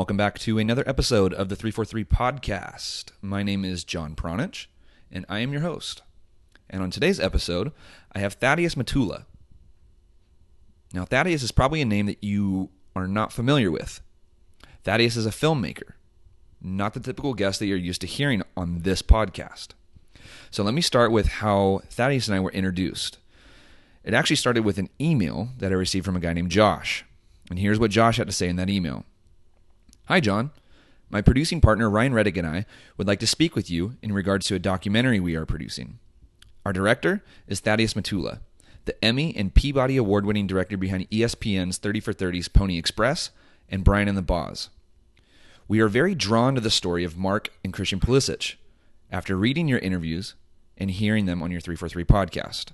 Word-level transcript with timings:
welcome 0.00 0.16
back 0.16 0.38
to 0.38 0.58
another 0.58 0.82
episode 0.86 1.34
of 1.34 1.50
the 1.50 1.54
343 1.54 2.04
podcast. 2.04 3.10
My 3.20 3.42
name 3.42 3.66
is 3.66 3.84
John 3.84 4.14
Pranjic, 4.16 4.64
and 5.12 5.26
I 5.28 5.40
am 5.40 5.52
your 5.52 5.60
host. 5.60 6.00
And 6.70 6.82
on 6.82 6.90
today's 6.90 7.20
episode, 7.20 7.70
I 8.14 8.20
have 8.20 8.32
Thaddeus 8.32 8.76
Matula. 8.76 9.26
Now, 10.94 11.04
Thaddeus 11.04 11.42
is 11.42 11.52
probably 11.52 11.82
a 11.82 11.84
name 11.84 12.06
that 12.06 12.24
you 12.24 12.70
are 12.96 13.06
not 13.06 13.30
familiar 13.30 13.70
with. 13.70 14.00
Thaddeus 14.84 15.18
is 15.18 15.26
a 15.26 15.30
filmmaker, 15.30 15.92
not 16.62 16.94
the 16.94 17.00
typical 17.00 17.34
guest 17.34 17.58
that 17.58 17.66
you're 17.66 17.76
used 17.76 18.00
to 18.00 18.06
hearing 18.06 18.42
on 18.56 18.80
this 18.80 19.02
podcast. 19.02 19.72
So 20.50 20.62
let 20.62 20.72
me 20.72 20.80
start 20.80 21.12
with 21.12 21.26
how 21.26 21.82
Thaddeus 21.90 22.26
and 22.26 22.34
I 22.34 22.40
were 22.40 22.52
introduced. 22.52 23.18
It 24.02 24.14
actually 24.14 24.36
started 24.36 24.64
with 24.64 24.78
an 24.78 24.88
email 24.98 25.50
that 25.58 25.72
I 25.72 25.74
received 25.74 26.06
from 26.06 26.16
a 26.16 26.20
guy 26.20 26.32
named 26.32 26.50
Josh. 26.50 27.04
And 27.50 27.58
here's 27.58 27.78
what 27.78 27.90
Josh 27.90 28.16
had 28.16 28.28
to 28.28 28.32
say 28.32 28.48
in 28.48 28.56
that 28.56 28.70
email 28.70 29.04
Hi, 30.10 30.18
John. 30.18 30.50
My 31.08 31.22
producing 31.22 31.60
partner 31.60 31.88
Ryan 31.88 32.12
Reddick 32.12 32.36
and 32.36 32.44
I 32.44 32.66
would 32.96 33.06
like 33.06 33.20
to 33.20 33.28
speak 33.28 33.54
with 33.54 33.70
you 33.70 33.96
in 34.02 34.12
regards 34.12 34.44
to 34.48 34.56
a 34.56 34.58
documentary 34.58 35.20
we 35.20 35.36
are 35.36 35.46
producing. 35.46 36.00
Our 36.66 36.72
director 36.72 37.22
is 37.46 37.60
Thaddeus 37.60 37.94
Matula, 37.94 38.40
the 38.86 39.04
Emmy 39.04 39.32
and 39.36 39.54
Peabody 39.54 39.96
Award 39.96 40.26
winning 40.26 40.48
director 40.48 40.76
behind 40.76 41.08
ESPN's 41.10 41.78
30 41.78 42.00
for 42.00 42.12
30's 42.12 42.48
Pony 42.48 42.76
Excess 42.76 43.30
and 43.68 43.84
Brian 43.84 44.08
and 44.08 44.18
the 44.18 44.22
Boz. 44.22 44.70
We 45.68 45.78
are 45.78 45.86
very 45.86 46.16
drawn 46.16 46.56
to 46.56 46.60
the 46.60 46.70
story 46.70 47.04
of 47.04 47.16
Mark 47.16 47.50
and 47.62 47.72
Christian 47.72 48.00
Pulisic 48.00 48.56
after 49.12 49.36
reading 49.36 49.68
your 49.68 49.78
interviews 49.78 50.34
and 50.76 50.90
hearing 50.90 51.26
them 51.26 51.40
on 51.40 51.52
your 51.52 51.60
343 51.60 52.02
podcast. 52.04 52.72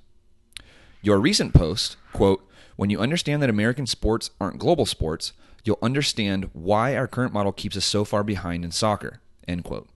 Your 1.03 1.21
recent 1.21 1.53
post, 1.53 1.99
quote, 2.15 2.49
when 2.77 2.89
you 2.89 2.99
understand 2.99 3.43
that 3.43 3.51
American 3.51 3.85
sports 3.85 4.31
aren't 4.41 4.59
global 4.59 4.87
sports, 4.87 5.35
you'll 5.67 5.79
understand 5.83 6.49
why 6.53 6.97
our 6.97 7.09
current 7.09 7.33
model 7.33 7.53
keeps 7.53 7.77
us 7.77 7.85
so 7.85 8.05
far 8.05 8.23
behind 8.23 8.65
in 8.65 8.71
soccer. 8.71 9.21
End 9.49 9.65
quote. 9.65 9.89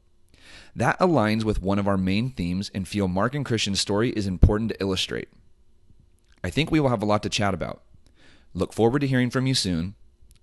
That 0.75 0.99
aligns 0.99 1.45
with 1.45 1.63
one 1.63 1.79
of 1.79 1.89
our 1.89 1.97
main 1.97 2.31
themes 2.31 2.71
and 2.75 2.87
feel 2.87 3.09
Mark 3.09 3.35
and 3.35 3.45
Christian's 3.45 3.81
story 3.81 4.11
is 4.11 4.27
important 4.27 4.71
to 4.71 4.81
illustrate. 4.81 5.29
I 6.43 6.51
think 6.51 6.71
we 6.71 6.81
will 6.81 6.89
have 6.89 7.03
a 7.03 7.07
lot 7.07 7.23
to 7.23 7.29
chat 7.29 7.55
about. 7.55 7.83
Look 8.55 8.73
forward 8.73 9.01
to 9.01 9.07
hearing 9.07 9.31
from 9.31 9.47
you 9.47 9.55
soon. 9.55 9.95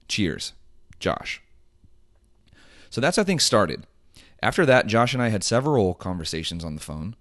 Cheers. 0.08 0.53
Josh. 1.00 1.42
So 2.89 3.02
that's 3.02 3.17
how 3.17 3.23
things 3.23 3.44
started. 3.44 3.86
After 4.42 4.66
that, 4.66 4.88
Josh 4.88 5.14
and 5.14 5.22
I 5.22 5.30
had 5.30 5.44
several 5.44 5.94
conversations 5.94 6.64
on 6.64 6.75
the 6.75 6.81
phone. 6.81 7.16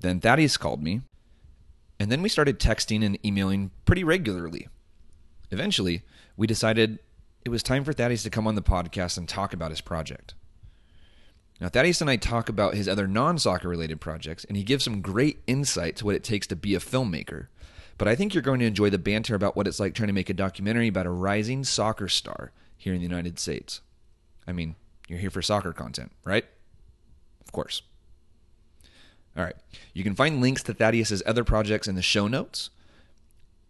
Then 0.00 0.20
Thaddeus 0.20 0.56
called 0.56 0.82
me. 0.82 1.02
And 1.98 2.12
then 2.12 2.20
we 2.20 2.28
started 2.28 2.58
texting 2.58 3.04
and 3.04 3.24
emailing 3.24 3.70
pretty 3.84 4.04
regularly. 4.04 4.68
Eventually, 5.50 6.02
we 6.36 6.46
decided 6.46 6.98
it 7.46 7.50
was 7.50 7.62
time 7.62 7.84
for 7.84 7.92
Thaddeus 7.92 8.24
to 8.24 8.30
come 8.30 8.48
on 8.48 8.56
the 8.56 8.62
podcast 8.62 9.16
and 9.16 9.28
talk 9.28 9.52
about 9.52 9.70
his 9.70 9.80
project. 9.80 10.34
Now, 11.60 11.68
Thaddeus 11.68 12.00
and 12.00 12.10
I 12.10 12.16
talk 12.16 12.48
about 12.48 12.74
his 12.74 12.88
other 12.88 13.06
non 13.06 13.38
soccer 13.38 13.68
related 13.68 14.00
projects, 14.00 14.44
and 14.44 14.56
he 14.56 14.64
gives 14.64 14.82
some 14.82 15.00
great 15.00 15.42
insight 15.46 15.94
to 15.96 16.04
what 16.04 16.16
it 16.16 16.24
takes 16.24 16.48
to 16.48 16.56
be 16.56 16.74
a 16.74 16.80
filmmaker. 16.80 17.46
But 17.98 18.08
I 18.08 18.16
think 18.16 18.34
you're 18.34 18.42
going 18.42 18.58
to 18.60 18.66
enjoy 18.66 18.90
the 18.90 18.98
banter 18.98 19.36
about 19.36 19.56
what 19.56 19.68
it's 19.68 19.78
like 19.78 19.94
trying 19.94 20.08
to 20.08 20.12
make 20.12 20.28
a 20.28 20.34
documentary 20.34 20.88
about 20.88 21.06
a 21.06 21.10
rising 21.10 21.62
soccer 21.62 22.08
star 22.08 22.50
here 22.76 22.92
in 22.92 22.98
the 22.98 23.06
United 23.06 23.38
States. 23.38 23.80
I 24.46 24.52
mean, 24.52 24.74
you're 25.06 25.20
here 25.20 25.30
for 25.30 25.40
soccer 25.40 25.72
content, 25.72 26.10
right? 26.24 26.44
Of 27.40 27.52
course. 27.52 27.82
All 29.36 29.44
right. 29.44 29.56
You 29.94 30.02
can 30.02 30.16
find 30.16 30.40
links 30.40 30.64
to 30.64 30.74
Thaddeus's 30.74 31.22
other 31.24 31.44
projects 31.44 31.86
in 31.86 31.94
the 31.94 32.02
show 32.02 32.26
notes, 32.26 32.70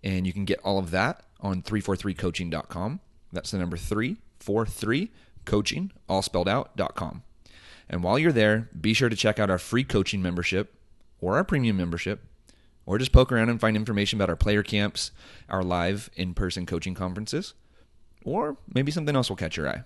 and 0.02 0.26
you 0.26 0.32
can 0.32 0.46
get 0.46 0.60
all 0.64 0.78
of 0.78 0.90
that 0.92 1.24
on 1.40 1.62
343coaching.com. 1.62 3.00
That's 3.32 3.50
the 3.50 3.58
number 3.58 3.76
343 3.76 5.10
coaching, 5.44 5.92
all 6.08 6.22
spelled 6.22 6.48
out, 6.48 6.76
dot 6.76 6.94
com. 6.94 7.22
And 7.88 8.02
while 8.02 8.18
you're 8.18 8.32
there, 8.32 8.68
be 8.78 8.92
sure 8.94 9.08
to 9.08 9.16
check 9.16 9.38
out 9.38 9.50
our 9.50 9.58
free 9.58 9.84
coaching 9.84 10.20
membership 10.20 10.74
or 11.20 11.36
our 11.36 11.44
premium 11.44 11.76
membership, 11.76 12.24
or 12.84 12.98
just 12.98 13.12
poke 13.12 13.32
around 13.32 13.48
and 13.48 13.60
find 13.60 13.76
information 13.76 14.18
about 14.18 14.28
our 14.30 14.36
player 14.36 14.62
camps, 14.62 15.10
our 15.48 15.62
live 15.62 16.10
in 16.14 16.34
person 16.34 16.66
coaching 16.66 16.94
conferences, 16.94 17.54
or 18.24 18.56
maybe 18.72 18.92
something 18.92 19.16
else 19.16 19.28
will 19.28 19.36
catch 19.36 19.56
your 19.56 19.68
eye. 19.68 19.82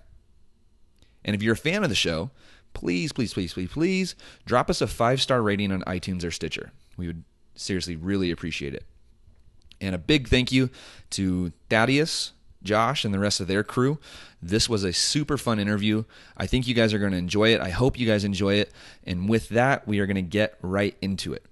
And 1.23 1.35
if 1.35 1.41
you're 1.41 1.53
a 1.53 1.57
fan 1.57 1.83
of 1.83 1.89
the 1.89 1.95
show, 1.95 2.31
please, 2.73 3.11
please, 3.11 3.33
please, 3.33 3.53
please, 3.53 3.69
please 3.69 4.15
drop 4.45 4.69
us 4.69 4.81
a 4.81 4.87
five 4.87 5.21
star 5.21 5.41
rating 5.41 5.71
on 5.71 5.81
iTunes 5.83 6.23
or 6.23 6.31
Stitcher. 6.31 6.71
We 6.97 7.07
would 7.07 7.23
seriously 7.55 7.95
really 7.95 8.31
appreciate 8.31 8.73
it. 8.73 8.85
And 9.79 9.95
a 9.95 9.99
big 9.99 10.27
thank 10.27 10.51
you 10.51 10.69
to 11.11 11.51
Thaddeus, 11.69 12.33
Josh 12.63 13.05
and 13.05 13.13
the 13.13 13.19
rest 13.19 13.39
of 13.39 13.47
their 13.47 13.63
crew. 13.63 13.99
This 14.41 14.67
was 14.67 14.83
a 14.83 14.93
super 14.93 15.37
fun 15.37 15.59
interview. 15.59 16.03
I 16.37 16.47
think 16.47 16.67
you 16.67 16.73
guys 16.73 16.93
are 16.93 16.99
going 16.99 17.11
to 17.11 17.17
enjoy 17.17 17.49
it. 17.49 17.61
I 17.61 17.69
hope 17.69 17.99
you 17.99 18.07
guys 18.07 18.23
enjoy 18.23 18.55
it. 18.55 18.71
And 19.05 19.29
with 19.29 19.49
that, 19.49 19.87
we 19.87 19.99
are 19.99 20.05
going 20.05 20.15
to 20.15 20.21
get 20.21 20.57
right 20.61 20.95
into 21.01 21.33
it. 21.33 21.45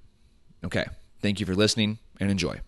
Okay. 0.64 0.86
Thank 1.22 1.40
you 1.40 1.46
for 1.46 1.56
listening 1.56 2.00
and 2.20 2.32
enjoy. 2.32 2.62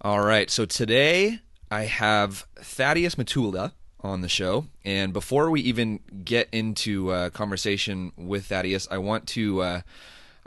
All 0.00 0.20
right. 0.20 0.50
So 0.50 0.66
today 0.66 1.40
I 1.70 1.84
have 1.84 2.46
Thaddeus 2.56 3.16
Matula 3.16 3.72
on 4.00 4.20
the 4.20 4.28
show. 4.28 4.66
And 4.84 5.12
before 5.12 5.50
we 5.50 5.60
even 5.62 6.00
get 6.24 6.48
into 6.52 7.12
a 7.12 7.30
conversation 7.30 8.12
with 8.16 8.46
Thaddeus, 8.46 8.86
I 8.90 8.98
want 8.98 9.26
to. 9.28 9.62
Uh, 9.62 9.80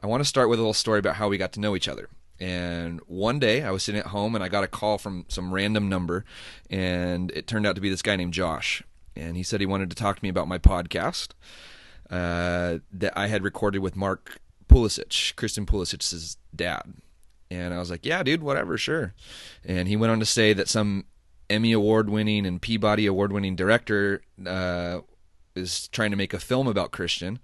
I 0.02 0.08
want 0.08 0.22
to 0.22 0.30
start 0.30 0.50
with 0.50 0.60
a 0.60 0.62
little 0.62 0.74
story 0.74 1.00
about 1.00 1.16
how 1.16 1.28
we 1.28 1.38
got 1.38 1.52
to 1.54 1.60
know 1.60 1.76
each 1.76 1.88
other. 1.88 2.10
And 2.40 3.02
one 3.06 3.38
day 3.40 3.64
I 3.64 3.72
was 3.72 3.84
sitting 3.84 4.00
at 4.00 4.08
home 4.08 4.34
and 4.34 4.44
I 4.44 4.48
got 4.48 4.64
a 4.64 4.68
call 4.68 4.98
from 4.98 5.26
some 5.28 5.54
random 5.54 5.90
number, 5.90 6.24
and 6.70 7.32
it 7.32 7.48
turned 7.48 7.68
out 7.68 7.76
to 7.76 7.82
be 7.82 7.90
this 7.90 8.02
guy 8.02 8.16
named 8.16 8.34
Josh. 8.34 8.82
And 9.16 9.36
he 9.36 9.44
said 9.44 9.60
he 9.60 9.66
wanted 9.66 9.90
to 9.90 9.96
talk 9.96 10.18
to 10.18 10.24
me 10.24 10.30
about 10.30 10.48
my 10.48 10.58
podcast 10.58 11.32
uh, 12.10 12.80
that 12.94 13.14
I 13.18 13.28
had 13.28 13.44
recorded 13.44 13.80
with 13.80 13.98
Mark 13.98 14.40
Pulisic, 14.70 15.36
Christian 15.36 15.66
Pulisic's 15.66 16.38
dad. 16.56 16.94
And 17.52 17.74
I 17.74 17.80
was 17.80 17.90
like, 17.90 18.06
yeah, 18.06 18.24
dude, 18.24 18.44
whatever, 18.44 18.78
sure. 18.78 19.14
And 19.66 19.88
he 19.88 19.98
went 19.98 20.12
on 20.12 20.20
to 20.20 20.26
say 20.26 20.54
that 20.54 20.70
some 20.70 21.06
Emmy 21.50 21.74
award 21.74 22.10
winning 22.10 22.46
and 22.46 22.62
Peabody 22.62 23.06
award 23.06 23.34
winning 23.34 23.56
director 23.56 24.22
uh, 24.46 25.00
is 25.56 25.88
trying 25.90 26.12
to 26.12 26.18
make 26.18 26.34
a 26.34 26.40
film 26.40 26.68
about 26.68 26.92
Christian 26.92 27.40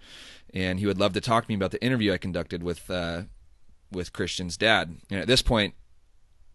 and 0.54 0.80
he 0.80 0.86
would 0.86 1.00
love 1.00 1.14
to 1.14 1.22
talk 1.22 1.46
to 1.46 1.50
me 1.50 1.56
about 1.56 1.72
the 1.72 1.84
interview 1.84 2.14
I 2.14 2.18
conducted 2.18 2.64
with 2.64 2.90
uh, 2.90 3.24
with 3.92 4.14
Christian's 4.14 4.58
dad. 4.58 4.98
And 5.10 5.20
at 5.20 5.28
this 5.28 5.42
point, 5.42 5.74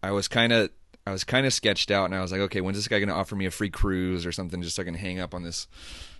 I 0.03 0.11
was 0.11 0.27
kind 0.27 0.53
of 0.53 0.69
I 1.05 1.11
was 1.11 1.23
kind 1.23 1.45
of 1.45 1.53
sketched 1.53 1.91
out, 1.91 2.05
and 2.05 2.15
I 2.15 2.21
was 2.21 2.31
like, 2.31 2.41
okay, 2.41 2.61
when's 2.61 2.77
this 2.77 2.87
guy 2.87 2.99
going 2.99 3.09
to 3.09 3.15
offer 3.15 3.35
me 3.35 3.45
a 3.45 3.51
free 3.51 3.69
cruise 3.69 4.25
or 4.25 4.31
something 4.31 4.61
just 4.61 4.75
so 4.75 4.83
I 4.83 4.85
can 4.85 4.93
hang 4.93 5.19
up 5.19 5.33
on 5.33 5.43
this 5.43 5.67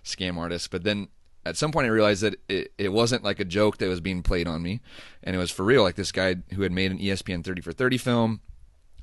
scam 0.04 0.36
artist? 0.36 0.70
But 0.70 0.82
then 0.82 1.08
at 1.44 1.56
some 1.56 1.72
point, 1.72 1.86
I 1.86 1.90
realized 1.90 2.22
that 2.22 2.36
it, 2.48 2.72
it 2.78 2.92
wasn't 2.92 3.24
like 3.24 3.40
a 3.40 3.44
joke 3.44 3.78
that 3.78 3.88
was 3.88 4.00
being 4.00 4.22
played 4.22 4.48
on 4.48 4.62
me, 4.62 4.80
and 5.22 5.34
it 5.34 5.38
was 5.38 5.50
for 5.50 5.64
real. 5.64 5.82
Like 5.82 5.94
this 5.96 6.12
guy 6.12 6.36
who 6.54 6.62
had 6.62 6.72
made 6.72 6.90
an 6.90 6.98
ESPN 6.98 7.44
30 7.44 7.62
for 7.62 7.72
30 7.72 7.98
film, 7.98 8.40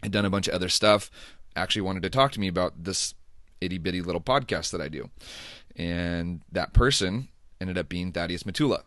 had 0.04 0.12
done 0.12 0.26
a 0.26 0.30
bunch 0.30 0.48
of 0.48 0.54
other 0.54 0.70
stuff, 0.70 1.10
actually 1.56 1.82
wanted 1.82 2.04
to 2.04 2.10
talk 2.10 2.32
to 2.34 2.40
me 2.40 2.48
about 2.48 2.84
this 2.84 3.14
itty 3.62 3.78
bitty 3.78 4.02
little 4.02 4.22
podcast 4.22 4.72
that 4.72 4.82
I 4.82 4.88
do. 4.88 5.10
And 5.76 6.42
that 6.52 6.74
person 6.74 7.30
ended 7.62 7.78
up 7.78 7.90
being 7.90 8.12
Thaddeus 8.12 8.44
Matula. 8.44 8.84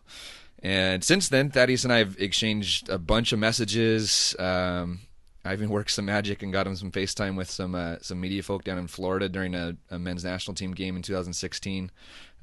And 0.61 1.03
since 1.03 1.29
then, 1.29 1.49
Thaddeus 1.49 1.83
and 1.83 1.91
I 1.91 1.97
have 1.97 2.15
exchanged 2.19 2.89
a 2.89 2.97
bunch 2.97 3.33
of 3.33 3.39
messages. 3.39 4.35
Um, 4.39 5.01
I 5.45 5.51
even 5.51 5.69
worked 5.69 5.91
some 5.91 6.05
magic 6.05 6.41
and 6.41 6.53
got 6.53 6.67
him 6.67 6.75
some 6.75 6.91
FaceTime 6.91 7.35
with 7.35 7.49
some 7.49 7.75
uh, 7.75 7.97
some 8.01 8.21
media 8.21 8.41
folk 8.41 8.63
down 8.63 8.77
in 8.77 8.87
Florida 8.87 9.27
during 9.27 9.55
a, 9.55 9.75
a 9.91 9.99
men's 9.99 10.23
national 10.23 10.55
team 10.55 10.71
game 10.71 10.95
in 10.95 11.01
2016. 11.01 11.91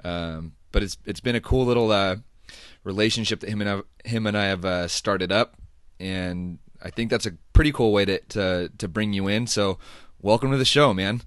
Um, 0.04 0.52
but 0.70 0.82
it's 0.82 0.98
it's 1.06 1.20
been 1.20 1.34
a 1.34 1.40
cool 1.40 1.64
little 1.64 1.90
uh, 1.90 2.16
relationship 2.84 3.40
that 3.40 3.48
him 3.48 3.62
and 3.62 3.70
I, 3.70 4.08
him 4.08 4.26
and 4.26 4.36
I 4.36 4.44
have 4.46 4.64
uh, 4.66 4.86
started 4.86 5.32
up, 5.32 5.56
and 5.98 6.58
I 6.82 6.90
think 6.90 7.10
that's 7.10 7.26
a 7.26 7.32
pretty 7.54 7.72
cool 7.72 7.92
way 7.92 8.04
to, 8.04 8.20
to 8.20 8.70
to 8.76 8.86
bring 8.88 9.14
you 9.14 9.28
in. 9.28 9.46
So, 9.46 9.78
welcome 10.20 10.50
to 10.50 10.58
the 10.58 10.66
show, 10.66 10.92
man. 10.92 11.22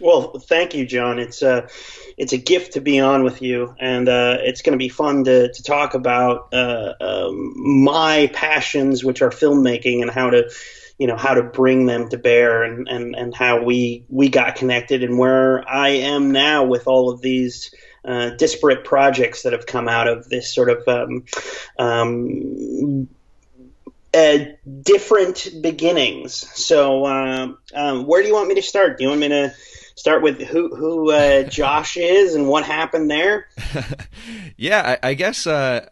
Well, 0.00 0.38
thank 0.38 0.74
you, 0.74 0.86
John. 0.86 1.18
It's 1.18 1.42
a 1.42 1.68
it's 2.16 2.32
a 2.32 2.38
gift 2.38 2.72
to 2.74 2.80
be 2.80 3.00
on 3.00 3.22
with 3.22 3.42
you, 3.42 3.74
and 3.78 4.08
uh, 4.08 4.38
it's 4.40 4.62
going 4.62 4.72
to 4.72 4.78
be 4.78 4.88
fun 4.88 5.24
to 5.24 5.52
to 5.52 5.62
talk 5.62 5.94
about 5.94 6.52
uh, 6.52 6.94
um, 7.00 7.82
my 7.84 8.30
passions, 8.32 9.04
which 9.04 9.20
are 9.20 9.30
filmmaking, 9.30 10.00
and 10.00 10.10
how 10.10 10.30
to 10.30 10.50
you 10.98 11.06
know 11.06 11.16
how 11.16 11.34
to 11.34 11.42
bring 11.42 11.86
them 11.86 12.08
to 12.08 12.16
bear, 12.16 12.62
and 12.62 12.88
and 12.88 13.14
and 13.14 13.34
how 13.34 13.62
we 13.62 14.04
we 14.08 14.30
got 14.30 14.56
connected, 14.56 15.02
and 15.04 15.18
where 15.18 15.68
I 15.68 15.88
am 15.88 16.30
now 16.30 16.64
with 16.64 16.86
all 16.86 17.10
of 17.10 17.20
these. 17.20 17.74
Uh, 18.02 18.30
disparate 18.30 18.82
projects 18.82 19.42
that 19.42 19.52
have 19.52 19.66
come 19.66 19.86
out 19.86 20.08
of 20.08 20.26
this 20.30 20.54
sort 20.54 20.70
of 20.70 20.88
um, 20.88 21.22
um, 21.78 23.06
uh, 24.14 24.38
different 24.80 25.48
beginnings. 25.60 26.32
So, 26.34 27.04
uh, 27.04 27.52
um, 27.74 28.06
where 28.06 28.22
do 28.22 28.28
you 28.28 28.32
want 28.32 28.48
me 28.48 28.54
to 28.54 28.62
start? 28.62 28.96
Do 28.96 29.04
you 29.04 29.10
want 29.10 29.20
me 29.20 29.28
to 29.28 29.54
start 30.00 30.22
with 30.22 30.40
who 30.40 30.74
who 30.74 31.12
uh, 31.12 31.44
Josh 31.44 31.96
is 31.96 32.34
and 32.34 32.48
what 32.48 32.64
happened 32.64 33.10
there? 33.10 33.48
yeah, 34.56 34.96
I, 35.02 35.10
I 35.10 35.14
guess. 35.14 35.46
Uh, 35.46 35.86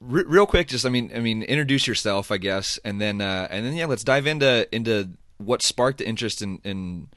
r- 0.00 0.24
real 0.26 0.46
quick, 0.46 0.68
just 0.68 0.86
I 0.86 0.88
mean, 0.88 1.12
I 1.14 1.20
mean, 1.20 1.42
introduce 1.42 1.86
yourself, 1.86 2.30
I 2.30 2.38
guess, 2.38 2.78
and 2.84 3.00
then 3.00 3.20
uh, 3.20 3.46
and 3.50 3.64
then 3.64 3.74
yeah, 3.74 3.86
let's 3.86 4.02
dive 4.04 4.26
into 4.26 4.66
into 4.74 5.10
what 5.36 5.62
sparked 5.62 5.98
the 5.98 6.08
interest 6.08 6.42
in 6.42 6.58
in 6.64 7.08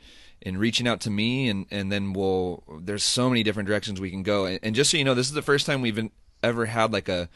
in 0.42 0.58
reaching 0.58 0.88
out 0.88 1.02
to 1.02 1.10
me 1.10 1.50
and 1.50 1.66
and 1.72 1.92
then 1.92 2.14
we'll 2.14 2.64
there's 2.82 3.04
so 3.04 3.28
many 3.28 3.42
different 3.42 3.68
directions 3.68 4.00
we 4.00 4.12
can 4.12 4.22
go 4.22 4.46
and, 4.46 4.60
and 4.62 4.76
just 4.76 4.92
so 4.92 4.98
you 4.98 5.04
know 5.04 5.16
this 5.16 5.28
is 5.28 5.34
the 5.34 5.42
first 5.42 5.66
time 5.66 5.82
we've 5.82 6.10
ever 6.44 6.66
had 6.66 6.94
like 6.94 7.10
a 7.10 7.28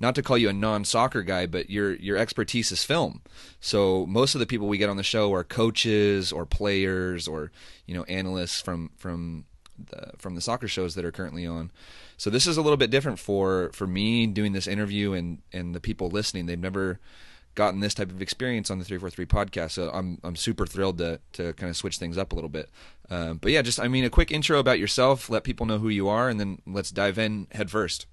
not 0.00 0.14
to 0.14 0.22
call 0.22 0.38
you 0.38 0.48
a 0.48 0.52
non-soccer 0.52 1.22
guy, 1.22 1.46
but 1.46 1.70
your 1.70 1.94
your 1.94 2.16
expertise 2.16 2.72
is 2.72 2.82
film. 2.84 3.20
So 3.60 4.06
most 4.06 4.34
of 4.34 4.38
the 4.38 4.46
people 4.46 4.66
we 4.66 4.78
get 4.78 4.88
on 4.88 4.96
the 4.96 5.02
show 5.02 5.32
are 5.32 5.44
coaches 5.44 6.32
or 6.32 6.46
players 6.46 7.28
or 7.28 7.52
you 7.86 7.94
know 7.94 8.04
analysts 8.04 8.60
from 8.60 8.90
from 8.96 9.44
the, 9.88 10.12
from 10.18 10.34
the 10.34 10.40
soccer 10.40 10.68
shows 10.68 10.94
that 10.94 11.04
are 11.04 11.12
currently 11.12 11.46
on. 11.46 11.70
So 12.16 12.30
this 12.30 12.46
is 12.46 12.56
a 12.56 12.62
little 12.62 12.76
bit 12.76 12.90
different 12.90 13.18
for 13.18 13.70
for 13.72 13.86
me 13.86 14.26
doing 14.26 14.52
this 14.52 14.66
interview 14.66 15.12
and 15.12 15.38
and 15.52 15.74
the 15.74 15.80
people 15.80 16.08
listening. 16.08 16.46
They've 16.46 16.58
never 16.58 16.98
gotten 17.54 17.80
this 17.80 17.94
type 17.94 18.10
of 18.10 18.22
experience 18.22 18.70
on 18.70 18.78
the 18.78 18.84
343 18.84 19.26
podcast. 19.26 19.72
So 19.72 19.90
I'm 19.92 20.18
I'm 20.24 20.36
super 20.36 20.66
thrilled 20.66 20.98
to 20.98 21.20
to 21.32 21.52
kind 21.54 21.68
of 21.68 21.76
switch 21.76 21.98
things 21.98 22.16
up 22.16 22.32
a 22.32 22.34
little 22.34 22.50
bit. 22.50 22.70
Um, 23.10 23.38
but 23.38 23.52
yeah, 23.52 23.62
just 23.62 23.80
I 23.80 23.88
mean 23.88 24.04
a 24.04 24.10
quick 24.10 24.30
intro 24.30 24.58
about 24.58 24.78
yourself, 24.78 25.28
let 25.28 25.44
people 25.44 25.66
know 25.66 25.78
who 25.78 25.88
you 25.88 26.08
are, 26.08 26.28
and 26.28 26.40
then 26.40 26.62
let's 26.66 26.90
dive 26.90 27.18
in 27.18 27.48
head 27.52 27.70
first. 27.70 28.06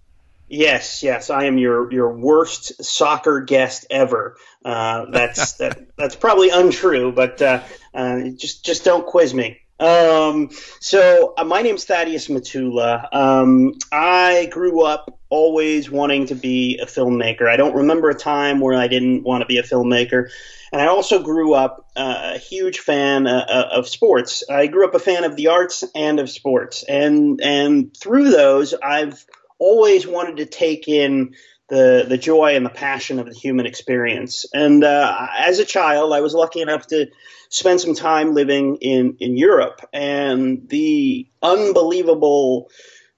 Yes, 0.48 1.04
yes, 1.04 1.30
I 1.30 1.46
am 1.46 1.58
your 1.58 1.92
your 1.92 2.14
worst 2.14 2.84
soccer 2.84 3.42
guest 3.42 3.86
ever. 3.90 4.38
Uh, 4.64 5.06
that's 5.12 5.54
that, 5.58 5.88
that's 5.98 6.16
probably 6.16 6.50
untrue, 6.50 7.12
but 7.12 7.42
uh, 7.42 7.64
uh, 7.94 8.30
just 8.36 8.66
just 8.66 8.86
don't 8.86 9.06
quiz 9.06 9.34
me. 9.34 9.60
Um, 9.80 10.50
so 10.80 11.34
uh, 11.38 11.44
my 11.44 11.62
name's 11.62 11.86
Thaddeus 11.86 12.30
Matula. 12.30 13.14
Um, 13.14 13.74
I 13.92 14.48
grew 14.52 14.84
up 14.84 15.20
always 15.30 15.92
wanting 15.92 16.28
to 16.28 16.36
be 16.36 16.80
a 16.82 16.86
filmmaker. 16.86 17.48
I 17.48 17.58
don't 17.58 17.76
remember 17.76 18.10
a 18.10 18.16
time 18.16 18.60
where 18.60 18.78
I 18.78 18.88
didn't 18.88 19.24
want 19.24 19.42
to 19.42 19.46
be 19.46 19.58
a 19.58 19.64
filmmaker. 19.64 20.30
And 20.72 20.82
I 20.82 20.88
also 20.88 21.22
grew 21.22 21.54
up 21.54 21.90
uh, 21.96 22.34
a 22.36 22.38
huge 22.38 22.80
fan 22.80 23.28
uh, 23.28 23.46
uh, 23.48 23.70
of 23.78 23.88
sports. 23.88 24.44
I 24.50 24.68
grew 24.68 24.86
up 24.86 24.96
a 24.96 25.00
fan 25.00 25.24
of 25.24 25.36
the 25.36 25.48
arts 25.48 25.84
and 25.96 26.20
of 26.20 26.30
sports, 26.30 26.84
and 26.84 27.40
and 27.42 27.96
through 27.96 28.32
those, 28.32 28.74
I've 28.74 29.26
always 29.60 30.08
wanted 30.08 30.38
to 30.38 30.46
take 30.46 30.88
in 30.88 31.36
the 31.70 32.06
the 32.08 32.18
joy 32.18 32.56
and 32.56 32.66
the 32.66 32.70
passion 32.70 33.20
of 33.20 33.26
the 33.26 33.34
human 33.34 33.66
experience. 33.66 34.46
And 34.54 34.84
uh, 34.84 35.28
as 35.38 35.60
a 35.60 35.66
child, 35.66 36.14
I 36.14 36.22
was 36.22 36.34
lucky 36.34 36.62
enough 36.62 36.88
to 36.88 37.08
spend 37.50 37.82
some 37.82 37.96
time 37.96 38.34
living 38.34 38.78
in 38.78 39.18
in 39.20 39.38
Europe, 39.38 39.82
and 39.94 40.68
the 40.70 41.28
unbelievable 41.42 42.70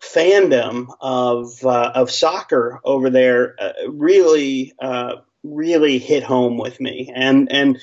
fandom 0.01 0.87
of 0.99 1.63
uh, 1.65 1.91
of 1.93 2.09
soccer 2.09 2.79
over 2.83 3.09
there 3.09 3.55
uh, 3.59 3.73
really 3.87 4.73
uh, 4.79 5.17
really 5.43 5.99
hit 5.99 6.23
home 6.23 6.57
with 6.57 6.79
me. 6.79 7.11
And 7.13 7.51
and 7.51 7.79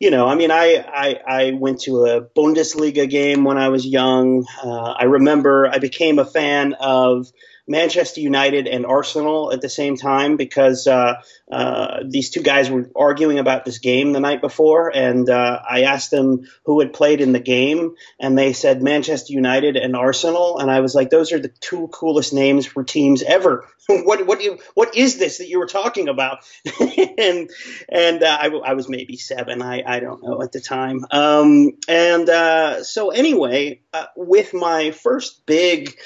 you 0.00 0.10
know, 0.10 0.26
I 0.26 0.34
mean, 0.34 0.50
I, 0.50 0.82
I, 0.88 1.20
I 1.28 1.50
went 1.50 1.82
to 1.82 2.06
a 2.06 2.22
Bundesliga 2.22 3.08
game 3.08 3.44
when 3.44 3.58
I 3.58 3.68
was 3.68 3.84
young. 3.86 4.46
Uh, 4.64 4.92
I 4.92 5.04
remember 5.04 5.68
I 5.68 5.78
became 5.78 6.18
a 6.18 6.24
fan 6.24 6.72
of 6.80 7.30
Manchester 7.70 8.20
United 8.20 8.66
and 8.66 8.84
Arsenal 8.84 9.52
at 9.52 9.60
the 9.60 9.68
same 9.68 9.96
time 9.96 10.36
because 10.36 10.88
uh, 10.88 11.22
uh, 11.50 12.00
these 12.04 12.30
two 12.30 12.42
guys 12.42 12.68
were 12.68 12.90
arguing 12.96 13.38
about 13.38 13.64
this 13.64 13.78
game 13.78 14.12
the 14.12 14.18
night 14.18 14.40
before, 14.40 14.90
and 14.94 15.30
uh, 15.30 15.60
I 15.70 15.82
asked 15.82 16.10
them 16.10 16.48
who 16.64 16.80
had 16.80 16.92
played 16.92 17.20
in 17.20 17.30
the 17.30 17.38
game, 17.38 17.94
and 18.18 18.36
they 18.36 18.54
said 18.54 18.82
Manchester 18.82 19.32
United 19.32 19.76
and 19.76 19.94
Arsenal, 19.94 20.58
and 20.58 20.68
I 20.68 20.80
was 20.80 20.96
like, 20.96 21.10
those 21.10 21.30
are 21.30 21.38
the 21.38 21.52
two 21.60 21.86
coolest 21.92 22.34
names 22.34 22.66
for 22.66 22.82
teams 22.82 23.22
ever. 23.22 23.64
what 23.86 24.26
what 24.26 24.42
you, 24.42 24.58
what 24.74 24.96
is 24.96 25.18
this 25.18 25.38
that 25.38 25.48
you 25.48 25.60
were 25.60 25.66
talking 25.66 26.08
about? 26.08 26.38
and 27.18 27.50
and 27.88 28.22
uh, 28.24 28.38
I, 28.40 28.48
I 28.48 28.72
was 28.74 28.88
maybe 28.88 29.16
seven, 29.16 29.62
I 29.62 29.84
I 29.86 30.00
don't 30.00 30.24
know 30.24 30.42
at 30.42 30.50
the 30.50 30.60
time. 30.60 31.06
Um, 31.12 31.72
and 31.86 32.28
uh, 32.28 32.82
so 32.82 33.10
anyway, 33.10 33.80
uh, 33.92 34.06
with 34.16 34.54
my 34.54 34.90
first 34.90 35.46
big 35.46 35.96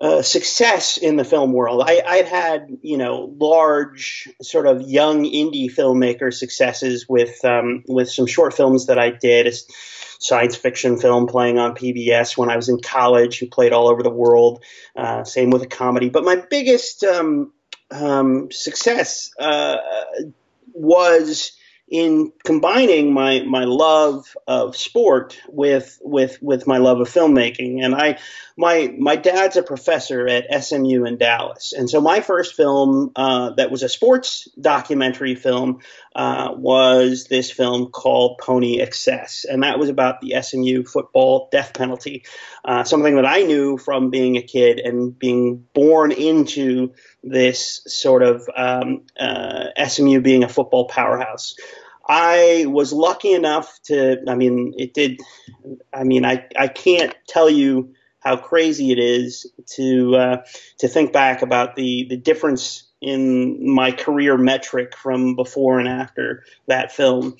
uh, 0.00 0.22
success 0.22 0.96
in 0.96 1.16
the 1.16 1.24
film 1.24 1.52
world. 1.52 1.82
I, 1.84 2.02
I'd 2.06 2.28
had, 2.28 2.68
you 2.82 2.98
know, 2.98 3.34
large 3.38 4.28
sort 4.42 4.66
of 4.66 4.82
young 4.82 5.24
indie 5.24 5.74
filmmaker 5.74 6.32
successes 6.32 7.06
with 7.08 7.44
um, 7.44 7.82
with 7.88 8.10
some 8.10 8.26
short 8.26 8.54
films 8.54 8.86
that 8.86 8.98
I 8.98 9.10
did. 9.10 9.46
A 9.48 9.52
science 10.20 10.56
fiction 10.56 10.98
film 10.98 11.26
playing 11.26 11.58
on 11.58 11.74
PBS 11.74 12.36
when 12.36 12.50
I 12.50 12.56
was 12.56 12.68
in 12.68 12.80
college, 12.80 13.38
who 13.38 13.46
played 13.46 13.72
all 13.72 13.88
over 13.88 14.02
the 14.02 14.10
world. 14.10 14.62
Uh, 14.96 15.24
same 15.24 15.50
with 15.50 15.62
a 15.62 15.66
comedy. 15.66 16.08
But 16.08 16.24
my 16.24 16.36
biggest 16.36 17.04
um, 17.04 17.52
um, 17.90 18.50
success 18.50 19.30
uh, 19.38 19.76
was 20.74 21.52
in 21.90 22.32
combining 22.44 23.12
my 23.12 23.42
my 23.42 23.64
love 23.64 24.36
of 24.46 24.76
sport 24.76 25.40
with 25.48 25.98
with 26.02 26.40
with 26.42 26.66
my 26.66 26.78
love 26.78 27.00
of 27.00 27.08
filmmaking. 27.08 27.84
And 27.84 27.94
i 27.94 28.18
my 28.56 28.92
my 28.98 29.16
dad's 29.16 29.56
a 29.56 29.62
professor 29.62 30.26
at 30.26 30.64
SMU 30.64 31.04
in 31.04 31.16
Dallas. 31.16 31.72
And 31.72 31.88
so 31.88 32.00
my 32.00 32.20
first 32.20 32.54
film 32.54 33.12
uh, 33.16 33.50
that 33.50 33.70
was 33.70 33.82
a 33.82 33.88
sports 33.88 34.48
documentary 34.60 35.34
film 35.34 35.80
uh, 36.18 36.52
was 36.56 37.26
this 37.30 37.48
film 37.48 37.86
called 37.86 38.38
Pony 38.38 38.80
Excess 38.80 39.46
and 39.48 39.62
that 39.62 39.78
was 39.78 39.88
about 39.88 40.20
the 40.20 40.34
SMU 40.42 40.82
football 40.82 41.48
death 41.52 41.72
penalty 41.74 42.24
uh, 42.64 42.82
something 42.82 43.14
that 43.14 43.24
I 43.24 43.42
knew 43.42 43.78
from 43.78 44.10
being 44.10 44.36
a 44.36 44.42
kid 44.42 44.80
and 44.80 45.16
being 45.16 45.64
born 45.72 46.10
into 46.10 46.92
this 47.22 47.82
sort 47.86 48.24
of 48.24 48.48
um, 48.54 49.02
uh, 49.18 49.66
SMU 49.86 50.20
being 50.20 50.42
a 50.42 50.48
football 50.48 50.86
powerhouse. 50.88 51.54
I 52.08 52.64
was 52.66 52.92
lucky 52.92 53.32
enough 53.32 53.78
to, 53.84 54.24
I 54.26 54.34
mean, 54.34 54.74
it 54.76 54.92
did, 54.92 55.20
I 55.92 56.04
mean, 56.04 56.24
I, 56.24 56.48
I 56.58 56.66
can't 56.68 57.14
tell 57.28 57.48
you 57.48 57.94
how 58.18 58.36
crazy 58.36 58.90
it 58.90 58.98
is 58.98 59.46
to, 59.76 60.16
uh, 60.16 60.36
to 60.78 60.88
think 60.88 61.12
back 61.12 61.42
about 61.42 61.76
the, 61.76 62.06
the 62.10 62.16
difference 62.16 62.87
in 63.00 63.72
my 63.72 63.92
career 63.92 64.36
metric 64.36 64.96
from 64.96 65.36
before 65.36 65.78
and 65.78 65.88
after 65.88 66.44
that 66.66 66.92
film. 66.92 67.36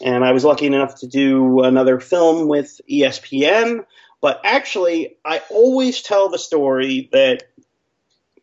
And 0.00 0.24
I 0.24 0.32
was 0.32 0.44
lucky 0.44 0.66
enough 0.66 1.00
to 1.00 1.06
do 1.06 1.60
another 1.60 1.98
film 1.98 2.48
with 2.48 2.80
ESPN. 2.88 3.84
But 4.20 4.40
actually, 4.44 5.16
I 5.24 5.42
always 5.50 6.02
tell 6.02 6.28
the 6.28 6.38
story 6.38 7.08
that 7.12 7.44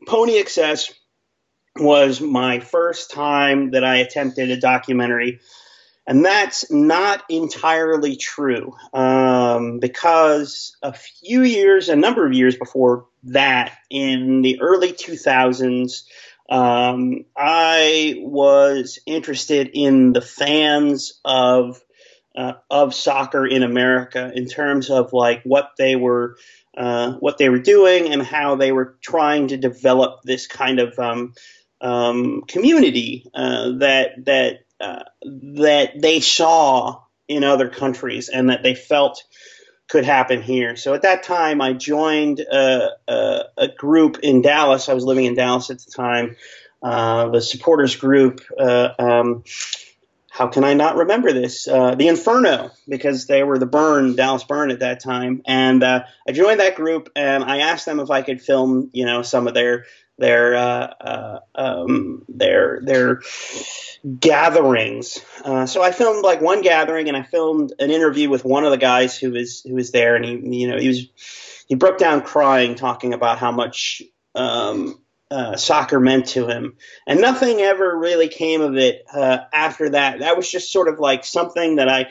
Pony 0.07 0.38
Excess 0.39 0.93
was 1.75 2.19
my 2.19 2.59
first 2.59 3.12
time 3.12 3.71
that 3.71 3.83
I 3.83 3.97
attempted 3.97 4.50
a 4.50 4.59
documentary. 4.59 5.39
And 6.07 6.24
that's 6.24 6.71
not 6.71 7.24
entirely 7.29 8.15
true 8.15 8.74
um, 8.93 9.79
because 9.79 10.75
a 10.81 10.93
few 10.93 11.41
years, 11.41 11.89
a 11.89 11.97
number 11.97 12.25
of 12.25 12.31
years 12.31 12.55
before 12.55 13.07
that, 13.24 13.77
in 13.89 14.41
the 14.41 14.62
early 14.62 14.93
2000s, 14.93 16.03
um, 16.49 17.25
I 17.35 18.15
was 18.19 18.99
interested 19.05 19.71
in 19.73 20.13
the 20.13 20.21
fans 20.21 21.19
of 21.25 21.81
uh, 22.35 22.53
of 22.69 22.93
soccer 22.93 23.45
in 23.45 23.63
America 23.63 24.31
in 24.33 24.45
terms 24.47 24.89
of 24.89 25.11
like 25.11 25.41
what 25.43 25.71
they 25.77 25.95
were 25.95 26.37
uh, 26.77 27.13
what 27.13 27.37
they 27.37 27.49
were 27.49 27.59
doing 27.59 28.13
and 28.13 28.21
how 28.21 28.55
they 28.55 28.71
were 28.71 28.97
trying 29.01 29.47
to 29.47 29.57
develop 29.57 30.21
this 30.23 30.45
kind 30.45 30.79
of 30.79 30.97
um, 30.99 31.33
um, 31.81 32.43
community 32.47 33.29
uh, 33.33 33.71
that 33.79 34.25
that 34.25 34.59
uh, 34.79 35.03
that 35.23 35.99
they 35.99 36.19
saw 36.19 37.01
in 37.27 37.43
other 37.43 37.69
countries 37.69 38.29
and 38.29 38.49
that 38.49 38.63
they 38.63 38.75
felt 38.75 39.23
could 39.88 40.06
happen 40.06 40.41
here. 40.41 40.75
So 40.75 40.94
at 40.94 41.03
that 41.03 41.24
time, 41.24 41.62
I 41.62 41.74
joined 41.74 42.39
a, 42.39 42.89
a, 43.08 43.44
a 43.58 43.67
group 43.70 44.20
in 44.20 44.41
Dallas. 44.41 44.89
I 44.89 44.94
was 44.94 45.06
living 45.06 45.25
in 45.25 45.36
Dallas 45.36 45.70
at 45.70 45.79
the 45.79 45.91
time. 45.91 46.36
Uh, 46.84 47.29
the 47.29 47.41
supporters 47.41 47.96
group. 47.96 48.41
Uh, 48.60 48.89
um, 49.00 49.44
how 50.29 50.48
can 50.48 50.63
I 50.63 50.75
not 50.75 50.98
remember 50.98 51.34
this? 51.34 51.67
Uh, 51.67 51.96
the 51.96 52.10
Inferno, 52.10 52.70
because 52.88 53.25
they 53.25 53.41
were 53.41 53.58
the 53.58 53.65
Burn, 53.65 54.15
Dallas 54.15 54.44
Burn 54.44 54.70
at 54.70 54.82
that 54.82 55.00
time. 55.00 55.41
And 55.48 55.82
uh, 55.82 56.03
I 56.27 56.32
joined 56.32 56.60
that 56.60 56.75
group, 56.75 57.10
and 57.15 57.44
I 57.44 57.60
asked 57.60 57.88
them 57.88 58.00
if 58.00 58.12
I 58.12 58.22
could 58.22 58.39
film, 58.39 58.91
you 58.94 59.06
know, 59.06 59.24
some 59.24 59.48
of 59.48 59.56
their 59.56 59.86
their 60.17 60.55
uh, 60.55 60.93
uh 61.01 61.39
um, 61.55 62.24
their 62.29 62.79
their 62.81 63.21
gatherings. 64.19 65.19
Uh, 65.43 65.65
so 65.65 65.81
I 65.81 65.91
filmed 65.91 66.24
like 66.24 66.41
one 66.41 66.62
gathering, 66.62 67.07
and 67.07 67.17
I 67.17 67.24
filmed 67.24 67.74
an 67.79 67.91
interview 67.91 68.29
with 68.29 68.45
one 68.45 68.65
of 68.65 68.71
the 68.71 68.77
guys 68.77 69.17
who 69.17 69.31
was 69.31 69.62
who 69.62 69.75
was 69.75 69.91
there, 69.91 70.15
and 70.15 70.25
he 70.25 70.62
you 70.62 70.69
know 70.69 70.77
he 70.77 70.88
was 70.88 71.07
he 71.67 71.75
broke 71.75 71.97
down 71.97 72.21
crying, 72.21 72.75
talking 72.75 73.13
about 73.13 73.39
how 73.39 73.51
much 73.51 74.01
um, 74.36 75.00
uh, 75.29 75.55
soccer 75.55 76.00
meant 76.00 76.27
to 76.27 76.47
him, 76.47 76.75
and 77.05 77.19
nothing 77.19 77.59
ever 77.59 77.97
really 77.97 78.29
came 78.29 78.62
of 78.62 78.77
it 78.77 79.05
uh, 79.13 79.39
after 79.51 79.89
that. 79.89 80.19
That 80.19 80.38
was 80.38 80.50
just 80.50 80.71
sort 80.71 80.88
of 80.88 81.00
like 81.00 81.25
something 81.25 81.77
that 81.77 81.89
I 81.89 82.09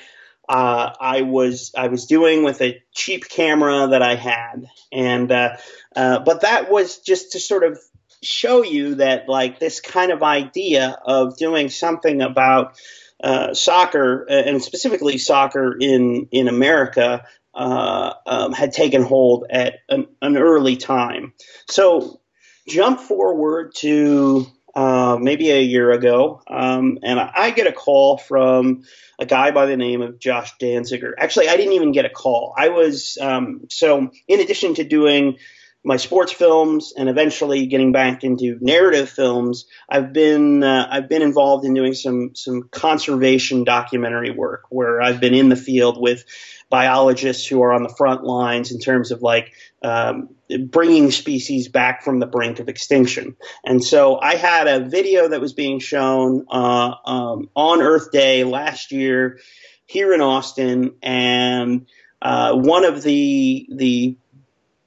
uh, 0.49 0.93
I 1.01 1.23
was 1.23 1.73
I 1.77 1.89
was 1.89 2.07
doing 2.07 2.45
with 2.45 2.61
a 2.63 2.83
cheap 2.95 3.29
camera 3.29 3.89
that 3.89 4.03
I 4.03 4.15
had, 4.15 4.67
and 4.93 5.31
uh, 5.31 5.57
uh, 5.95 6.21
but 6.21 6.43
that 6.43 6.71
was 6.71 6.99
just 6.99 7.33
to 7.33 7.41
sort 7.41 7.65
of 7.65 7.81
show 8.23 8.63
you 8.63 8.97
that 8.97 9.29
like 9.29 9.59
this 9.59 9.81
kind 9.81 10.13
of 10.13 10.23
idea 10.23 10.99
of 11.05 11.37
doing 11.37 11.69
something 11.69 12.23
about 12.23 12.79
uh, 13.23 13.55
soccer, 13.55 14.25
and 14.25 14.63
specifically 14.63 15.19
soccer 15.19 15.77
in 15.79 16.29
in 16.31 16.49
America, 16.49 17.25
uh, 17.57 18.13
um, 18.27 18.53
had 18.53 18.73
taken 18.73 19.03
hold 19.03 19.47
at 19.51 19.77
an, 19.89 20.07
an, 20.21 20.37
early 20.37 20.77
time. 20.77 21.33
So, 21.69 22.21
jump 22.69 23.01
forward 23.01 23.75
to 23.77 24.47
uh, 24.77 25.17
maybe 25.19 25.51
a 25.51 25.63
year 25.63 25.91
ago, 25.91 26.43
um, 26.47 26.99
and 27.03 27.19
I 27.19 27.51
get 27.51 27.67
a 27.67 27.73
call 27.73 28.19
from 28.19 28.83
a 29.19 29.25
guy 29.25 29.51
by 29.51 29.65
the 29.65 29.77
name 29.77 30.03
of 30.03 30.19
Josh 30.19 30.53
Danziger. 30.59 31.13
Actually, 31.17 31.49
I 31.49 31.57
didn't 31.57 31.73
even 31.73 31.93
get 31.93 32.05
a 32.05 32.11
call. 32.11 32.55
I 32.57 32.69
was 32.69 33.17
um, 33.19 33.63
so 33.71 34.11
in 34.29 34.41
addition 34.41 34.75
to 34.75 34.85
doing 34.85 35.39
my 35.87 35.97
sports 35.97 36.33
films 36.33 36.93
and 36.97 37.09
eventually 37.09 37.67
getting 37.67 37.93
back 37.93 38.25
into 38.25 38.59
narrative 38.61 39.09
films, 39.09 39.67
I've 39.89 40.13
been 40.13 40.65
uh, 40.65 40.89
I've 40.91 41.09
been 41.09 41.23
involved 41.23 41.65
in 41.65 41.75
doing 41.75 41.95
some 41.95 42.35
some 42.35 42.69
conservation 42.73 43.63
documentary 43.63 44.33
work 44.33 44.65
where 44.69 45.01
I've 45.01 45.21
been 45.21 45.33
in 45.33 45.49
the 45.49 45.55
field 45.55 46.01
with 46.01 46.25
biologists 46.69 47.47
who 47.47 47.63
are 47.63 47.73
on 47.73 47.85
the 47.85 47.89
front 47.89 48.25
lines 48.25 48.73
in 48.73 48.81
terms 48.81 49.13
of 49.13 49.23
like 49.23 49.53
um, 49.81 50.31
bringing 50.65 51.13
species 51.13 51.69
back 51.69 52.03
from 52.03 52.19
the 52.19 52.27
brink 52.27 52.59
of 52.59 52.69
extinction. 52.69 53.37
And 53.65 53.83
so 53.83 54.19
I 54.19 54.35
had 54.35 54.67
a 54.67 54.81
video 54.81 55.29
that 55.29 55.41
was 55.41 55.53
being 55.53 55.79
shown 55.79 56.47
uh, 56.51 56.95
um, 57.05 57.49
on 57.55 57.81
Earth 57.81 58.11
Day 58.11 58.43
last 58.43 58.91
year 58.91 59.39
here 59.85 60.13
in 60.13 60.21
Austin, 60.21 60.97
and 61.01 61.87
uh, 62.21 62.57
one 62.57 62.85
of 62.85 63.05
the 63.05 63.69
the 63.71 64.17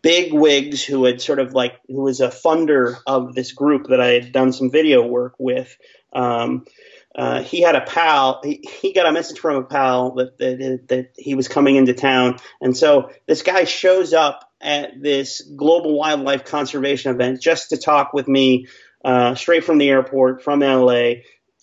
big 0.02 0.34
wigs 0.34 0.84
who 0.84 1.06
had 1.06 1.22
sort 1.22 1.40
of 1.40 1.54
like 1.54 1.80
who 1.88 2.02
was 2.02 2.22
a 2.22 2.30
funder 2.30 2.98
of 3.06 3.36
this 3.36 3.52
group 3.52 3.88
that 3.88 4.02
I 4.02 4.08
had 4.08 4.32
done 4.32 4.54
some 4.54 4.72
video 4.72 5.06
work 5.06 5.36
with. 5.38 5.76
Um, 6.14 6.66
uh, 7.16 7.42
he 7.42 7.62
had 7.62 7.76
a 7.76 7.82
pal. 7.82 8.40
He, 8.44 8.64
he 8.82 8.94
got 8.94 9.08
a 9.08 9.12
message 9.12 9.40
from 9.40 9.58
a 9.58 9.64
pal 9.64 10.14
that, 10.16 10.38
that 10.38 10.88
that 10.88 11.14
he 11.18 11.36
was 11.36 11.48
coming 11.48 11.76
into 11.76 11.94
town, 11.94 12.38
and 12.62 12.78
so 12.78 13.12
this 13.28 13.42
guy 13.42 13.64
shows 13.64 14.14
up 14.14 14.50
at 14.62 15.02
this 15.02 15.42
global 15.42 15.98
wildlife 15.98 16.46
conservation 16.46 17.14
event 17.14 17.42
just 17.42 17.70
to 17.70 17.78
talk 17.78 18.14
with 18.14 18.28
me, 18.28 18.68
uh, 19.04 19.36
straight 19.36 19.64
from 19.64 19.80
the 19.80 19.90
airport 19.90 20.44
from 20.44 20.60
LA, 20.60 21.14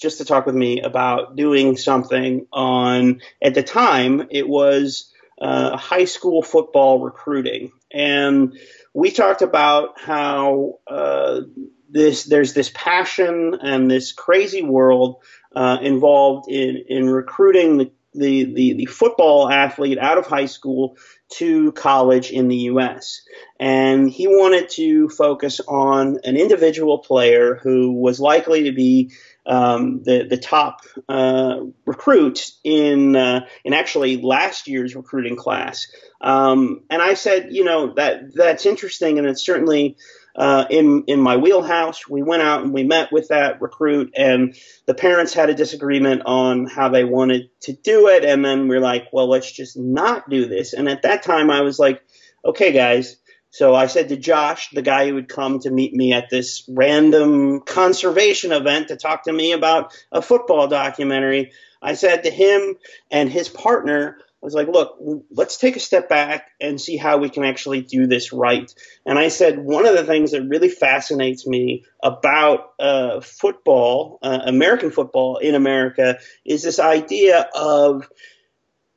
just 0.00 0.18
to 0.18 0.24
talk 0.24 0.46
with 0.46 0.54
me 0.54 0.80
about 0.80 1.36
doing 1.36 1.76
something 1.76 2.46
on. 2.52 3.20
At 3.40 3.54
the 3.54 3.62
time, 3.62 4.26
it 4.30 4.48
was 4.48 5.12
uh, 5.40 5.76
high 5.76 6.04
school 6.04 6.42
football 6.42 7.00
recruiting, 7.00 7.72
and 7.92 8.58
we 8.94 9.10
talked 9.10 9.42
about 9.42 10.00
how 10.00 10.78
uh, 10.86 11.42
this 11.90 12.24
there's 12.24 12.54
this 12.54 12.70
passion 12.74 13.58
and 13.62 13.90
this 13.90 14.12
crazy 14.12 14.62
world 14.62 15.16
uh, 15.54 15.78
involved 15.82 16.50
in 16.50 16.84
in 16.88 17.08
recruiting 17.08 17.78
the, 17.78 17.92
the, 18.14 18.44
the 18.44 18.72
the 18.74 18.86
football 18.86 19.50
athlete 19.50 19.98
out 19.98 20.18
of 20.18 20.26
high 20.26 20.46
school 20.46 20.96
to 21.28 21.72
college 21.72 22.30
in 22.30 22.48
the 22.48 22.56
U.S. 22.56 23.22
And 23.58 24.10
he 24.10 24.26
wanted 24.26 24.68
to 24.70 25.08
focus 25.08 25.60
on 25.66 26.18
an 26.24 26.36
individual 26.36 26.98
player 26.98 27.56
who 27.56 27.92
was 27.92 28.20
likely 28.20 28.64
to 28.64 28.72
be 28.72 29.12
um, 29.46 30.02
the 30.02 30.26
the 30.28 30.36
top 30.36 30.82
uh, 31.08 31.60
recruit 31.84 32.50
in 32.64 33.14
uh, 33.14 33.46
in 33.64 33.72
actually 33.72 34.20
last 34.20 34.68
year's 34.68 34.96
recruiting 34.96 35.36
class. 35.36 35.86
Um, 36.20 36.82
and 36.90 37.00
I 37.00 37.14
said, 37.14 37.48
you 37.52 37.64
know, 37.64 37.94
that 37.94 38.34
that's 38.34 38.66
interesting, 38.66 39.18
and 39.18 39.26
it's 39.26 39.44
certainly 39.44 39.96
uh, 40.34 40.66
in 40.68 41.04
in 41.06 41.20
my 41.20 41.36
wheelhouse. 41.36 42.08
We 42.08 42.22
went 42.22 42.42
out 42.42 42.64
and 42.64 42.74
we 42.74 42.82
met 42.82 43.12
with 43.12 43.28
that 43.28 43.62
recruit, 43.62 44.12
and 44.16 44.56
the 44.86 44.94
parents 44.94 45.32
had 45.32 45.48
a 45.48 45.54
disagreement 45.54 46.22
on 46.26 46.66
how 46.66 46.88
they 46.88 47.04
wanted 47.04 47.50
to 47.62 47.72
do 47.72 48.08
it, 48.08 48.24
and 48.24 48.44
then 48.44 48.68
we're 48.68 48.80
like, 48.80 49.08
well, 49.12 49.28
let's 49.28 49.50
just 49.50 49.76
not 49.76 50.28
do 50.28 50.46
this. 50.46 50.72
And 50.72 50.88
at 50.88 51.02
that 51.02 51.22
time, 51.22 51.50
I 51.50 51.60
was 51.60 51.78
like, 51.78 52.02
okay, 52.44 52.72
guys. 52.72 53.16
So 53.56 53.74
I 53.74 53.86
said 53.86 54.10
to 54.10 54.18
Josh, 54.18 54.68
the 54.68 54.82
guy 54.82 55.08
who 55.08 55.14
would 55.14 55.30
come 55.30 55.60
to 55.60 55.70
meet 55.70 55.94
me 55.94 56.12
at 56.12 56.28
this 56.28 56.62
random 56.68 57.62
conservation 57.62 58.52
event 58.52 58.88
to 58.88 58.96
talk 58.96 59.22
to 59.22 59.32
me 59.32 59.52
about 59.52 59.94
a 60.12 60.20
football 60.20 60.68
documentary, 60.68 61.52
I 61.80 61.94
said 61.94 62.24
to 62.24 62.30
him 62.30 62.76
and 63.10 63.30
his 63.30 63.48
partner, 63.48 64.18
I 64.20 64.44
was 64.44 64.52
like, 64.52 64.68
look, 64.68 64.98
let's 65.30 65.56
take 65.56 65.76
a 65.76 65.80
step 65.80 66.06
back 66.06 66.50
and 66.60 66.78
see 66.78 66.98
how 66.98 67.16
we 67.16 67.30
can 67.30 67.44
actually 67.44 67.80
do 67.80 68.06
this 68.06 68.30
right. 68.30 68.70
And 69.06 69.18
I 69.18 69.28
said, 69.28 69.58
one 69.58 69.86
of 69.86 69.96
the 69.96 70.04
things 70.04 70.32
that 70.32 70.42
really 70.42 70.68
fascinates 70.68 71.46
me 71.46 71.86
about 72.02 72.74
uh, 72.78 73.22
football, 73.22 74.18
uh, 74.20 74.40
American 74.44 74.90
football 74.90 75.38
in 75.38 75.54
America, 75.54 76.18
is 76.44 76.62
this 76.62 76.78
idea 76.78 77.48
of 77.54 78.06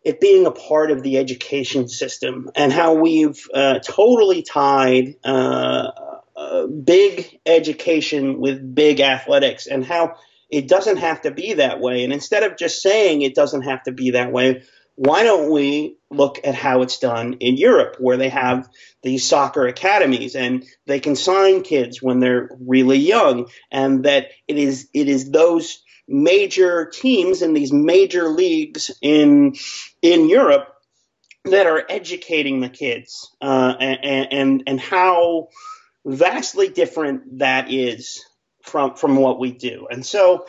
it 0.03 0.20
being 0.20 0.46
a 0.46 0.51
part 0.51 0.91
of 0.91 1.03
the 1.03 1.18
education 1.18 1.88
system 1.88 2.50
and 2.56 2.72
how 2.72 2.94
we've 2.96 3.46
uh, 3.53 3.79
totally 3.79 4.41
tied 4.41 5.15
uh, 5.24 5.91
uh, 6.36 6.68
big 6.68 7.39
education 7.46 8.39
with 8.39 8.74
big 8.74 9.01
athletics 9.01 9.68
and 9.68 9.84
how 9.86 10.15
it 10.50 10.68
doesn't 10.68 10.98
have 10.98 11.22
to 11.22 11.32
be 11.32 11.53
that 11.53 11.79
way. 11.79 12.03
And 12.03 12.13
instead 12.13 12.44
of 12.44 12.58
just 12.58 12.82
saying 12.82 13.22
it 13.22 13.36
doesn't 13.36 13.63
have 13.63 13.84
to 13.84 13.91
be 13.91 14.12
that 14.12 14.32
way, 14.32 14.63
why 14.96 15.24
don't 15.24 15.51
we 15.51 15.98
look 16.10 16.39
at 16.44 16.56
how 16.56 16.82
it's 16.82 17.00
done 17.00 17.34
in 17.39 17.56
Europe, 17.56 17.96
where 18.00 18.18
they 18.18 18.29
have 18.29 18.68
these 19.01 19.25
soccer 19.25 19.65
academies 19.65 20.36
and 20.36 20.65
they 20.88 21.00
can 21.00 21.15
sign 21.15 21.62
kids 21.62 22.01
when 22.01 22.20
they're 22.20 22.50
really 22.60 22.98
young, 22.98 23.50
and 23.72 24.03
that 24.03 24.27
it 24.48 24.58
is 24.58 24.89
it 24.94 25.08
is 25.08 25.32
those 25.32 25.82
major 26.10 26.86
teams 26.86 27.42
in 27.42 27.54
these 27.54 27.72
major 27.72 28.30
leagues 28.30 28.92
in 29.01 29.56
in 30.01 30.30
Europe 30.30 30.75
that 31.46 31.68
are 31.68 31.86
educating 31.89 32.60
the 32.60 32.70
kids, 32.70 33.34
uh, 33.42 33.75
and, 33.80 34.34
and 34.34 34.63
and 34.68 34.80
how 34.80 35.48
vastly 36.06 36.68
different 36.70 37.39
that 37.39 37.72
is 37.72 38.25
from 38.63 38.96
from 38.96 39.16
what 39.16 39.39
we 39.39 39.51
do, 39.51 39.88
and 39.89 40.06
so. 40.06 40.46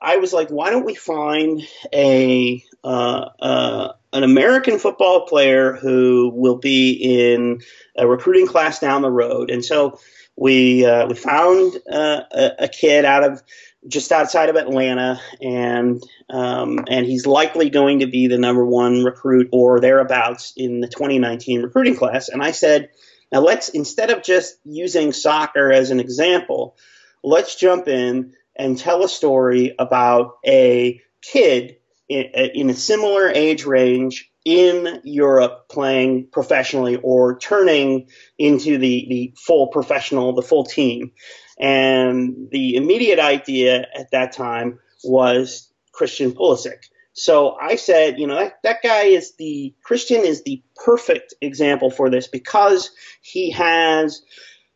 I 0.00 0.18
was 0.18 0.32
like, 0.32 0.48
why 0.48 0.70
don't 0.70 0.86
we 0.86 0.94
find 0.94 1.60
a 1.92 2.62
uh, 2.84 3.28
uh, 3.40 3.92
an 4.12 4.22
American 4.22 4.78
football 4.78 5.26
player 5.26 5.72
who 5.74 6.30
will 6.34 6.56
be 6.56 6.92
in 6.92 7.60
a 7.96 8.06
recruiting 8.06 8.46
class 8.46 8.78
down 8.78 9.02
the 9.02 9.10
road. 9.10 9.50
And 9.50 9.64
so 9.64 9.98
we 10.36 10.86
uh, 10.86 11.06
we 11.06 11.14
found 11.14 11.76
uh, 11.90 12.22
a, 12.30 12.50
a, 12.60 12.68
kid 12.68 13.04
out 13.04 13.24
of 13.24 13.42
just 13.88 14.12
outside 14.12 14.48
of 14.48 14.56
Atlanta, 14.56 15.20
and 15.40 16.02
um, 16.30 16.84
and 16.88 17.06
he's 17.06 17.26
likely 17.26 17.70
going 17.70 18.00
to 18.00 18.06
be 18.06 18.28
the 18.28 18.38
number 18.38 18.64
one 18.64 19.02
recruit 19.02 19.48
or 19.52 19.80
thereabouts 19.80 20.52
in 20.56 20.80
the 20.80 20.88
2019 20.88 21.62
recruiting 21.62 21.96
class. 21.96 22.28
And 22.28 22.42
I 22.42 22.52
said, 22.52 22.90
now 23.32 23.40
let's 23.40 23.70
instead 23.70 24.10
of 24.10 24.22
just 24.22 24.58
using 24.64 25.12
soccer 25.12 25.72
as 25.72 25.90
an 25.90 26.00
example, 26.00 26.76
let's 27.22 27.56
jump 27.56 27.88
in 27.88 28.34
and 28.54 28.78
tell 28.78 29.04
a 29.04 29.08
story 29.08 29.74
about 29.78 30.38
a 30.46 31.00
kid 31.22 31.76
in, 32.08 32.24
in 32.54 32.70
a 32.70 32.74
similar 32.74 33.28
age 33.28 33.64
range 33.64 34.30
in 34.44 35.00
Europe 35.04 35.68
playing 35.68 36.28
professionally 36.32 36.96
or 36.96 37.38
turning 37.38 38.08
into 38.38 38.78
the, 38.78 39.06
the 39.08 39.34
full 39.36 39.68
professional, 39.68 40.34
the 40.34 40.42
full 40.42 40.64
team. 40.64 41.12
And 41.58 42.48
the 42.50 42.76
immediate 42.76 43.18
idea 43.18 43.86
at 43.94 44.12
that 44.12 44.32
time 44.32 44.78
was 45.02 45.70
Christian 45.92 46.32
Pulisic. 46.32 46.84
So 47.12 47.56
I 47.60 47.74
said, 47.74 48.20
you 48.20 48.28
know, 48.28 48.36
that, 48.36 48.62
that 48.62 48.82
guy 48.82 49.04
is 49.04 49.34
the 49.34 49.74
Christian 49.82 50.20
is 50.20 50.44
the 50.44 50.62
perfect 50.76 51.34
example 51.40 51.90
for 51.90 52.10
this 52.10 52.28
because 52.28 52.90
he 53.22 53.50
has 53.50 54.22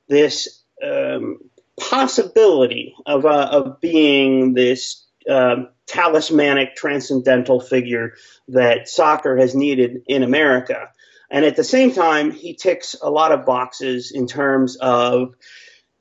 this 0.09 0.63
um, 0.85 1.39
possibility 1.79 2.97
of 3.07 3.25
uh, 3.25 3.49
of 3.53 3.81
being 3.81 4.55
this 4.55 5.07
um, 5.31 5.69
talismanic 5.87 6.75
transcendental 6.75 7.61
figure 7.61 8.15
that 8.49 8.89
soccer 8.89 9.37
has 9.37 9.55
needed 9.55 10.03
in 10.07 10.25
America. 10.25 10.89
And 11.31 11.45
at 11.45 11.57
the 11.57 11.65
same 11.65 11.93
time, 11.95 12.31
he 12.31 12.55
ticks 12.55 12.97
a 13.01 13.11
lot 13.11 13.33
of 13.33 13.47
boxes 13.47 14.11
in 14.11 14.27
terms 14.27 14.77
of 14.77 15.35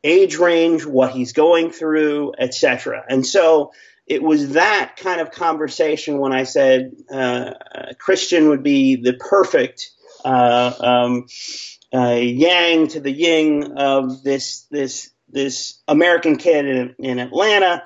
age 0.03 0.37
range, 0.37 0.85
what 0.85 1.11
he's 1.11 1.33
going 1.33 1.71
through, 1.71 2.33
etc. 2.37 3.03
And 3.07 3.25
so 3.25 3.71
it 4.07 4.21
was 4.21 4.53
that 4.53 4.95
kind 4.97 5.21
of 5.21 5.31
conversation 5.31 6.19
when 6.19 6.33
I 6.33 6.43
said 6.43 6.91
uh, 7.11 7.51
Christian 7.97 8.49
would 8.49 8.63
be 8.63 8.97
the 8.97 9.13
perfect 9.13 9.91
uh, 10.25 10.73
um, 10.79 11.27
uh, 11.93 12.15
yang 12.15 12.87
to 12.89 12.99
the 12.99 13.11
yin 13.11 13.73
of 13.77 14.23
this 14.23 14.67
this 14.71 15.11
this 15.29 15.79
American 15.87 16.35
kid 16.35 16.65
in, 16.65 16.95
in 16.99 17.19
Atlanta 17.19 17.83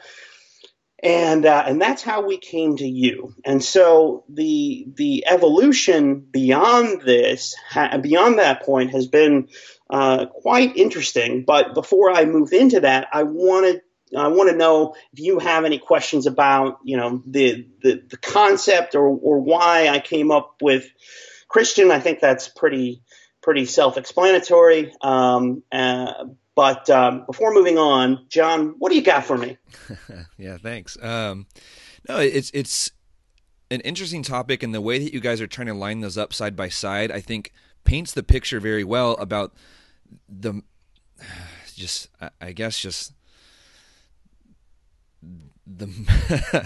and 1.06 1.46
uh, 1.46 1.64
and 1.68 1.80
that's 1.80 2.02
how 2.02 2.26
we 2.26 2.38
came 2.38 2.78
to 2.78 2.88
you. 2.88 3.36
And 3.46 3.64
so 3.64 4.24
the 4.28 4.88
the 4.96 5.26
evolution 5.28 6.20
beyond 6.20 7.02
this, 7.02 7.56
ha- 7.70 7.98
beyond 8.00 8.40
that 8.40 8.64
point, 8.64 8.92
has 8.92 9.08
been 9.08 9.50
uh, 9.90 10.26
quite 10.26 10.76
interesting. 10.76 11.46
But 11.46 11.76
before 11.76 12.12
I 12.12 12.26
move 12.26 12.54
into 12.54 12.80
that, 12.82 13.08
I 13.14 13.24
wanted 13.24 13.82
I 14.18 14.30
want 14.30 14.50
to 14.50 14.58
know 14.58 14.96
if 15.14 15.20
you 15.20 15.40
have 15.40 15.66
any 15.66 15.78
questions 15.78 16.26
about, 16.26 16.80
you 16.84 16.98
know, 16.98 17.22
the 17.26 17.68
the, 17.84 18.04
the 18.08 18.18
concept 18.18 18.96
or, 18.96 19.08
or 19.08 19.40
why 19.40 19.88
I 19.90 20.00
came 20.00 20.32
up 20.32 20.56
with 20.62 20.90
Christian. 21.48 21.92
I 21.92 22.00
think 22.00 22.20
that's 22.20 22.48
pretty 22.48 23.04
pretty 23.42 23.66
self-explanatory. 23.66 24.92
Um, 25.02 25.62
uh, 25.72 26.26
but 26.56 26.90
um, 26.90 27.26
before 27.26 27.54
moving 27.54 27.78
on, 27.78 28.26
John, 28.30 28.76
what 28.80 28.90
do 28.90 28.96
you 28.96 29.04
got 29.04 29.26
for 29.26 29.38
me? 29.38 29.58
yeah, 30.38 30.58
thanks. 30.58 30.98
Um, 31.02 31.48
no, 32.08 32.18
it's 32.20 32.50
it's 32.54 32.92
an 33.70 33.82
interesting 33.82 34.24
topic, 34.24 34.64
and 34.64 34.74
the 34.74 34.82
way 34.82 34.98
that 35.00 35.14
you 35.14 35.20
guys 35.20 35.42
are 35.42 35.48
trying 35.48 35.68
to 35.68 35.74
line 35.74 36.00
those 36.00 36.18
up 36.18 36.34
side 36.34 36.56
by 36.56 36.70
side, 36.70 37.12
I 37.12 37.20
think, 37.20 37.52
paints 37.84 38.14
the 38.14 38.24
picture 38.24 38.60
very 38.60 38.84
well 38.84 39.14
about 39.14 39.54
the 40.30 40.62
just, 41.76 42.10
I 42.40 42.54
guess, 42.54 42.80
just 42.80 43.14
the 45.68 45.88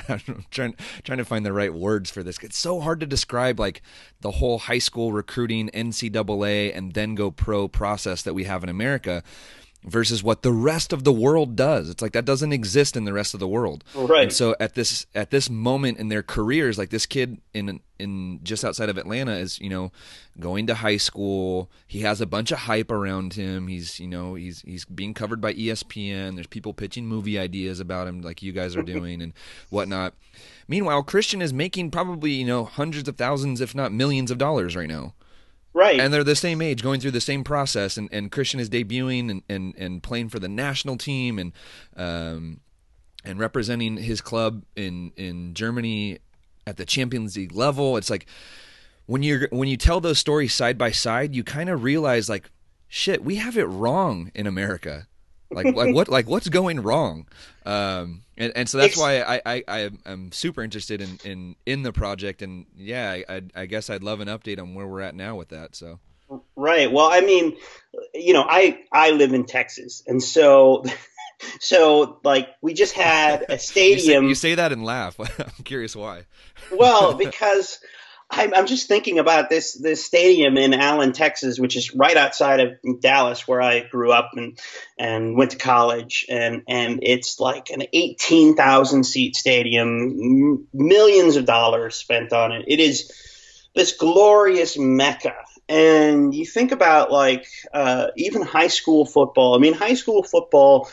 I'm 0.28 0.46
trying 0.52 0.76
trying 1.04 1.20
to 1.20 1.26
find 1.26 1.46
the 1.46 1.54
right 1.54 1.74
words 1.74 2.12
for 2.12 2.22
this. 2.22 2.38
It's 2.44 2.58
so 2.58 2.80
hard 2.80 3.00
to 3.00 3.06
describe 3.06 3.60
like 3.60 3.82
the 4.22 4.32
whole 4.32 4.60
high 4.60 4.80
school 4.80 5.14
recruiting 5.14 5.70
NCAA 5.74 6.76
and 6.76 6.94
then 6.94 7.16
go 7.16 7.32
pro 7.32 7.68
process 7.68 8.22
that 8.24 8.34
we 8.34 8.44
have 8.44 8.64
in 8.64 8.70
America 8.70 9.24
versus 9.84 10.22
what 10.22 10.42
the 10.42 10.52
rest 10.52 10.92
of 10.92 11.04
the 11.04 11.12
world 11.12 11.56
does. 11.56 11.90
It's 11.90 12.02
like 12.02 12.12
that 12.12 12.26
doesn't 12.26 12.52
exist 12.52 12.98
in 12.98 13.06
the 13.06 13.14
rest 13.14 13.34
of 13.34 13.40
the 13.40 13.48
world. 13.48 13.84
Right. 13.96 14.24
And 14.24 14.34
so 14.34 14.56
at 14.60 14.76
this 14.76 15.06
at 15.16 15.32
this 15.32 15.50
moment 15.50 15.98
in 16.00 16.10
their 16.10 16.24
careers, 16.24 16.78
like 16.78 16.90
this 16.90 17.06
kid 17.06 17.40
in 17.54 17.80
in 17.98 18.40
just 18.44 18.66
outside 18.66 18.90
of 18.90 18.98
Atlanta 18.98 19.34
is, 19.34 19.60
you 19.60 19.70
know, 19.70 19.92
going 20.40 20.68
to 20.68 20.76
high 20.76 20.98
school. 20.98 21.70
He 21.88 22.02
has 22.02 22.20
a 22.22 22.26
bunch 22.26 22.52
of 22.52 22.60
hype 22.60 22.92
around 22.92 23.34
him. 23.34 23.68
He's, 23.68 24.00
you 24.00 24.08
know, 24.08 24.36
he's 24.36 24.62
he's 24.62 24.86
being 24.86 25.14
covered 25.14 25.40
by 25.40 25.54
ESPN. 25.54 26.36
There's 26.36 26.48
people 26.48 26.74
pitching 26.74 27.08
movie 27.08 27.40
ideas 27.40 27.80
about 27.80 28.08
him 28.08 28.22
like 28.22 28.42
you 28.42 28.52
guys 28.52 28.76
are 28.76 28.84
doing 28.84 29.22
and 29.22 29.34
whatnot. 29.70 30.14
Meanwhile, 30.68 31.04
Christian 31.04 31.42
is 31.42 31.54
making 31.54 31.92
probably, 31.92 32.32
you 32.32 32.46
know, 32.46 32.66
hundreds 32.66 33.08
of 33.08 33.18
thousands, 33.18 33.62
if 33.62 33.74
not 33.74 33.94
millions 33.94 34.30
of 34.30 34.38
dollars 34.38 34.76
right 34.76 34.90
now. 34.90 35.14
Right. 35.74 36.00
And 36.00 36.14
they're 36.14 36.24
the 36.24 36.36
same 36.36 36.62
age, 36.62 36.82
going 36.82 37.00
through 37.00 37.12
the 37.12 37.22
same 37.22 37.44
process. 37.44 37.98
And, 37.98 38.10
and 38.12 38.32
Christian 38.32 38.60
is 38.60 38.70
debuting 38.70 39.30
and, 39.30 39.44
and, 39.48 39.76
and 39.78 40.04
playing 40.04 40.30
for 40.30 40.40
the 40.40 40.50
national 40.50 40.98
team 40.98 41.38
and 41.38 41.54
um, 41.96 42.62
and 43.26 43.38
representing 43.38 43.98
his 43.98 44.22
club 44.22 44.64
in 44.76 45.12
in 45.16 45.54
Germany 45.54 46.20
at 46.66 46.78
the 46.78 46.86
Champions 46.86 47.36
League 47.36 47.54
level. 47.54 47.98
It's 47.98 48.10
like 48.10 48.26
when 49.06 49.24
you're 49.24 49.48
when 49.52 49.68
you 49.68 49.78
tell 49.78 50.00
those 50.00 50.20
stories 50.20 50.54
side 50.54 50.78
by 50.78 50.92
side, 50.92 51.36
you 51.36 51.44
kind 51.44 51.70
of 51.70 51.84
realize 51.84 52.30
like, 52.30 52.50
shit, 52.88 53.24
we 53.24 53.36
have 53.36 53.58
it 53.58 53.66
wrong 53.66 54.32
in 54.34 54.48
America. 54.48 55.08
Like 55.52 55.76
like 55.76 55.94
what 55.94 56.08
like 56.10 56.28
what's 56.28 56.50
going 56.50 56.82
wrong? 56.82 57.28
Um, 57.66 58.24
and, 58.38 58.54
and 58.56 58.70
so 58.70 58.78
that's 58.78 58.98
why 58.98 59.22
I, 59.22 59.42
I, 59.46 59.64
I 59.68 59.90
am 60.06 60.32
super 60.32 60.64
interested 60.64 61.02
in, 61.02 61.20
in, 61.24 61.56
in 61.66 61.84
the 61.84 61.92
project. 61.92 62.42
And 62.42 62.66
yeah 62.76 63.18
I, 63.28 63.42
I 63.56 63.66
guess 63.66 63.90
I'd 63.90 64.04
love 64.04 64.22
an 64.22 64.28
update 64.28 64.60
on 64.60 64.74
where 64.76 64.88
we're 64.88 65.02
at 65.02 65.16
now 65.16 65.36
with 65.36 65.50
that 65.50 65.76
so. 65.76 66.00
Right. 66.56 66.92
Well 66.92 67.10
I 67.12 67.22
mean 67.22 67.58
you 68.14 68.34
know 68.34 68.46
I 68.48 68.80
I 68.92 69.12
live 69.12 69.34
in 69.34 69.46
Texas. 69.46 70.04
And 70.08 70.22
so 70.22 70.84
so 71.60 72.20
like 72.24 72.50
we 72.62 72.74
just 72.74 72.94
had 72.94 73.46
a 73.50 73.60
stadium 73.60 74.24
you, 74.28 74.36
say, 74.36 74.50
you 74.50 74.54
say 74.54 74.56
that 74.56 74.72
and 74.72 74.84
laugh. 74.84 75.20
I'm 75.20 75.64
curious 75.64 75.96
why. 75.96 76.26
Well 76.72 77.16
because 77.16 77.80
I'm, 78.32 78.54
I'm 78.54 78.68
just 78.68 78.88
thinking 78.88 79.18
about 79.18 79.50
this 79.50 79.74
this 79.74 80.06
stadium 80.06 80.58
in 80.58 80.74
Allen, 80.74 81.14
Texas, 81.14 81.60
which 81.60 81.76
is 81.76 81.96
right 81.96 82.16
outside 82.16 82.60
of 82.60 83.02
Dallas, 83.02 83.48
where 83.48 83.62
I 83.62 83.82
grew 83.82 84.12
up 84.12 84.32
and 84.36 84.60
and 84.98 85.36
went 85.36 85.52
to 85.52 85.58
college, 85.58 86.26
and 86.30 86.64
and 86.68 87.00
it's 87.02 87.40
like 87.40 87.70
an 87.72 87.84
18,000 87.92 89.04
seat 89.04 89.36
stadium, 89.36 90.68
millions 90.74 91.38
of 91.38 91.46
dollars 91.46 91.96
spent 91.96 92.32
on 92.32 92.52
it. 92.52 92.66
It 92.68 92.80
is 92.80 93.12
this 93.76 93.94
glorious 93.94 94.78
mecca 94.78 95.36
and 95.70 96.34
you 96.34 96.46
think 96.46 96.72
about 96.72 97.12
like 97.12 97.48
uh, 97.72 98.08
even 98.18 98.42
high 98.42 98.68
school 98.68 99.06
football. 99.06 99.56
I 99.56 99.60
mean, 99.60 99.74
high 99.74 99.94
school 99.94 100.24
football 100.24 100.90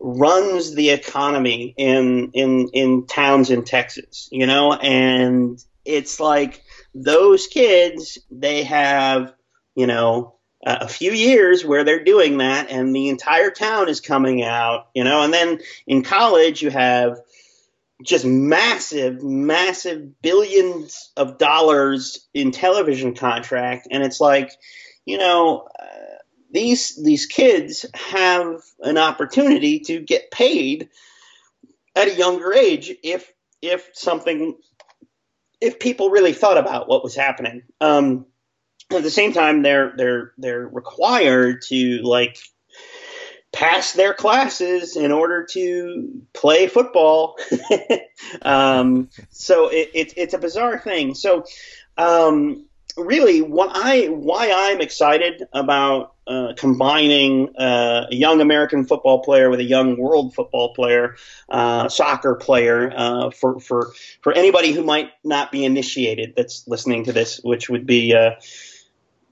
runs 0.00 0.74
the 0.74 0.90
economy 0.90 1.74
in 1.76 2.30
in 2.32 2.68
in 2.72 3.06
towns 3.06 3.50
in 3.50 3.64
Texas, 3.64 4.28
you 4.32 4.46
know, 4.46 4.72
and 4.72 5.62
it's 5.84 6.18
like 6.18 6.62
those 7.04 7.46
kids, 7.46 8.18
they 8.30 8.64
have, 8.64 9.34
you 9.74 9.86
know, 9.86 10.36
a 10.64 10.88
few 10.88 11.12
years 11.12 11.64
where 11.64 11.84
they're 11.84 12.02
doing 12.02 12.38
that 12.38 12.70
and 12.70 12.94
the 12.94 13.08
entire 13.08 13.50
town 13.50 13.88
is 13.88 14.00
coming 14.00 14.42
out, 14.42 14.88
you 14.94 15.04
know, 15.04 15.22
and 15.22 15.32
then 15.32 15.60
in 15.86 16.02
college 16.02 16.62
you 16.62 16.70
have 16.70 17.20
just 18.02 18.24
massive, 18.24 19.22
massive 19.22 20.20
billions 20.22 21.12
of 21.16 21.38
dollars 21.38 22.26
in 22.34 22.50
television 22.50 23.14
contract. 23.14 23.88
And 23.90 24.02
it's 24.02 24.20
like, 24.20 24.50
you 25.04 25.18
know, 25.18 25.68
uh, 25.78 25.84
these, 26.50 27.00
these 27.02 27.26
kids 27.26 27.86
have 27.94 28.60
an 28.80 28.98
opportunity 28.98 29.80
to 29.80 30.00
get 30.00 30.30
paid 30.30 30.88
at 31.94 32.08
a 32.08 32.14
younger 32.14 32.52
age 32.52 32.92
if, 33.02 33.30
if 33.62 33.90
something 33.92 34.56
if 35.60 35.78
people 35.78 36.10
really 36.10 36.32
thought 36.32 36.58
about 36.58 36.88
what 36.88 37.02
was 37.02 37.14
happening. 37.14 37.62
Um, 37.80 38.26
at 38.90 39.02
the 39.02 39.10
same 39.10 39.32
time, 39.32 39.62
they're 39.62 39.94
they're 39.96 40.32
they're 40.38 40.68
required 40.68 41.62
to 41.62 42.02
like 42.02 42.38
pass 43.52 43.92
their 43.92 44.12
classes 44.12 44.96
in 44.96 45.12
order 45.12 45.46
to 45.52 46.22
play 46.32 46.66
football. 46.66 47.36
um, 48.42 49.08
so 49.30 49.68
it, 49.68 49.90
it, 49.94 50.12
it's 50.16 50.34
a 50.34 50.38
bizarre 50.38 50.78
thing. 50.78 51.14
So 51.14 51.44
um, 51.96 52.66
really, 52.96 53.42
what 53.42 53.70
I 53.74 54.06
why 54.06 54.52
I'm 54.54 54.80
excited 54.80 55.42
about 55.52 56.14
uh, 56.26 56.54
combining 56.56 57.54
uh, 57.56 58.06
a 58.10 58.14
young 58.14 58.40
American 58.40 58.84
football 58.84 59.22
player 59.22 59.50
with 59.50 59.60
a 59.60 59.64
young 59.64 59.96
world 59.96 60.34
football 60.34 60.74
player, 60.74 61.16
uh, 61.48 61.88
soccer 61.88 62.34
player, 62.34 62.92
uh, 62.94 63.30
for 63.30 63.60
for 63.60 63.92
for 64.22 64.32
anybody 64.32 64.72
who 64.72 64.82
might 64.82 65.10
not 65.22 65.52
be 65.52 65.64
initiated 65.64 66.34
that's 66.36 66.66
listening 66.66 67.04
to 67.04 67.12
this, 67.12 67.40
which 67.42 67.68
would 67.68 67.86
be 67.86 68.14
uh, 68.14 68.32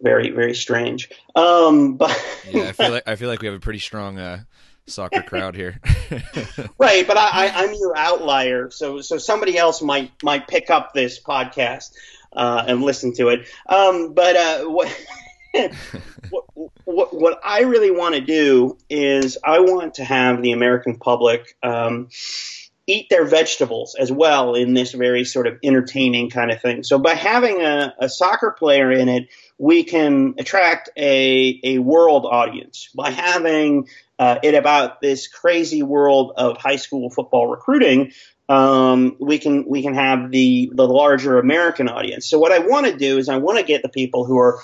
very 0.00 0.30
very 0.30 0.54
strange. 0.54 1.10
Um, 1.34 1.96
but 1.96 2.10
yeah, 2.50 2.68
I 2.68 2.72
feel 2.72 2.90
like 2.90 3.08
I 3.08 3.16
feel 3.16 3.28
like 3.28 3.40
we 3.40 3.46
have 3.46 3.56
a 3.56 3.60
pretty 3.60 3.80
strong 3.80 4.18
uh, 4.18 4.44
soccer 4.86 5.22
crowd 5.22 5.56
here. 5.56 5.80
right, 6.78 7.06
but 7.06 7.16
I, 7.16 7.46
I, 7.46 7.64
am 7.64 7.74
your 7.74 7.96
outlier, 7.96 8.70
so 8.70 9.00
so 9.00 9.18
somebody 9.18 9.56
else 9.56 9.82
might 9.82 10.10
might 10.22 10.46
pick 10.46 10.70
up 10.70 10.92
this 10.92 11.20
podcast 11.20 11.90
and 12.34 12.82
listen 12.82 13.12
to 13.14 13.28
it. 13.28 13.46
Um, 13.66 14.14
but 14.14 14.70
what. 14.70 14.88
what, 16.30 16.44
what, 16.84 17.14
what 17.14 17.40
I 17.44 17.60
really 17.60 17.92
want 17.92 18.16
to 18.16 18.20
do 18.20 18.76
is 18.90 19.38
I 19.44 19.60
want 19.60 19.94
to 19.94 20.04
have 20.04 20.42
the 20.42 20.50
American 20.50 20.96
public 20.96 21.56
um, 21.62 22.08
eat 22.86 23.08
their 23.08 23.24
vegetables 23.24 23.96
as 23.98 24.12
well 24.12 24.54
in 24.54 24.74
this 24.74 24.92
very 24.92 25.24
sort 25.24 25.46
of 25.46 25.58
entertaining 25.62 26.30
kind 26.30 26.50
of 26.50 26.60
thing. 26.60 26.82
So 26.82 26.98
by 26.98 27.14
having 27.14 27.62
a, 27.62 27.94
a 27.98 28.08
soccer 28.08 28.50
player 28.50 28.92
in 28.92 29.08
it, 29.08 29.28
we 29.58 29.84
can 29.84 30.34
attract 30.38 30.90
a, 30.96 31.60
a 31.62 31.78
world 31.78 32.26
audience. 32.26 32.90
By 32.94 33.10
having 33.10 33.88
uh, 34.18 34.38
it 34.42 34.54
about 34.54 35.00
this 35.00 35.28
crazy 35.28 35.82
world 35.82 36.32
of 36.36 36.58
high 36.58 36.76
school 36.76 37.10
football 37.10 37.46
recruiting, 37.46 38.12
um, 38.48 39.16
we 39.18 39.38
can 39.38 39.64
we 39.66 39.82
can 39.82 39.94
have 39.94 40.30
the 40.30 40.70
the 40.72 40.86
larger 40.86 41.38
American 41.38 41.88
audience. 41.88 42.26
So 42.26 42.38
what 42.38 42.52
I 42.52 42.58
want 42.60 42.86
to 42.86 42.96
do 42.96 43.18
is 43.18 43.28
I 43.28 43.36
want 43.36 43.58
to 43.58 43.64
get 43.64 43.82
the 43.82 43.88
people 43.88 44.24
who 44.24 44.38
are 44.38 44.60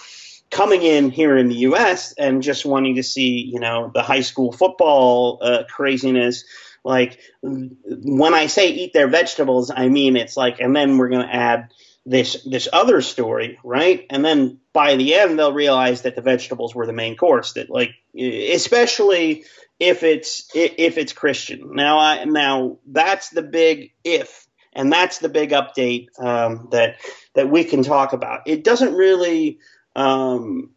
coming 0.51 0.83
in 0.83 1.11
here 1.11 1.37
in 1.37 1.49
the 1.49 1.55
U.S. 1.57 2.13
and 2.19 2.43
just 2.43 2.67
wanting 2.67 2.97
to 2.97 3.03
see, 3.03 3.49
you 3.51 3.61
know, 3.61 3.91
the 3.95 4.03
high 4.03 4.21
school 4.21 4.53
football 4.53 5.39
uh, 5.41 5.63
craziness. 5.69 6.45
Like 6.83 7.19
when 7.43 8.35
I 8.35 8.47
say 8.47 8.71
eat 8.71 8.93
their 8.93 9.09
vegetables, 9.09 9.71
I 9.75 9.89
mean 9.89 10.17
it's 10.17 10.37
like, 10.37 10.61
and 10.61 10.75
then 10.75 10.99
we're 10.99 11.11
going 11.11 11.27
to 11.27 11.35
add 11.35 11.71
this 12.07 12.43
this 12.45 12.69
other 12.73 13.03
story, 13.03 13.59
right? 13.63 14.07
And 14.11 14.25
then 14.25 14.59
by 14.73 14.97
the 14.97 15.15
end, 15.15 15.39
they'll 15.39 15.53
realize 15.53 16.03
that 16.03 16.17
the 16.17 16.23
vegetables 16.23 16.75
were 16.75 16.87
the 16.87 16.93
main 16.93 17.17
course. 17.17 17.53
That 17.55 17.71
like, 17.71 17.91
especially 18.19 19.45
if 19.81 20.03
it's 20.03 20.49
if 20.55 20.99
it's 20.99 21.13
Christian. 21.13 21.75
Now, 21.75 21.99
I, 21.99 22.25
now 22.25 22.79
that's 22.87 23.31
the 23.31 23.43
big 23.43 23.93
if, 24.05 24.47
and 24.73 24.93
that's 24.93 25.19
the 25.19 25.29
big 25.29 25.51
update 25.51 26.07
um, 26.19 26.69
that 26.71 26.97
that 27.35 27.51
we 27.51 27.65
can 27.65 27.83
talk 27.83 28.13
about. 28.13 28.43
It 28.47 28.63
doesn't 28.63 28.95
really 28.95 29.59
um, 29.97 30.71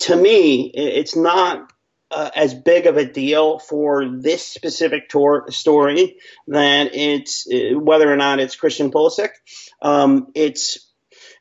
to 0.00 0.16
me, 0.16 0.70
it's 0.74 1.16
not 1.16 1.72
uh, 2.10 2.30
as 2.34 2.54
big 2.54 2.86
of 2.86 2.96
a 2.96 3.04
deal 3.04 3.58
for 3.58 4.06
this 4.08 4.46
specific 4.46 5.08
tor- 5.08 5.50
story 5.50 6.16
that 6.48 6.94
it's 6.94 7.46
uh, 7.52 7.78
whether 7.78 8.10
or 8.10 8.16
not 8.16 8.40
it's 8.40 8.56
Christian 8.56 8.90
Pulisic. 8.90 9.30
Um, 9.82 10.28
it's 10.34 10.83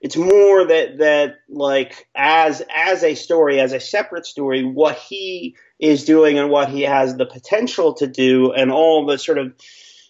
it's 0.04 0.18
more 0.18 0.66
that 0.66 0.98
that 0.98 1.40
like 1.48 2.10
as 2.14 2.62
as 2.76 3.04
a 3.04 3.16
story, 3.16 3.62
as 3.62 3.72
a 3.72 3.80
separate 3.80 4.26
story, 4.26 4.62
what 4.66 4.98
he 4.98 5.56
is 5.80 6.04
doing 6.04 6.38
and 6.38 6.50
what 6.50 6.68
he 6.68 6.82
has 6.82 7.16
the 7.16 7.26
potential 7.26 7.94
to 7.94 8.06
do, 8.06 8.52
and 8.52 8.70
all 8.70 9.06
the 9.06 9.18
sort 9.18 9.38
of 9.38 9.54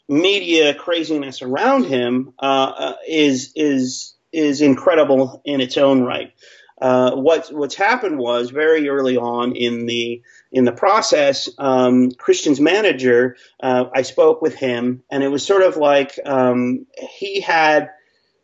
media 0.09 0.73
craziness 0.73 1.43
around 1.43 1.85
him 1.85 2.33
uh, 2.41 2.73
uh, 2.75 2.93
is 3.07 3.53
is 3.55 4.15
is 4.31 4.61
incredible 4.61 5.43
in 5.45 5.61
its 5.61 5.77
own 5.77 6.01
right. 6.01 6.33
Uh, 6.81 7.15
what 7.15 7.53
what's 7.53 7.75
happened 7.75 8.17
was 8.17 8.49
very 8.49 8.89
early 8.89 9.15
on 9.15 9.55
in 9.55 9.85
the 9.85 10.23
in 10.51 10.65
the 10.65 10.71
process, 10.71 11.49
um, 11.59 12.09
Christian's 12.13 12.59
manager, 12.59 13.37
uh, 13.61 13.85
I 13.93 14.01
spoke 14.01 14.41
with 14.41 14.55
him, 14.55 15.03
and 15.11 15.21
it 15.21 15.27
was 15.27 15.45
sort 15.45 15.61
of 15.61 15.77
like 15.77 16.19
um, 16.25 16.87
he 17.19 17.41
had 17.41 17.91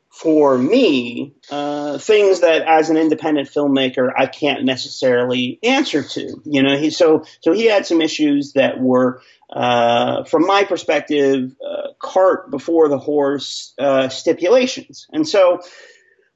for 0.10 0.58
me 0.58 1.34
uh, 1.52 1.98
things 1.98 2.42
that 2.42 2.64
as 2.64 2.90
an 2.90 2.98
independent 2.98 3.48
filmmaker 3.48 4.12
I 4.18 4.26
can't 4.26 4.66
necessarily 4.66 5.60
answer 5.64 6.04
to. 6.04 6.42
You 6.46 6.64
know, 6.64 6.78
he 6.78 6.90
so 6.90 7.26
so 7.42 7.54
he 7.54 7.66
had 7.66 7.86
some 7.86 8.02
issues 8.02 8.54
that 8.54 8.80
were 8.80 9.22
uh, 9.50 10.24
from 10.26 10.46
my 10.46 10.64
perspective, 10.64 11.56
uh, 11.66 11.94
cart 11.98 12.52
before 12.52 12.88
the 12.88 13.00
horse 13.00 13.74
uh, 13.80 14.08
stipulations. 14.10 15.08
And 15.12 15.28
so, 15.28 15.62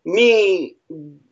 me 0.04 0.78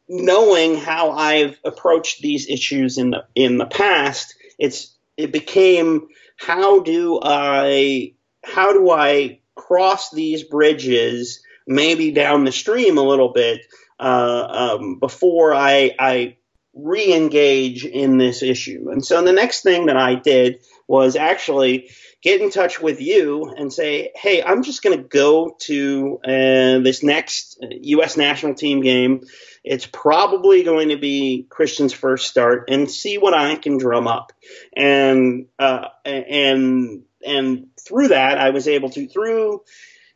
knowing 0.08 0.76
how 0.76 1.12
I've 1.12 1.58
approached 1.66 2.22
these 2.22 2.48
issues 2.50 2.98
in 2.98 3.12
the 3.12 3.26
in 3.34 3.58
the 3.58 3.66
past, 3.66 4.36
it's 4.60 4.94
it 5.18 5.32
became 5.32 6.08
how 6.38 6.82
do 6.82 7.20
I 7.22 8.14
how 8.44 8.74
do 8.74 8.92
I 8.92 9.40
cross 9.56 10.12
these 10.12 10.44
bridges, 10.44 11.42
maybe 11.68 12.12
down 12.12 12.44
the 12.44 12.52
stream 12.52 12.98
a 12.98 13.04
little 13.04 13.34
bit, 13.34 13.62
uh, 14.00 14.78
um, 14.80 15.00
before 15.00 15.54
I 15.54 15.96
I 16.00 16.38
re-engage 16.74 17.86
in 17.86 18.18
this 18.18 18.42
issue. 18.42 18.90
And 18.92 19.04
so 19.06 19.22
the 19.22 19.34
next 19.34 19.62
thing 19.62 19.88
that 19.88 19.98
I 19.98 20.16
did 20.16 20.64
was 20.88 21.16
actually 21.16 21.90
get 22.22 22.42
in 22.42 22.50
touch 22.50 22.80
with 22.80 23.02
you 23.02 23.54
and 23.58 23.74
say, 23.74 24.12
hey, 24.16 24.44
I'm 24.44 24.64
just 24.64 24.84
going 24.84 24.98
to 24.98 25.04
go 25.04 25.56
to 25.62 26.20
uh, 26.24 26.80
this 26.80 27.04
next 27.04 27.58
U.S. 27.62 28.16
national 28.16 28.54
team 28.54 28.82
game. 28.82 29.22
It's 29.64 29.86
probably 29.86 30.64
going 30.64 30.90
to 30.90 30.98
be 30.98 31.46
Christian's 31.50 31.94
first 31.94 32.28
start 32.28 32.70
and 32.70 32.90
see 32.90 33.18
what 33.18 33.34
I 33.34 33.56
can 33.56 33.78
drum 33.78 34.08
up. 34.08 34.32
And, 34.76 35.48
uh, 35.60 35.88
and, 36.06 37.04
and 37.26 37.68
through 37.80 38.10
that, 38.10 38.38
I 38.38 38.52
was 38.52 38.68
able 38.68 38.90
to, 38.92 39.08
through 39.08 39.62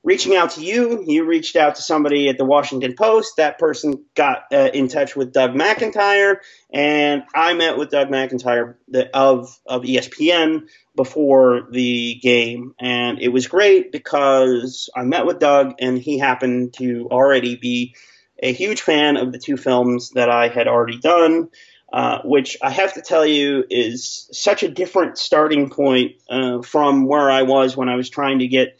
reaching 0.06 0.36
out 0.36 0.52
to 0.52 0.64
you, 0.64 1.04
you 1.06 1.26
reached 1.26 1.56
out 1.56 1.76
to 1.76 1.82
somebody 1.82 2.30
at 2.30 2.38
the 2.38 2.46
Washington 2.46 2.94
Post. 2.96 3.38
That 3.38 3.58
person 3.58 4.06
got 4.14 4.46
uh, 4.54 4.70
in 4.74 4.88
touch 4.88 5.16
with 5.16 5.34
Doug 5.34 5.56
McIntyre, 5.56 6.38
and 6.72 7.24
I 7.34 7.56
met 7.56 7.78
with 7.78 7.90
Doug 7.90 8.08
McIntyre 8.08 8.76
of 9.14 9.60
of 9.66 9.82
ESPN 9.82 10.70
before 10.96 11.68
the 11.72 12.16
game, 12.22 12.76
and 12.80 13.20
it 13.20 13.30
was 13.30 13.48
great 13.48 13.92
because 13.92 14.90
I 14.96 15.04
met 15.04 15.26
with 15.26 15.40
Doug, 15.40 15.74
and 15.80 15.98
he 15.98 16.20
happened 16.20 16.76
to 16.76 17.10
already 17.12 17.56
be 17.56 17.96
a 18.42 18.54
huge 18.54 18.82
fan 18.82 19.18
of 19.18 19.32
the 19.32 19.40
two 19.40 19.58
films 19.58 20.12
that 20.12 20.30
I 20.30 20.48
had 20.48 20.68
already 20.68 21.00
done. 21.00 21.50
Uh, 21.94 22.20
which 22.26 22.58
I 22.62 22.72
have 22.72 22.96
to 22.96 23.02
tell 23.02 23.26
you 23.26 23.64
is 23.70 24.28
such 24.34 24.64
a 24.64 24.68
different 24.68 25.18
starting 25.18 25.70
point 25.70 26.16
uh, 26.30 26.62
from 26.62 27.06
where 27.08 27.32
I 27.32 27.44
was 27.44 27.78
when 27.78 27.88
I 27.88 27.96
was 27.96 28.10
trying 28.10 28.40
to 28.40 28.48
get 28.48 28.78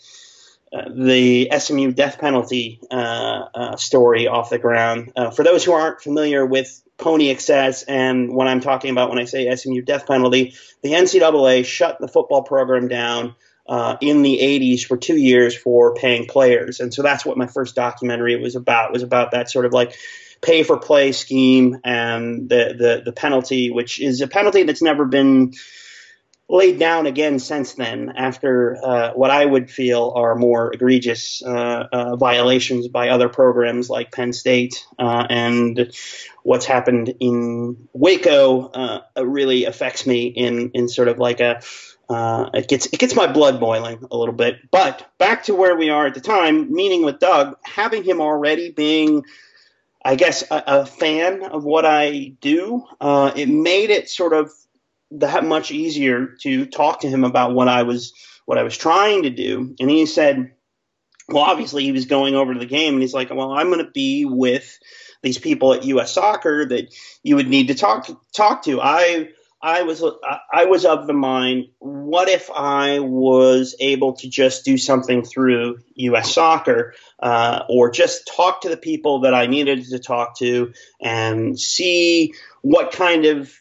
the 0.90 1.50
SMU 1.58 1.92
death 1.92 2.20
penalty 2.20 2.80
uh, 2.92 3.46
uh, 3.54 3.76
story 3.78 4.28
off 4.28 4.50
the 4.50 4.60
ground. 4.60 5.12
Uh, 5.16 5.30
for 5.32 5.44
those 5.44 5.64
who 5.64 5.74
aren't 5.74 6.02
familiar 6.02 6.46
with 6.46 6.82
Pony 6.98 7.30
Excess 7.30 7.84
and 7.84 8.34
what 8.34 8.48
I'm 8.48 8.62
talking 8.62 8.92
about 8.92 9.10
when 9.10 9.20
I 9.20 9.26
say 9.26 9.54
SMU 9.56 9.82
death 9.82 10.08
penalty, 10.08 10.56
the 10.82 10.92
NCAA 10.92 11.66
shut 11.66 12.00
the 12.00 12.08
football 12.08 12.44
program 12.44 12.88
down 12.88 13.36
uh, 13.68 13.98
in 14.02 14.22
the 14.22 14.40
80s 14.42 14.86
for 14.86 14.98
two 14.98 15.18
years 15.18 15.56
for 15.56 15.96
paying 15.96 16.26
players. 16.26 16.80
And 16.80 16.94
so 16.94 17.02
that's 17.02 17.26
what 17.26 17.38
my 17.38 17.48
first 17.48 17.76
documentary 17.76 18.36
was 18.36 18.56
about, 18.56 18.92
was 18.92 19.04
about 19.04 19.32
that 19.32 19.50
sort 19.50 19.66
of 19.66 19.74
like 19.74 19.96
pay 20.42 20.64
for 20.64 20.78
play 20.78 21.12
scheme 21.12 21.80
and 21.84 22.48
the, 22.50 22.76
the, 22.78 23.02
the 23.06 23.12
penalty, 23.12 23.72
which 23.72 24.00
is 24.00 24.22
a 24.22 24.28
penalty 24.28 24.64
that's 24.64 24.82
never 24.82 25.06
been– 25.06 25.54
laid 26.48 26.78
down 26.78 27.08
again 27.08 27.40
since 27.40 27.74
then 27.74 28.14
after 28.16 28.78
uh, 28.84 29.12
what 29.14 29.32
I 29.32 29.46
would 29.46 29.70
feel 29.70 30.14
are 30.16 30.36
more 30.36 30.72
egregious 30.72 31.42
uh, 31.44 31.88
uh, 31.92 32.16
violations 32.18 32.88
by 32.88 33.10
other 33.10 33.30
programs 33.30 33.90
like 33.90 34.12
Penn 34.12 34.32
State 34.32 34.86
uh, 35.00 35.26
and 35.28 35.92
what's 36.44 36.66
happened 36.66 37.16
in 37.20 37.88
Waco 37.94 38.68
uh, 38.68 39.02
really 39.18 39.66
affects 39.66 40.06
me 40.06 40.28
in 40.28 40.72
in 40.72 40.88
sort 40.88 41.08
of 41.08 41.18
like 41.18 41.40
a 41.40 41.62
uh, 42.08 42.52
it 42.54 42.68
gets 42.68 42.86
it 42.86 43.00
gets 43.00 43.16
my 43.16 43.26
blood 43.26 43.60
boiling 43.60 44.06
a 44.12 44.16
little 44.16 44.36
bit. 44.36 44.58
But 44.70 45.10
back 45.18 45.46
to 45.46 45.56
where 45.56 45.76
we 45.76 45.90
are 45.90 46.06
at 46.06 46.14
the 46.14 46.22
time, 46.22 46.72
meeting 46.72 47.04
with 47.04 47.18
Doug, 47.18 47.58
having 47.64 48.04
him 48.04 48.22
already 48.22 48.72
being 48.72 49.24
I 50.04 50.14
guess 50.14 50.44
a, 50.52 50.64
a 50.68 50.86
fan 50.86 51.42
of 51.42 51.64
what 51.64 51.84
I 51.84 52.36
do, 52.40 52.86
it 53.02 53.50
made 53.50 53.90
it 53.90 54.08
sort 54.08 54.34
of 54.34 54.52
that 55.20 55.46
much 55.46 55.72
easier 55.72 56.36
to 56.42 56.66
talk 56.66 57.02
to 57.02 57.10
him 57.10 57.24
about 57.24 57.54
what 57.54 57.68
I 57.68 57.84
was 57.84 58.14
what 58.46 58.58
I 58.58 58.64
was 58.64 58.78
trying 58.78 59.24
to 59.24 59.30
do. 59.30 59.76
And 59.80 59.90
he 59.90 60.06
said, 60.06 60.52
well, 61.28 61.44
obviously 61.44 61.84
he 61.84 61.92
was 61.92 62.06
going 62.06 62.36
over 62.36 62.54
to 62.54 62.60
the 62.60 62.66
game, 62.66 62.94
and 62.94 63.02
he's 63.02 63.14
like, 63.14 63.32
well, 63.32 63.52
I'm 63.52 63.72
going 63.72 63.84
to 63.84 63.92
be 63.92 64.26
with 64.26 64.78
these 65.24 65.40
people 65.40 65.74
at 65.74 65.84
U.S. 65.86 66.14
Soccer 66.14 66.66
that 66.68 66.94
you 67.24 67.36
would 67.36 67.48
need 67.48 67.70
to 67.70 67.76
talk 67.76 68.08
talk 68.32 68.64
to. 68.64 68.80
I 68.82 69.30
I 69.62 69.82
was 69.82 70.04
I 70.54 70.66
was 70.66 70.86
of 70.86 71.08
the 71.08 71.14
mind, 71.14 71.70
what 71.80 72.30
if 72.30 72.52
I 72.52 73.00
was 73.00 73.76
able 73.80 74.14
to 74.18 74.30
just 74.30 74.64
do 74.64 74.78
something 74.78 75.24
through 75.24 75.80
U.S. 75.96 76.36
Soccer, 76.36 76.94
uh, 77.20 77.64
or 77.68 77.90
just 77.90 78.32
talk 78.36 78.62
to 78.62 78.70
the 78.70 78.78
people 78.78 79.22
that 79.22 79.34
I 79.34 79.48
needed 79.48 79.84
to 79.86 79.98
talk 79.98 80.38
to 80.38 80.72
and 81.02 81.60
see 81.60 82.36
what 82.62 82.92
kind 82.92 83.26
of 83.26 83.52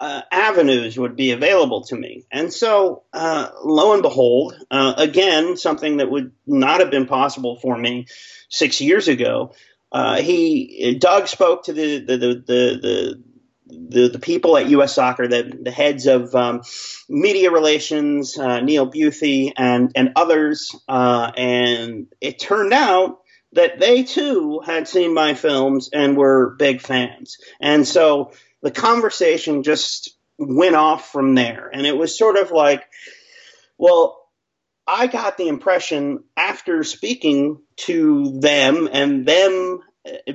uh, 0.00 0.22
avenues 0.32 0.98
would 0.98 1.14
be 1.14 1.32
available 1.32 1.82
to 1.82 1.94
me. 1.94 2.24
And 2.32 2.52
so, 2.52 3.04
uh, 3.12 3.50
lo 3.62 3.92
and 3.92 4.02
behold, 4.02 4.54
uh, 4.70 4.94
again, 4.96 5.58
something 5.58 5.98
that 5.98 6.10
would 6.10 6.32
not 6.46 6.80
have 6.80 6.90
been 6.90 7.06
possible 7.06 7.56
for 7.56 7.76
me 7.76 8.06
six 8.48 8.80
years 8.80 9.08
ago. 9.08 9.52
Uh, 9.92 10.20
he 10.22 10.96
Doug 10.98 11.28
spoke 11.28 11.64
to 11.64 11.72
the 11.72 11.98
the 11.98 12.16
the 12.16 12.34
the, 12.46 13.22
the, 13.66 14.08
the 14.08 14.18
people 14.18 14.56
at 14.56 14.70
U.S. 14.70 14.94
Soccer, 14.94 15.28
the, 15.28 15.58
the 15.62 15.70
heads 15.70 16.06
of 16.06 16.34
um, 16.34 16.62
media 17.08 17.50
relations, 17.50 18.38
uh, 18.38 18.60
Neil 18.60 18.86
Buethe, 18.86 19.52
and 19.56 19.92
and 19.94 20.12
others, 20.16 20.74
uh, 20.88 21.30
and 21.36 22.06
it 22.20 22.38
turned 22.38 22.72
out 22.72 23.20
that 23.52 23.80
they 23.80 24.04
too 24.04 24.60
had 24.64 24.88
seen 24.88 25.12
my 25.12 25.34
films 25.34 25.90
and 25.92 26.16
were 26.16 26.54
big 26.58 26.80
fans. 26.80 27.38
And 27.60 27.86
so 27.86 28.32
the 28.62 28.70
conversation 28.70 29.62
just 29.62 30.10
went 30.38 30.74
off 30.74 31.10
from 31.12 31.34
there. 31.34 31.70
And 31.72 31.86
it 31.86 31.96
was 31.96 32.16
sort 32.16 32.36
of 32.36 32.50
like, 32.50 32.84
well, 33.78 34.20
I 34.86 35.06
got 35.06 35.36
the 35.36 35.48
impression 35.48 36.24
after 36.36 36.82
speaking 36.84 37.60
to 37.76 38.40
them 38.40 38.88
and 38.90 39.26
them 39.26 39.80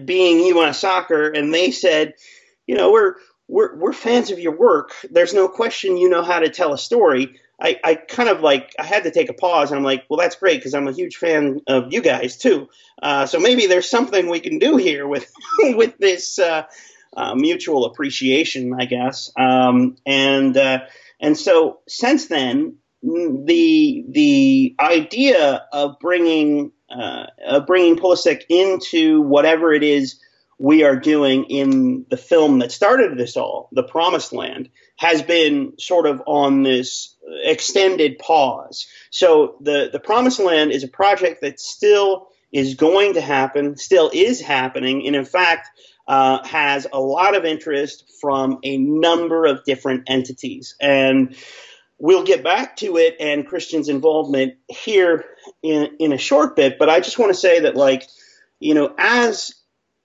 being 0.05 0.55
US 0.57 0.79
soccer, 0.79 1.29
and 1.29 1.53
they 1.53 1.71
said, 1.71 2.13
you 2.67 2.75
know, 2.75 2.91
we're 2.91 3.15
we're 3.47 3.75
we're 3.75 3.93
fans 3.93 4.31
of 4.31 4.39
your 4.39 4.55
work. 4.57 4.91
There's 5.09 5.33
no 5.33 5.47
question 5.47 5.97
you 5.97 6.09
know 6.09 6.23
how 6.23 6.39
to 6.39 6.49
tell 6.49 6.73
a 6.73 6.77
story. 6.77 7.39
I, 7.59 7.79
I 7.83 7.95
kind 7.95 8.27
of 8.27 8.41
like 8.41 8.75
I 8.77 8.83
had 8.83 9.03
to 9.03 9.11
take 9.11 9.29
a 9.29 9.33
pause 9.33 9.71
and 9.71 9.77
I'm 9.77 9.83
like, 9.83 10.05
well, 10.09 10.19
that's 10.19 10.35
great 10.35 10.59
because 10.59 10.73
I'm 10.73 10.87
a 10.87 10.93
huge 10.93 11.15
fan 11.15 11.61
of 11.67 11.93
you 11.93 12.01
guys 12.01 12.37
too. 12.37 12.69
Uh, 13.01 13.25
so 13.25 13.39
maybe 13.39 13.67
there's 13.67 13.89
something 13.89 14.27
we 14.27 14.41
can 14.41 14.59
do 14.59 14.75
here 14.75 15.07
with 15.07 15.31
with 15.59 15.97
this 15.97 16.37
uh, 16.37 16.63
uh, 17.15 17.35
mutual 17.35 17.85
appreciation, 17.85 18.73
I 18.79 18.85
guess. 18.85 19.31
Um, 19.37 19.97
and 20.05 20.55
uh, 20.55 20.79
and 21.19 21.37
so 21.37 21.79
since 21.87 22.27
then, 22.27 22.77
the 23.01 24.05
the 24.09 24.75
idea 24.79 25.65
of 25.71 25.99
bringing 25.99 26.71
uh, 26.89 27.27
of 27.45 27.65
bringing 27.65 27.97
Pulisic 27.97 28.43
into 28.49 29.21
whatever 29.21 29.73
it 29.73 29.83
is 29.83 30.19
we 30.57 30.83
are 30.83 30.95
doing 30.95 31.45
in 31.45 32.05
the 32.09 32.17
film 32.17 32.59
that 32.59 32.71
started 32.71 33.17
this 33.17 33.35
all, 33.35 33.69
The 33.73 33.83
Promised 33.83 34.31
Land, 34.31 34.69
has 34.95 35.21
been 35.21 35.73
sort 35.77 36.05
of 36.07 36.21
on 36.25 36.63
this 36.63 37.15
extended 37.43 38.19
pause. 38.19 38.87
So 39.09 39.57
the 39.61 39.89
the 39.91 39.99
Promised 39.99 40.39
Land 40.39 40.71
is 40.71 40.83
a 40.83 40.87
project 40.87 41.41
that 41.41 41.59
still 41.59 42.29
is 42.51 42.75
going 42.75 43.15
to 43.15 43.21
happen, 43.21 43.75
still 43.75 44.09
is 44.13 44.39
happening, 44.39 45.05
and 45.05 45.15
in 45.15 45.25
fact 45.25 45.69
uh, 46.07 46.45
has 46.45 46.87
a 46.91 46.99
lot 46.99 47.35
of 47.35 47.45
interest 47.45 48.11
from 48.21 48.59
a 48.63 48.77
number 48.77 49.45
of 49.45 49.63
different 49.63 50.03
entities. 50.07 50.75
And 50.79 51.35
we'll 51.97 52.23
get 52.23 52.43
back 52.43 52.75
to 52.77 52.97
it 52.97 53.17
and 53.19 53.47
Christian's 53.47 53.89
involvement 53.89 54.55
here 54.67 55.25
in, 55.63 55.95
in 55.99 56.13
a 56.13 56.17
short 56.17 56.55
bit. 56.55 56.77
But 56.77 56.89
I 56.89 56.99
just 56.99 57.17
want 57.17 57.33
to 57.33 57.39
say 57.39 57.61
that, 57.61 57.75
like, 57.75 58.07
you 58.59 58.73
know, 58.73 58.93
as 58.97 59.53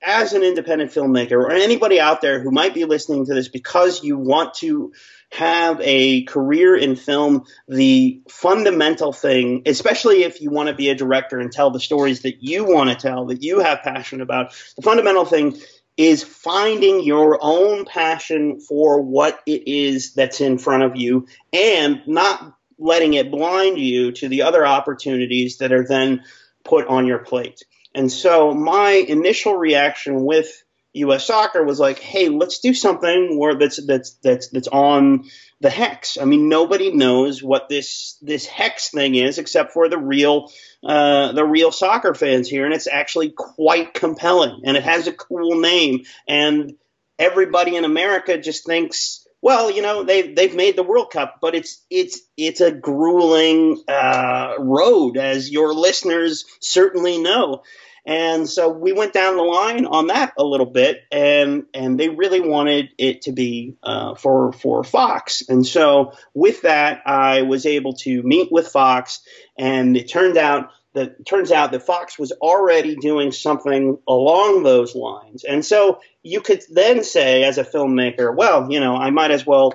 as 0.03 0.33
an 0.33 0.43
independent 0.43 0.91
filmmaker 0.91 1.33
or 1.33 1.53
anybody 1.53 2.01
out 2.01 2.23
there 2.23 2.41
who 2.41 2.51
might 2.51 2.73
be 2.73 2.85
listening 2.87 3.27
to 3.27 3.35
this 3.35 3.49
because 3.49 4.03
you 4.03 4.17
want 4.17 4.55
to 4.55 4.93
have 5.31 5.79
a 5.83 6.25
career 6.25 6.75
in 6.75 6.97
film, 6.97 7.45
the 7.69 8.23
fundamental 8.29 9.13
thing, 9.13 9.63
especially 9.67 10.23
if 10.23 10.41
you 10.41 10.51
want 10.51 10.69
to 10.69 10.75
be 10.75 10.89
a 10.89 10.95
director 10.95 11.39
and 11.39 11.53
tell 11.53 11.71
the 11.71 11.79
stories 11.79 12.23
that 12.23 12.43
you 12.43 12.65
want 12.65 12.89
to 12.89 12.97
tell, 12.97 13.27
that 13.27 13.43
you 13.43 13.61
have 13.61 13.83
passion 13.83 14.23
about, 14.23 14.53
the 14.77 14.83
fundamental 14.83 15.25
thing 15.25 15.55
is 16.01 16.23
finding 16.23 17.03
your 17.03 17.39
own 17.43 17.85
passion 17.85 18.59
for 18.59 19.03
what 19.03 19.39
it 19.45 19.69
is 19.69 20.15
that's 20.15 20.41
in 20.41 20.57
front 20.57 20.83
of 20.83 20.97
you 20.97 21.27
and 21.53 22.01
not 22.07 22.57
letting 22.79 23.13
it 23.13 23.31
blind 23.31 23.79
you 23.79 24.11
to 24.11 24.27
the 24.27 24.41
other 24.41 24.67
opportunities 24.67 25.59
that 25.59 25.73
are 25.73 25.87
then 25.87 26.25
put 26.65 26.87
on 26.87 27.07
your 27.07 27.19
plate. 27.19 27.65
And 27.95 28.11
so 28.11 28.55
my 28.55 28.93
initial 28.93 29.55
reaction 29.55 30.25
with 30.25 30.65
U.S. 30.94 31.26
Soccer 31.26 31.64
was 31.64 31.79
like, 31.79 31.98
"Hey, 31.98 32.29
let's 32.29 32.59
do 32.61 32.74
something 32.74 33.38
where 33.38 33.55
that's 33.55 33.85
that's 33.85 34.14
that's 34.22 34.48
that's 34.48 34.68
on 34.68 35.24
the 35.61 35.70
hex." 35.70 36.18
I 36.20 36.24
mean, 36.24 36.48
nobody 36.48 36.92
knows 36.92 37.42
what 37.42 37.68
this 37.68 38.16
this 38.22 38.46
hex 38.46 38.90
thing 38.90 39.14
is 39.14 39.38
except 39.38 39.72
for 39.72 39.88
the 39.88 39.98
real 39.98 40.50
uh, 40.85 41.33
the 41.33 41.44
real 41.44 41.70
soccer 41.70 42.14
fans 42.14 42.48
here, 42.48 42.64
and 42.64 42.74
it's 42.74 42.88
actually 42.88 43.31
quite 43.31 43.94
compelling, 43.94 44.62
and 44.64 44.76
it 44.76 44.83
has 44.83 45.07
a 45.07 45.12
cool 45.12 45.61
name, 45.61 46.05
and 46.26 46.74
everybody 47.18 47.76
in 47.76 47.85
America 47.85 48.38
just 48.38 48.66
thinks, 48.66 49.26
well, 49.42 49.70
you 49.70 49.83
know, 49.83 50.03
they've 50.03 50.35
they've 50.35 50.55
made 50.55 50.76
the 50.76 50.83
World 50.83 51.11
Cup, 51.11 51.37
but 51.40 51.55
it's 51.55 51.85
it's 51.88 52.20
it's 52.37 52.61
a 52.61 52.72
grueling 52.72 53.83
uh, 53.87 54.55
road, 54.59 55.16
as 55.16 55.50
your 55.50 55.72
listeners 55.72 56.44
certainly 56.61 57.18
know. 57.18 57.62
And 58.11 58.51
so 58.51 58.68
we 58.68 58.92
went 58.92 59.12
down 59.12 59.37
the 59.37 59.44
line 59.44 59.87
on 59.87 60.09
that 60.09 60.33
a 60.37 60.42
little 60.42 60.66
bit, 60.66 61.05
and 61.12 61.66
and 61.73 61.99
they 61.99 62.09
really 62.09 62.40
wanted 62.40 62.88
it 62.99 63.23
to 63.23 63.33
be 63.33 63.77
uh, 63.85 64.16
for 64.16 64.53
for 64.53 64.83
Fox. 64.83 65.49
And 65.49 65.64
so 65.64 66.14
with 66.35 66.62
that, 66.62 67.03
I 67.07 67.42
was 67.42 67.66
able 67.66 67.92
to 67.99 68.20
meet 68.25 68.51
with 68.51 68.66
Fox, 68.66 69.20
and 69.57 69.96
it 69.96 70.09
turned 70.09 70.37
out 70.37 70.70
that 70.94 71.25
turns 71.25 71.53
out 71.53 71.70
that 71.70 71.87
Fox 71.87 72.18
was 72.18 72.33
already 72.33 72.96
doing 72.96 73.31
something 73.31 73.96
along 74.09 74.64
those 74.64 74.96
lines. 74.96 75.44
And 75.44 75.64
so 75.64 76.01
you 76.25 76.40
could 76.40 76.62
then 76.68 77.05
say, 77.05 77.44
as 77.44 77.59
a 77.59 77.64
filmmaker, 77.64 78.35
well, 78.35 78.73
you 78.73 78.81
know, 78.81 78.96
I 78.96 79.11
might 79.11 79.31
as 79.31 79.46
well 79.46 79.75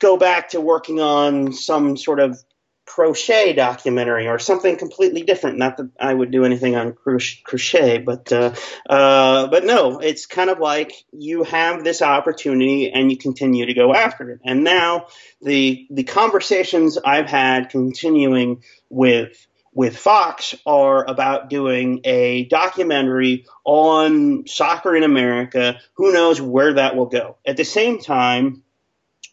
go 0.00 0.16
back 0.16 0.48
to 0.48 0.60
working 0.60 1.00
on 1.00 1.52
some 1.52 1.96
sort 1.96 2.18
of 2.18 2.42
crochet 2.90 3.52
documentary 3.52 4.26
or 4.26 4.40
something 4.40 4.76
completely 4.76 5.22
different. 5.22 5.58
Not 5.58 5.76
that 5.76 5.90
I 6.00 6.12
would 6.12 6.32
do 6.32 6.44
anything 6.44 6.74
on 6.74 6.92
crochet, 6.92 7.98
but 7.98 8.32
uh, 8.32 8.52
uh, 8.88 9.46
but 9.46 9.64
no, 9.64 10.00
it's 10.00 10.26
kind 10.26 10.50
of 10.50 10.58
like 10.58 10.92
you 11.12 11.44
have 11.44 11.84
this 11.84 12.02
opportunity 12.02 12.90
and 12.90 13.08
you 13.08 13.16
continue 13.16 13.66
to 13.66 13.74
go 13.74 13.94
after 13.94 14.30
it. 14.30 14.40
And 14.44 14.64
now 14.64 15.06
the 15.40 15.86
the 15.90 16.02
conversations 16.02 16.98
I've 16.98 17.28
had 17.28 17.70
continuing 17.70 18.64
with 18.88 19.46
with 19.72 19.96
Fox 19.96 20.56
are 20.66 21.08
about 21.08 21.48
doing 21.48 22.00
a 22.02 22.46
documentary 22.46 23.46
on 23.64 24.48
soccer 24.48 24.96
in 24.96 25.04
America. 25.04 25.78
Who 25.94 26.12
knows 26.12 26.40
where 26.40 26.74
that 26.74 26.96
will 26.96 27.06
go? 27.06 27.36
At 27.46 27.56
the 27.56 27.64
same 27.64 28.00
time 28.00 28.64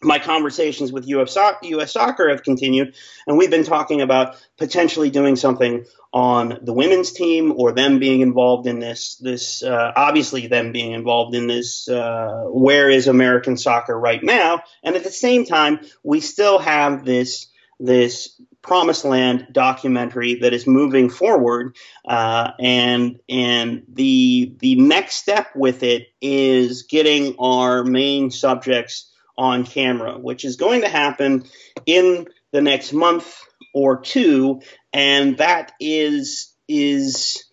my 0.02 0.18
conversations 0.18 0.92
with 0.92 1.08
US, 1.08 1.36
US 1.62 1.92
Soccer 1.92 2.28
have 2.28 2.42
continued, 2.42 2.94
and 3.26 3.36
we've 3.36 3.50
been 3.50 3.64
talking 3.64 4.00
about 4.00 4.36
potentially 4.56 5.10
doing 5.10 5.36
something 5.36 5.84
on 6.12 6.58
the 6.62 6.72
women's 6.72 7.12
team 7.12 7.52
or 7.56 7.72
them 7.72 7.98
being 7.98 8.20
involved 8.20 8.66
in 8.66 8.78
this. 8.78 9.16
This 9.16 9.62
uh, 9.62 9.92
obviously 9.96 10.46
them 10.46 10.72
being 10.72 10.92
involved 10.92 11.34
in 11.34 11.46
this. 11.46 11.88
Uh, 11.88 12.44
where 12.46 12.88
is 12.88 13.08
American 13.08 13.56
soccer 13.56 13.98
right 13.98 14.22
now? 14.22 14.62
And 14.82 14.94
at 14.96 15.04
the 15.04 15.10
same 15.10 15.44
time, 15.44 15.80
we 16.02 16.20
still 16.20 16.58
have 16.58 17.04
this 17.04 17.46
this 17.80 18.40
promised 18.62 19.04
land 19.04 19.48
documentary 19.52 20.36
that 20.40 20.52
is 20.52 20.66
moving 20.66 21.10
forward, 21.10 21.76
uh, 22.06 22.50
and 22.60 23.20
and 23.28 23.82
the 23.88 24.54
the 24.58 24.76
next 24.76 25.16
step 25.16 25.48
with 25.54 25.82
it 25.82 26.08
is 26.20 26.82
getting 26.84 27.36
our 27.38 27.84
main 27.84 28.30
subjects 28.30 29.10
on 29.38 29.64
camera, 29.64 30.18
which 30.18 30.44
is 30.44 30.56
going 30.56 30.82
to 30.82 30.88
happen 30.88 31.44
in 31.86 32.26
the 32.52 32.60
next 32.60 32.92
month 32.92 33.40
or 33.72 34.00
two, 34.00 34.60
and 34.92 35.38
that 35.38 35.72
is 35.80 36.52
is 36.66 37.44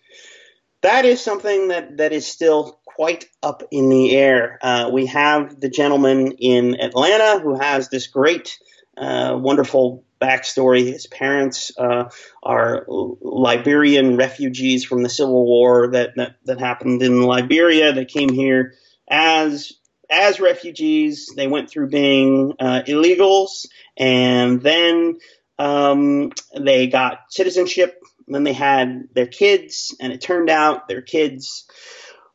that 0.82 1.04
is 1.04 1.22
something 1.22 1.68
that 1.68 1.96
that 1.98 2.12
is 2.12 2.26
still 2.26 2.80
quite 2.84 3.26
up 3.42 3.62
in 3.70 3.88
the 3.88 4.16
air. 4.16 4.58
Uh, 4.60 4.90
we 4.92 5.06
have 5.06 5.60
the 5.60 5.68
gentleman 5.68 6.32
in 6.32 6.80
Atlanta 6.80 7.40
who 7.40 7.58
has 7.58 7.88
this 7.88 8.08
great, 8.08 8.58
uh, 8.96 9.36
wonderful 9.38 10.04
backstory. 10.20 10.86
His 10.92 11.06
parents 11.06 11.72
uh, 11.78 12.08
are 12.42 12.86
Liberian 12.88 14.16
refugees 14.16 14.84
from 14.84 15.02
the 15.02 15.10
Civil 15.10 15.44
War 15.44 15.90
that, 15.92 16.10
that 16.16 16.36
that 16.46 16.58
happened 16.58 17.02
in 17.02 17.22
Liberia. 17.22 17.92
They 17.92 18.06
came 18.06 18.30
here 18.30 18.74
as 19.08 19.72
as 20.10 20.40
refugees, 20.40 21.32
they 21.34 21.46
went 21.46 21.70
through 21.70 21.88
being 21.88 22.54
uh, 22.58 22.82
illegals, 22.86 23.66
and 23.96 24.60
then 24.60 25.18
um, 25.58 26.32
they 26.58 26.86
got 26.86 27.20
citizenship. 27.30 28.02
then 28.28 28.44
they 28.44 28.52
had 28.52 29.08
their 29.14 29.26
kids, 29.26 29.94
and 30.00 30.12
it 30.12 30.20
turned 30.20 30.50
out 30.50 30.88
their 30.88 31.02
kids, 31.02 31.66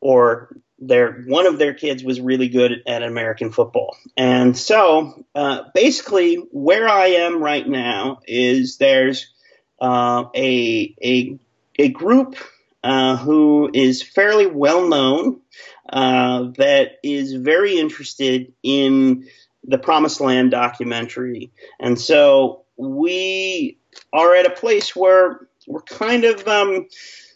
or 0.00 0.56
their 0.78 1.22
one 1.26 1.46
of 1.46 1.58
their 1.58 1.74
kids, 1.74 2.02
was 2.02 2.20
really 2.20 2.48
good 2.48 2.82
at 2.86 3.02
American 3.02 3.52
football. 3.52 3.96
And 4.16 4.56
so, 4.56 5.24
uh, 5.34 5.64
basically, 5.74 6.36
where 6.36 6.88
I 6.88 7.06
am 7.06 7.42
right 7.42 7.66
now 7.66 8.20
is 8.26 8.78
there's 8.78 9.32
uh, 9.80 10.24
a 10.34 10.94
a 11.02 11.38
a 11.78 11.88
group 11.88 12.36
uh, 12.82 13.16
who 13.16 13.70
is 13.72 14.02
fairly 14.02 14.46
well 14.46 14.88
known 14.88 15.40
uh, 15.88 16.50
that 16.56 16.98
is 17.02 17.34
very 17.34 17.78
interested 17.78 18.52
in 18.62 19.28
the 19.64 19.78
Promised 19.78 20.20
Land 20.20 20.50
documentary. 20.50 21.52
And 21.80 22.00
so 22.00 22.64
we 22.76 23.78
are 24.12 24.34
at 24.34 24.46
a 24.46 24.50
place 24.50 24.94
where 24.96 25.48
we're 25.66 25.82
kind 25.82 26.24
of 26.24 26.46
um, 26.48 26.88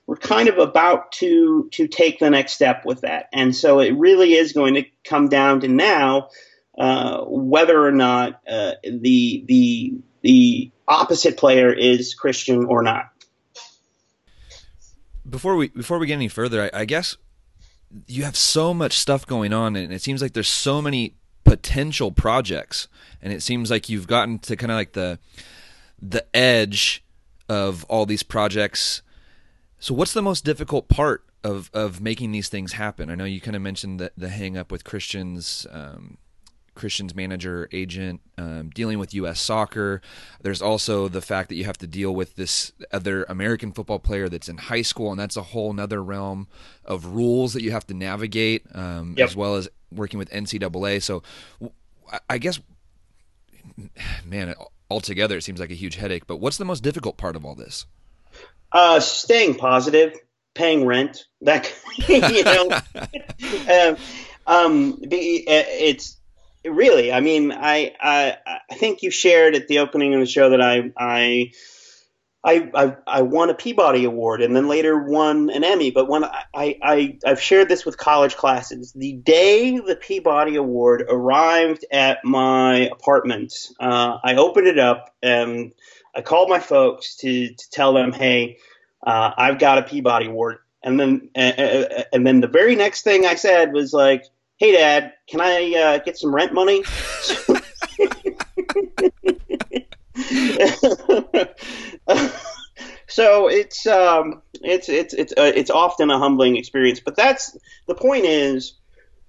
we're 0.07 0.17
kind 0.17 0.49
of 0.49 0.59
about 0.59 1.13
to 1.13 1.69
to 1.73 1.87
take 1.89 2.19
the 2.19 2.31
next 2.31 2.53
step 2.53 2.85
with 2.85 3.03
that. 3.03 3.29
And 3.33 3.55
so 3.55 3.81
it 3.81 3.97
really 3.97 4.35
is 4.35 4.53
going 4.53 4.75
to 4.75 4.85
come 5.05 5.29
down 5.29 5.61
to 5.61 5.69
now 5.69 6.31
uh, 6.79 7.23
whether 7.25 7.85
or 7.85 7.93
not 7.93 8.41
uh, 8.49 8.73
the 8.83 9.45
the 9.47 9.95
the 10.23 10.71
opposite 10.89 11.37
player 11.37 11.73
is 11.73 12.15
Christian 12.15 12.65
or 12.67 12.83
not. 12.83 13.07
Before 15.29 15.57
we 15.57 15.69
before 15.69 15.99
we 15.99 16.07
get 16.07 16.15
any 16.15 16.29
further, 16.29 16.71
I, 16.73 16.81
I 16.81 16.85
guess 16.85 17.17
you 18.07 18.25
have 18.25 18.37
so 18.37 18.75
much 18.75 18.99
stuff 18.99 19.27
going 19.27 19.53
on, 19.53 19.77
and 19.77 19.93
it 19.93 20.03
seems 20.03 20.23
like 20.23 20.33
there's 20.33 20.49
so 20.49 20.83
many 20.83 21.15
potential 21.45 22.11
projects, 22.11 22.89
and 23.23 23.33
it 23.33 23.43
seems 23.43 23.71
like 23.71 23.89
you've 23.89 24.07
gotten 24.07 24.39
to 24.41 24.57
kind 24.57 24.71
of 24.71 24.77
like 24.77 24.93
the 24.93 25.19
the 26.01 26.25
edge 26.37 27.05
of 27.49 27.85
all 27.85 28.07
these 28.07 28.23
projects. 28.23 29.03
So, 29.79 29.95
what's 29.95 30.13
the 30.13 30.23
most 30.23 30.45
difficult 30.45 30.89
part 30.89 31.25
of 31.45 31.71
of 31.73 32.01
making 32.01 32.33
these 32.33 32.49
things 32.49 32.73
happen? 32.73 33.11
I 33.11 33.15
know 33.15 33.25
you 33.25 33.41
kind 33.41 33.57
of 33.57 33.63
mentioned 33.63 34.01
the 34.01 34.13
the 34.17 34.29
hang 34.29 34.57
up 34.57 34.71
with 34.73 34.85
Christians. 34.85 35.67
Um, 35.71 36.19
Christian's 36.77 37.15
manager, 37.15 37.69
agent, 37.73 38.21
um, 38.39 38.71
dealing 38.71 38.99
with 38.99 39.15
U.S. 39.15 39.41
soccer. 39.41 40.01
There's 40.43 40.63
also 40.63 41.09
the 41.09 41.21
fact 41.21 41.49
that 41.49 41.57
you 41.57 41.65
have 41.65 41.79
to 41.79 41.87
deal 41.87 42.15
with 42.15 42.37
this 42.37 42.73
other 42.93 43.25
American 43.25 43.73
football 43.73 43.99
player 43.99 44.29
that's 44.29 44.49
in 44.49 44.59
high 44.59 44.83
school, 44.83 45.11
and 45.11 45.19
that's 45.19 45.37
a 45.37 45.43
whole 45.43 45.73
nother 45.73 46.03
realm 46.03 46.47
of 46.85 47.07
rules 47.07 47.55
that 47.55 47.63
you 47.63 47.73
have 47.73 47.87
to 47.89 47.95
navigate, 47.95 48.65
um, 48.75 49.15
yep. 49.17 49.29
as 49.29 49.37
well 49.37 49.57
as 49.57 49.69
working 49.91 50.19
with 50.19 50.31
NCAA. 50.31 51.03
So, 51.03 51.23
I 52.31 52.39
guess, 52.39 52.61
man, 54.25 54.55
altogether 54.91 55.37
it 55.37 55.43
seems 55.43 55.61
like 55.61 55.71
a 55.71 55.75
huge 55.75 55.97
headache. 55.97 56.27
But 56.27 56.37
what's 56.37 56.59
the 56.59 56.65
most 56.65 56.83
difficult 56.83 57.17
part 57.17 57.37
of 57.37 57.45
all 57.45 57.55
this? 57.55 57.87
Uh, 58.73 59.01
staying 59.01 59.55
positive, 59.57 60.19
paying 60.55 60.85
rent. 60.85 61.25
That 61.41 61.73
you 62.09 62.45
know, 62.45 62.69
um, 63.89 63.97
um, 64.47 64.99
it's 65.03 66.17
really, 66.71 67.13
I 67.13 67.21
mean, 67.21 67.53
I, 67.53 67.95
I 68.01 68.37
I 68.71 68.75
think 68.75 69.03
you 69.03 69.11
shared 69.11 69.55
at 69.55 69.69
the 69.69 69.79
opening 69.81 70.15
of 70.15 70.21
the 70.21 70.27
show 70.27 70.51
that 70.51 70.61
I 70.61 70.93
I. 70.97 71.53
I, 72.45 72.71
I, 72.75 72.97
I 73.09 73.23
won 73.23 73.51
a 73.51 73.55
Peabody 73.55 74.05
Award 74.05 74.41
and 74.41 74.55
then 74.55 74.69
later 74.69 74.97
won 74.97 75.51
an 75.51 75.65
Emmy. 75.65 75.91
But 75.91 76.09
when 76.09 76.23
I, 76.23 76.45
I, 76.55 77.19
I've 77.27 77.41
shared 77.41 77.69
this 77.69 77.85
with 77.85 77.99
college 77.99 78.37
classes, 78.37 78.93
the 78.93 79.15
day 79.15 79.81
the 79.81 79.97
Peabody 79.97 80.55
Award 80.55 81.07
arrived 81.09 81.85
at 81.91 82.25
my 82.25 82.89
apartment, 82.89 83.53
uh, 83.81 84.19
I 84.23 84.37
opened 84.37 84.69
it 84.69 84.79
up 84.79 85.13
and 85.25 85.73
I 86.15 86.21
called 86.21 86.49
my 86.49 86.61
folks 86.61 87.17
to, 87.17 87.49
to 87.49 87.71
tell 87.71 87.93
them, 87.95 88.13
hey, 88.13 88.59
uh, 89.05 89.33
I've 89.37 89.59
got 89.59 89.79
a 89.79 89.83
Peabody 89.83 90.27
Award. 90.27 90.59
And 90.85 91.01
then 91.01 91.31
and 91.35 92.25
then 92.25 92.41
the 92.41 92.47
very 92.47 92.77
next 92.77 93.03
thing 93.03 93.27
I 93.27 93.35
said 93.35 93.73
was 93.73 93.93
like, 93.93 94.23
"Hey, 94.59 94.73
Dad, 94.73 95.13
can 95.29 95.41
I 95.41 95.75
uh, 95.75 95.99
get 95.99 96.19
some 96.19 96.35
rent 96.35 96.53
money?" 96.53 96.83
so 103.09 103.49
it's 103.49 103.87
um, 103.87 104.43
it's 104.55 104.89
it's 104.89 105.15
it's 105.15 105.33
uh, 105.33 105.53
it's 105.55 105.71
often 105.71 106.11
a 106.11 106.19
humbling 106.19 106.57
experience. 106.57 107.01
But 107.01 107.17
that's 107.17 107.57
the 107.87 107.95
point 107.95 108.25
is 108.25 108.75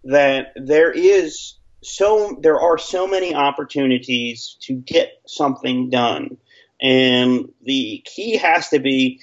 that 0.05 0.53
there 0.55 0.91
is 0.91 1.55
so 1.83 2.37
there 2.41 2.59
are 2.59 2.77
so 2.77 3.07
many 3.07 3.33
opportunities 3.33 4.57
to 4.61 4.73
get 4.73 5.11
something 5.25 5.89
done, 5.89 6.37
and 6.81 7.49
the 7.63 8.03
key 8.05 8.37
has 8.37 8.69
to 8.69 8.79
be 8.79 9.19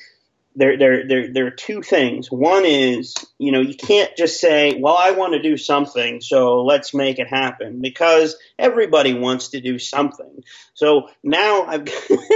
there, 0.54 0.78
there, 0.78 1.06
there, 1.06 1.32
there 1.32 1.46
are 1.46 1.50
two 1.50 1.82
things. 1.82 2.30
One 2.30 2.64
is, 2.64 3.14
you 3.38 3.52
know, 3.52 3.60
you 3.60 3.74
can't 3.74 4.16
just 4.16 4.40
say, 4.40 4.78
well, 4.78 4.96
I 4.98 5.12
want 5.12 5.34
to 5.34 5.42
do 5.42 5.56
something, 5.56 6.20
so 6.20 6.62
let's 6.62 6.94
make 6.94 7.18
it 7.18 7.28
happen 7.28 7.80
because 7.80 8.36
everybody 8.58 9.14
wants 9.14 9.48
to 9.48 9.60
do 9.60 9.78
something. 9.78 10.42
So 10.74 11.08
now 11.22 11.64
I've, 11.64 11.88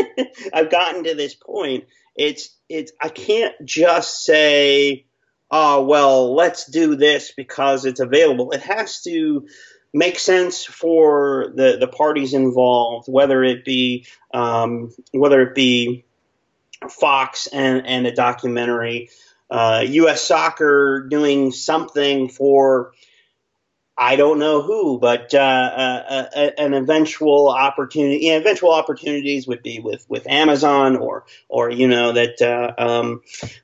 I've 0.52 0.70
gotten 0.70 1.04
to 1.04 1.14
this 1.14 1.35
point. 1.35 1.85
It's, 2.16 2.50
it's, 2.68 2.92
I 3.00 3.09
can't 3.09 3.54
just 3.64 4.24
say, 4.24 5.07
oh, 5.50 5.85
well, 5.85 6.35
let's 6.35 6.66
do 6.66 6.96
this 6.96 7.33
because 7.37 7.85
it's 7.85 8.00
available. 8.00 8.50
It 8.50 8.62
has 8.62 9.02
to, 9.02 9.46
make 9.92 10.18
sense 10.18 10.64
for 10.64 11.52
the, 11.54 11.78
the 11.78 11.88
parties 11.88 12.35
involved, 12.35 13.09
whether 13.09 13.42
it 13.42 13.64
be 13.64 14.07
um, 14.35 14.92
whether 15.12 15.40
it 15.40 15.54
be 15.54 16.04
Fox 16.88 17.47
and, 17.49 17.87
and 17.87 18.07
a 18.07 18.14
documentary, 18.14 19.11
uh, 19.51 19.85
U.S. 19.87 20.23
Soccer 20.23 21.07
doing 21.09 21.53
something 21.53 22.29
for 22.29 22.93
I 24.00 24.14
don't 24.14 24.38
know 24.38 24.62
who, 24.62 25.00
but 25.00 25.34
uh, 25.34 25.38
uh, 25.38 26.28
uh, 26.37 26.50
an 26.56 26.72
eventual 26.72 27.48
opportunity. 27.48 28.28
Know, 28.28 28.37
eventual 28.37 28.72
opportunities 28.72 29.48
would 29.48 29.64
be 29.64 29.80
with, 29.80 30.06
with 30.08 30.28
Amazon, 30.28 30.96
or 30.96 31.24
or 31.48 31.68
you 31.68 31.88
know 31.88 32.12
that 32.12 32.40
uh, 32.40 32.80
um, 32.80 33.22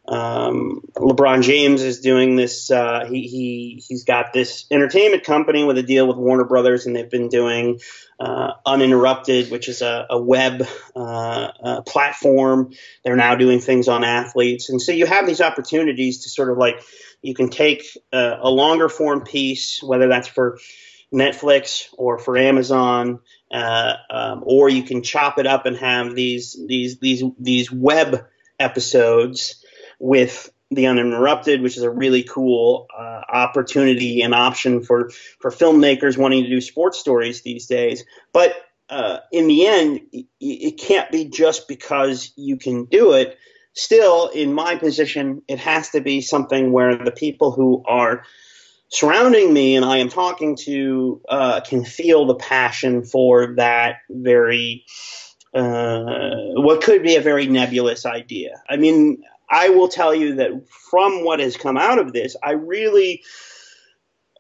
um, 0.08 0.80
LeBron 0.96 1.42
James 1.44 1.82
is 1.82 2.00
doing 2.00 2.34
this. 2.34 2.68
Uh, 2.68 3.06
he 3.08 3.28
he 3.28 3.82
he's 3.86 4.02
got 4.02 4.32
this 4.32 4.66
entertainment 4.72 5.22
company 5.22 5.62
with 5.62 5.78
a 5.78 5.84
deal 5.84 6.08
with 6.08 6.16
Warner 6.16 6.44
Brothers, 6.44 6.86
and 6.86 6.96
they've 6.96 7.08
been 7.08 7.28
doing 7.28 7.78
uh, 8.18 8.54
Uninterrupted, 8.66 9.52
which 9.52 9.68
is 9.68 9.82
a, 9.82 10.06
a 10.10 10.20
web 10.20 10.66
platform. 11.86 12.72
They're 13.04 13.14
now 13.14 13.36
doing 13.36 13.60
things 13.60 13.86
on 13.86 14.02
athletes, 14.02 14.68
and 14.68 14.82
so 14.82 14.90
you 14.90 15.06
have 15.06 15.28
these 15.28 15.40
opportunities 15.40 16.24
to 16.24 16.28
sort 16.28 16.50
of 16.50 16.58
like 16.58 16.80
you 17.24 17.34
can 17.34 17.48
take 17.48 17.86
uh, 18.12 18.36
a 18.38 18.50
longer 18.50 18.90
form 18.90 19.22
piece, 19.22 19.82
whether 19.82 20.08
that's 20.08 20.28
for 20.28 20.58
Netflix 21.12 21.86
or 21.96 22.18
for 22.18 22.36
Amazon, 22.36 23.20
uh, 23.50 23.94
um, 24.10 24.42
or 24.44 24.68
you 24.68 24.82
can 24.82 25.02
chop 25.02 25.38
it 25.38 25.46
up 25.46 25.64
and 25.64 25.74
have 25.78 26.14
these 26.14 26.54
these 26.68 26.98
these 26.98 27.24
these 27.38 27.72
web 27.72 28.26
episodes 28.58 29.64
with 29.98 30.50
the 30.70 30.86
uninterrupted, 30.86 31.62
which 31.62 31.78
is 31.78 31.82
a 31.82 31.90
really 31.90 32.24
cool 32.24 32.88
uh, 32.94 33.22
opportunity 33.32 34.20
and 34.20 34.34
option 34.34 34.82
for 34.82 35.08
for 35.40 35.50
filmmakers 35.50 36.18
wanting 36.18 36.42
to 36.42 36.50
do 36.50 36.60
sports 36.60 36.98
stories 36.98 37.40
these 37.40 37.66
days. 37.66 38.04
But 38.34 38.54
uh, 38.90 39.20
in 39.32 39.48
the 39.48 39.66
end, 39.66 40.00
it 40.40 40.78
can't 40.78 41.10
be 41.10 41.24
just 41.24 41.68
because 41.68 42.34
you 42.36 42.58
can 42.58 42.84
do 42.84 43.14
it 43.14 43.38
still, 43.74 44.28
in 44.28 44.52
my 44.52 44.76
position, 44.76 45.42
it 45.48 45.58
has 45.58 45.90
to 45.90 46.00
be 46.00 46.20
something 46.20 46.72
where 46.72 46.96
the 46.96 47.10
people 47.10 47.52
who 47.52 47.82
are 47.86 48.24
surrounding 48.88 49.52
me 49.52 49.76
and 49.76 49.84
I 49.84 49.98
am 49.98 50.08
talking 50.08 50.56
to 50.58 51.20
uh, 51.28 51.60
can 51.60 51.84
feel 51.84 52.26
the 52.26 52.36
passion 52.36 53.04
for 53.04 53.54
that 53.56 53.96
very, 54.08 54.84
uh, 55.52 56.30
what 56.54 56.82
could 56.82 57.02
be 57.02 57.16
a 57.16 57.20
very 57.20 57.46
nebulous 57.46 58.06
idea. 58.06 58.62
I 58.68 58.76
mean, 58.76 59.22
I 59.50 59.68
will 59.68 59.88
tell 59.88 60.14
you 60.14 60.36
that 60.36 60.50
from 60.90 61.24
what 61.24 61.40
has 61.40 61.56
come 61.56 61.76
out 61.76 61.98
of 61.98 62.12
this, 62.12 62.36
I 62.42 62.52
really 62.52 63.22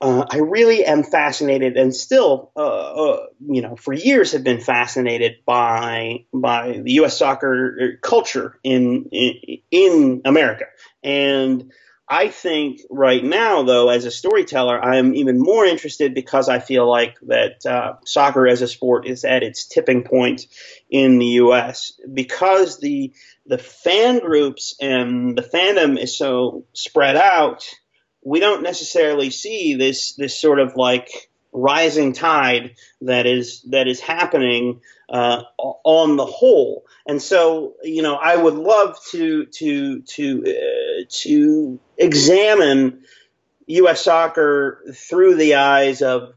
uh, 0.04 0.26
I 0.30 0.38
really 0.38 0.84
am 0.84 1.02
fascinated, 1.02 1.78
and 1.78 1.94
still, 1.96 2.52
uh, 2.54 2.60
uh, 2.60 3.26
you 3.40 3.62
know, 3.62 3.74
for 3.74 3.94
years 3.94 4.32
have 4.32 4.44
been 4.44 4.60
fascinated 4.60 5.36
by 5.46 6.26
by 6.32 6.80
the 6.84 6.92
U.S. 6.94 7.16
soccer 7.16 7.98
culture 8.02 8.58
in 8.62 9.06
in, 9.10 9.58
in 9.70 10.22
America. 10.26 10.66
And 11.02 11.72
I 12.06 12.28
think 12.28 12.80
right 12.90 13.24
now, 13.24 13.62
though, 13.62 13.88
as 13.88 14.04
a 14.04 14.10
storyteller, 14.10 14.78
I'm 14.78 15.14
even 15.14 15.38
more 15.40 15.64
interested 15.64 16.12
because 16.12 16.50
I 16.50 16.58
feel 16.58 16.86
like 16.86 17.16
that 17.22 17.64
uh, 17.64 17.94
soccer 18.04 18.46
as 18.46 18.60
a 18.60 18.68
sport 18.68 19.06
is 19.06 19.24
at 19.24 19.42
its 19.42 19.66
tipping 19.66 20.04
point 20.04 20.46
in 20.90 21.18
the 21.18 21.26
U.S. 21.26 21.98
because 22.12 22.78
the 22.78 23.14
the 23.46 23.56
fan 23.58 24.18
groups 24.18 24.76
and 24.82 25.36
the 25.36 25.42
fandom 25.42 25.98
is 25.98 26.14
so 26.16 26.66
spread 26.74 27.16
out 27.16 27.64
we 28.24 28.40
don't 28.40 28.62
necessarily 28.62 29.30
see 29.30 29.74
this 29.74 30.14
this 30.14 30.36
sort 30.36 30.58
of 30.58 30.76
like 30.76 31.30
rising 31.52 32.12
tide 32.12 32.74
that 33.02 33.26
is 33.26 33.62
that 33.70 33.86
is 33.86 34.00
happening 34.00 34.80
uh, 35.08 35.42
on 35.56 36.16
the 36.16 36.26
whole. 36.26 36.84
And 37.06 37.22
so, 37.22 37.74
you 37.82 38.02
know, 38.02 38.16
I 38.16 38.36
would 38.36 38.54
love 38.54 38.98
to 39.12 39.46
to 39.46 40.00
to 40.00 40.44
uh, 40.46 41.04
to 41.08 41.80
examine 41.96 43.04
U.S. 43.66 44.02
soccer 44.02 44.82
through 44.92 45.36
the 45.36 45.54
eyes 45.54 46.02
of 46.02 46.34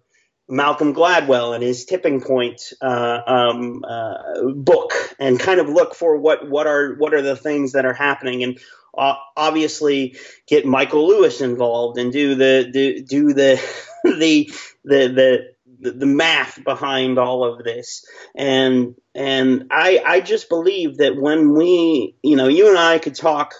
Malcolm 0.49 0.93
Gladwell 0.93 1.53
and 1.53 1.63
his 1.63 1.85
Tipping 1.85 2.21
Point 2.21 2.73
uh, 2.81 3.19
um, 3.25 3.83
uh, 3.83 4.51
book, 4.53 4.93
and 5.19 5.39
kind 5.39 5.59
of 5.59 5.67
look 5.67 5.95
for 5.95 6.17
what 6.17 6.49
what 6.49 6.67
are 6.67 6.95
what 6.95 7.13
are 7.13 7.21
the 7.21 7.35
things 7.35 7.73
that 7.73 7.85
are 7.85 7.93
happening, 7.93 8.43
and 8.43 8.59
uh, 8.97 9.15
obviously 9.35 10.15
get 10.47 10.65
Michael 10.65 11.07
Lewis 11.07 11.41
involved 11.41 11.97
and 11.97 12.11
do 12.11 12.35
the 12.35 12.69
do, 12.71 13.01
do 13.01 13.33
the 13.33 13.61
the 14.03 14.51
the 14.83 15.53
the 15.79 15.91
the 15.91 16.05
math 16.05 16.63
behind 16.63 17.17
all 17.19 17.43
of 17.43 17.63
this. 17.63 18.05
And 18.35 18.95
and 19.13 19.67
I 19.71 20.01
I 20.05 20.21
just 20.21 20.49
believe 20.49 20.97
that 20.97 21.15
when 21.15 21.53
we 21.53 22.15
you 22.23 22.35
know 22.35 22.47
you 22.47 22.69
and 22.69 22.77
I 22.77 22.99
could 22.99 23.15
talk 23.15 23.53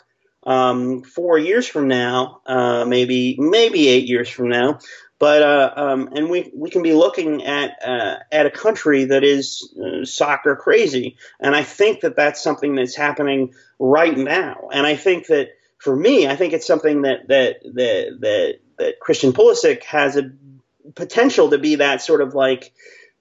um, 0.43 1.04
four 1.04 1.38
years 1.38 1.67
from 1.67 1.88
now 1.89 2.41
uh, 2.45 2.86
maybe 2.86 3.36
maybe 3.38 3.89
eight 3.89 4.08
years 4.08 4.30
from 4.30 4.50
now 4.50 4.80
but 5.19 5.41
uh, 5.41 5.73
um, 5.75 6.10
and 6.13 6.30
we 6.30 6.51
we 6.53 6.69
can 6.69 6.84
be 6.84 6.93
looking 6.93 7.43
at 7.43 7.77
uh, 7.84 8.17
at 8.32 8.45
a 8.45 8.51
country 8.51 9.06
that 9.06 9.23
is 9.23 9.73
uh, 9.75 10.06
soccer 10.06 10.56
crazy, 10.56 11.17
and 11.39 11.56
I 11.56 11.63
think 11.63 12.01
that 12.01 12.15
that's 12.15 12.41
something 12.41 12.75
that's 12.75 12.95
happening 12.95 13.53
right 13.80 14.15
now. 14.15 14.69
And 14.71 14.86
I 14.86 14.95
think 14.95 15.27
that 15.27 15.49
for 15.80 15.95
me, 15.95 16.27
I 16.27 16.36
think 16.36 16.53
it's 16.53 16.67
something 16.67 17.01
that 17.01 17.27
that 17.30 17.63
that 17.63 18.17
that, 18.19 18.60
that 18.77 18.99
Christian 18.99 19.34
Pulisic 19.34 19.84
has 19.84 20.17
a 20.17 20.32
potential 20.93 21.49
to 21.49 21.58
be 21.58 21.75
that 21.75 22.01
sort 22.01 22.21
of 22.21 22.36
like 22.36 22.71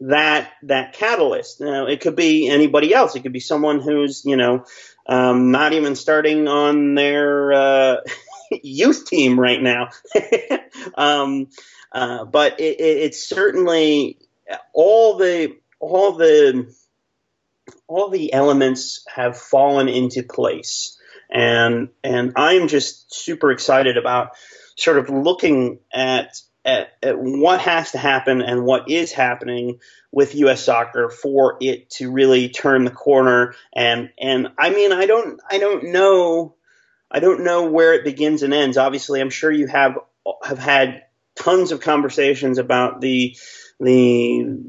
that 0.01 0.51
that 0.65 0.93
catalyst. 0.93 1.61
Now, 1.61 1.87
it 1.87 2.01
could 2.01 2.17
be 2.17 2.49
anybody 2.49 2.93
else. 2.93 3.17
It 3.17 3.23
could 3.23 3.33
be 3.33 3.41
someone 3.41 3.81
who's 3.81 4.25
you 4.25 4.37
know 4.37 4.67
um, 5.07 5.51
not 5.51 5.73
even 5.73 5.97
starting 5.97 6.49
on 6.49 6.95
their 6.95 7.53
uh, 7.53 7.97
youth 8.63 9.07
team 9.07 9.39
right 9.39 9.63
now. 9.63 9.89
um, 10.95 11.49
uh, 11.93 12.25
but 12.25 12.61
it, 12.61 12.81
it, 12.81 12.97
it's 12.99 13.27
certainly 13.27 14.19
all 14.73 15.17
the 15.17 15.57
all 15.79 16.13
the 16.13 16.75
all 17.87 18.09
the 18.09 18.33
elements 18.33 19.05
have 19.09 19.39
fallen 19.39 19.89
into 19.89 20.23
place, 20.23 20.99
and 21.31 21.89
and 22.03 22.33
I'm 22.37 22.69
just 22.69 23.15
super 23.15 23.51
excited 23.51 23.97
about 23.97 24.33
sort 24.77 24.99
of 24.99 25.09
looking 25.11 25.79
at 25.93 26.41
at, 26.65 26.93
at, 27.03 27.19
what 27.19 27.61
has 27.61 27.93
to 27.93 27.99
happen 27.99 28.43
and 28.43 28.65
what 28.65 28.91
is 28.91 29.13
happening 29.13 29.79
with 30.11 30.35
U.S. 30.35 30.65
soccer 30.65 31.09
for 31.09 31.57
it 31.61 31.89
to 31.91 32.11
really 32.11 32.49
turn 32.49 32.85
the 32.85 32.91
corner. 32.91 33.55
And 33.75 34.11
and 34.19 34.49
I 34.59 34.71
mean, 34.71 34.93
I 34.93 35.07
don't 35.07 35.41
I 35.49 35.59
don't 35.59 35.93
know 35.93 36.57
I 37.11 37.21
don't 37.21 37.45
know 37.45 37.71
where 37.71 37.95
it 37.95 38.05
begins 38.05 38.43
and 38.43 38.53
ends. 38.53 38.77
Obviously, 38.77 39.21
I'm 39.21 39.31
sure 39.31 39.51
you 39.51 39.67
have 39.69 39.99
have 40.43 40.59
had 40.59 41.05
tons 41.37 41.73
of 41.73 41.81
conversations 41.81 42.59
about 42.59 43.01
the 43.01 43.37
the 43.81 44.63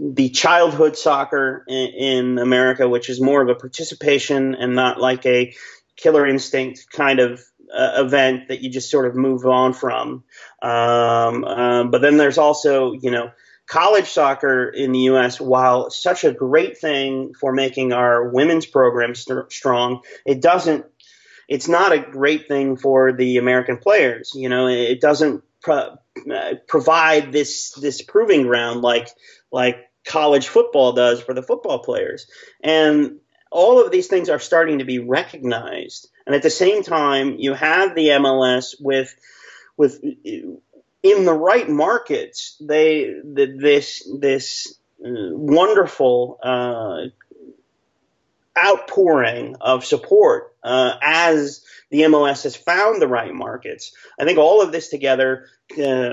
the 0.00 0.28
childhood 0.30 0.96
soccer 0.96 1.64
in, 1.68 1.88
in, 1.88 2.38
America, 2.38 2.88
which 2.88 3.10
is 3.10 3.20
more 3.20 3.42
of 3.42 3.48
a 3.48 3.54
participation 3.56 4.54
and 4.54 4.74
not 4.74 5.00
like 5.00 5.26
a 5.26 5.54
killer 5.96 6.24
instinct 6.24 6.86
kind 6.92 7.18
of 7.18 7.42
uh, 7.74 8.04
event 8.04 8.48
that 8.48 8.60
you 8.60 8.70
just 8.70 8.90
sort 8.90 9.06
of 9.06 9.16
move 9.16 9.44
on 9.44 9.72
from. 9.72 10.22
Um, 10.62 11.44
uh, 11.44 11.84
but 11.84 12.00
then 12.00 12.16
there's 12.16 12.38
also, 12.38 12.92
you 12.92 13.10
know, 13.10 13.32
college 13.66 14.08
soccer 14.08 14.68
in 14.68 14.92
the 14.92 15.00
U.S. 15.00 15.40
While 15.40 15.90
such 15.90 16.24
a 16.24 16.32
great 16.32 16.78
thing 16.78 17.34
for 17.34 17.52
making 17.52 17.92
our 17.92 18.28
women's 18.28 18.66
program 18.66 19.14
st- 19.14 19.52
strong, 19.52 20.02
it 20.24 20.40
doesn't 20.40 20.86
it's 21.48 21.68
not 21.68 21.92
a 21.92 21.98
great 21.98 22.46
thing 22.46 22.76
for 22.76 23.12
the 23.12 23.38
American 23.38 23.78
players. 23.78 24.32
You 24.34 24.48
know, 24.48 24.68
it 24.68 25.00
doesn't 25.00 25.42
pro- 25.68 25.98
uh, 26.34 26.54
provide 26.66 27.30
this 27.30 27.72
this 27.72 28.00
proving 28.00 28.44
ground 28.44 28.80
like 28.80 29.08
like 29.52 29.90
college 30.06 30.48
football 30.48 30.92
does 30.92 31.20
for 31.20 31.34
the 31.34 31.42
football 31.42 31.80
players. 31.80 32.26
And 32.62 33.18
all 33.50 33.84
of 33.84 33.92
these 33.92 34.06
things 34.06 34.30
are 34.30 34.38
starting 34.38 34.78
to 34.78 34.84
be 34.84 34.98
recognized. 34.98 36.08
And 36.26 36.34
at 36.34 36.42
the 36.42 36.50
same 36.50 36.82
time, 36.82 37.36
you 37.38 37.52
have 37.52 37.94
the 37.94 38.08
MLS 38.08 38.74
with 38.80 39.14
with 39.76 40.02
in 40.02 41.24
the 41.24 41.34
right 41.34 41.68
markets, 41.68 42.56
they 42.60 43.14
the, 43.22 43.56
this 43.58 44.10
this 44.18 44.74
uh, 45.04 45.32
wonderful 45.32 46.38
uh, 46.42 47.08
outpouring 48.58 49.56
of 49.60 49.84
support 49.84 50.47
uh, 50.62 50.94
as 51.02 51.64
the 51.90 52.02
MLS 52.02 52.42
has 52.44 52.56
found 52.56 53.00
the 53.00 53.08
right 53.08 53.32
markets. 53.32 53.92
I 54.18 54.24
think 54.24 54.38
all 54.38 54.60
of 54.60 54.72
this 54.72 54.88
together, 54.88 55.46
uh, 55.78 56.10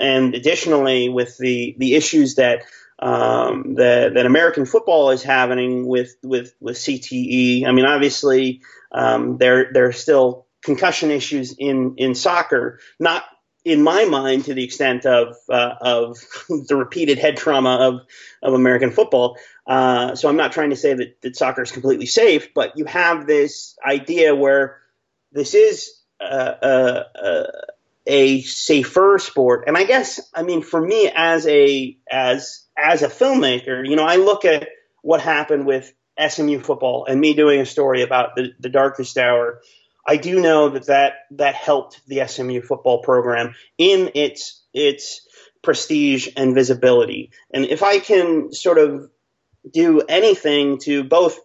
and 0.00 0.34
additionally 0.34 1.08
with 1.08 1.36
the 1.38 1.74
the 1.78 1.94
issues 1.94 2.36
that 2.36 2.62
um, 2.98 3.74
that, 3.74 4.14
that 4.14 4.26
American 4.26 4.64
football 4.64 5.10
is 5.10 5.22
having 5.22 5.86
with 5.86 6.14
with 6.22 6.54
with 6.60 6.76
CTE. 6.76 7.66
I 7.66 7.72
mean, 7.72 7.84
obviously, 7.84 8.62
um, 8.92 9.38
there 9.38 9.70
there 9.72 9.86
are 9.86 9.92
still 9.92 10.46
concussion 10.62 11.10
issues 11.10 11.54
in 11.58 11.94
in 11.98 12.14
soccer, 12.14 12.78
not 13.00 13.24
in 13.64 13.82
my 13.82 14.04
mind 14.04 14.46
to 14.46 14.54
the 14.54 14.64
extent 14.64 15.06
of 15.06 15.36
uh, 15.48 15.74
of 15.80 16.18
the 16.48 16.76
repeated 16.76 17.18
head 17.18 17.36
trauma 17.36 17.76
of 17.76 18.00
of 18.42 18.54
American 18.54 18.90
football. 18.90 19.36
Uh, 19.66 20.16
so 20.16 20.28
I'm 20.28 20.36
not 20.36 20.52
trying 20.52 20.70
to 20.70 20.76
say 20.76 20.94
that, 20.94 21.20
that 21.22 21.36
soccer 21.36 21.62
is 21.62 21.70
completely 21.70 22.06
safe, 22.06 22.52
but 22.54 22.76
you 22.76 22.84
have 22.86 23.26
this 23.26 23.76
idea 23.84 24.34
where 24.34 24.78
this 25.30 25.54
is 25.54 25.92
uh, 26.20 26.24
uh, 26.24 27.04
uh 27.14 27.46
a 28.04 28.42
safer 28.42 29.18
sport, 29.20 29.64
and 29.68 29.76
I 29.76 29.84
guess 29.84 30.20
I 30.34 30.42
mean 30.42 30.62
for 30.62 30.80
me 30.80 31.10
as 31.14 31.46
a 31.46 31.96
as 32.10 32.66
as 32.76 33.02
a 33.02 33.08
filmmaker, 33.08 33.88
you 33.88 33.96
know, 33.96 34.04
I 34.04 34.16
look 34.16 34.44
at 34.44 34.68
what 35.02 35.20
happened 35.20 35.66
with 35.66 35.92
SMU 36.28 36.60
football 36.60 37.06
and 37.06 37.20
me 37.20 37.34
doing 37.34 37.60
a 37.60 37.66
story 37.66 38.02
about 38.02 38.36
the, 38.36 38.52
the 38.58 38.68
darkest 38.68 39.16
hour. 39.18 39.60
I 40.06 40.16
do 40.16 40.40
know 40.40 40.70
that, 40.70 40.86
that 40.86 41.12
that 41.32 41.54
helped 41.54 42.00
the 42.06 42.26
SMU 42.26 42.62
football 42.62 43.02
program 43.02 43.54
in 43.78 44.10
its 44.14 44.62
its 44.74 45.26
prestige 45.62 46.28
and 46.36 46.54
visibility. 46.54 47.30
And 47.52 47.64
if 47.64 47.82
I 47.82 48.00
can 48.00 48.52
sort 48.52 48.78
of 48.78 49.10
do 49.70 50.00
anything 50.00 50.78
to 50.80 51.04
both, 51.04 51.38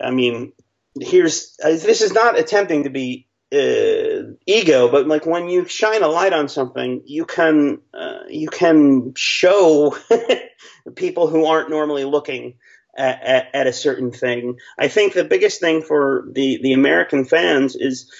I 0.00 0.10
mean, 0.10 0.52
here's 0.98 1.56
this 1.62 2.00
is 2.00 2.12
not 2.12 2.38
attempting 2.38 2.84
to 2.84 2.90
be 2.90 3.26
uh, 3.52 4.32
ego, 4.46 4.90
but 4.90 5.06
like 5.06 5.26
when 5.26 5.48
you 5.48 5.66
shine 5.66 6.02
a 6.02 6.08
light 6.08 6.32
on 6.32 6.48
something, 6.48 7.02
you 7.06 7.24
can 7.24 7.80
uh, 7.94 8.20
you 8.28 8.48
can 8.48 9.12
show 9.14 9.96
people 10.96 11.28
who 11.28 11.46
aren't 11.46 11.70
normally 11.70 12.04
looking 12.04 12.54
at, 12.98 13.54
at, 13.54 13.66
a 13.66 13.72
certain 13.72 14.10
thing. 14.10 14.58
I 14.78 14.88
think 14.88 15.12
the 15.12 15.24
biggest 15.24 15.60
thing 15.60 15.82
for 15.82 16.26
the 16.30 16.58
the 16.62 16.72
American 16.72 17.24
fans 17.24 17.76
is, 17.76 18.10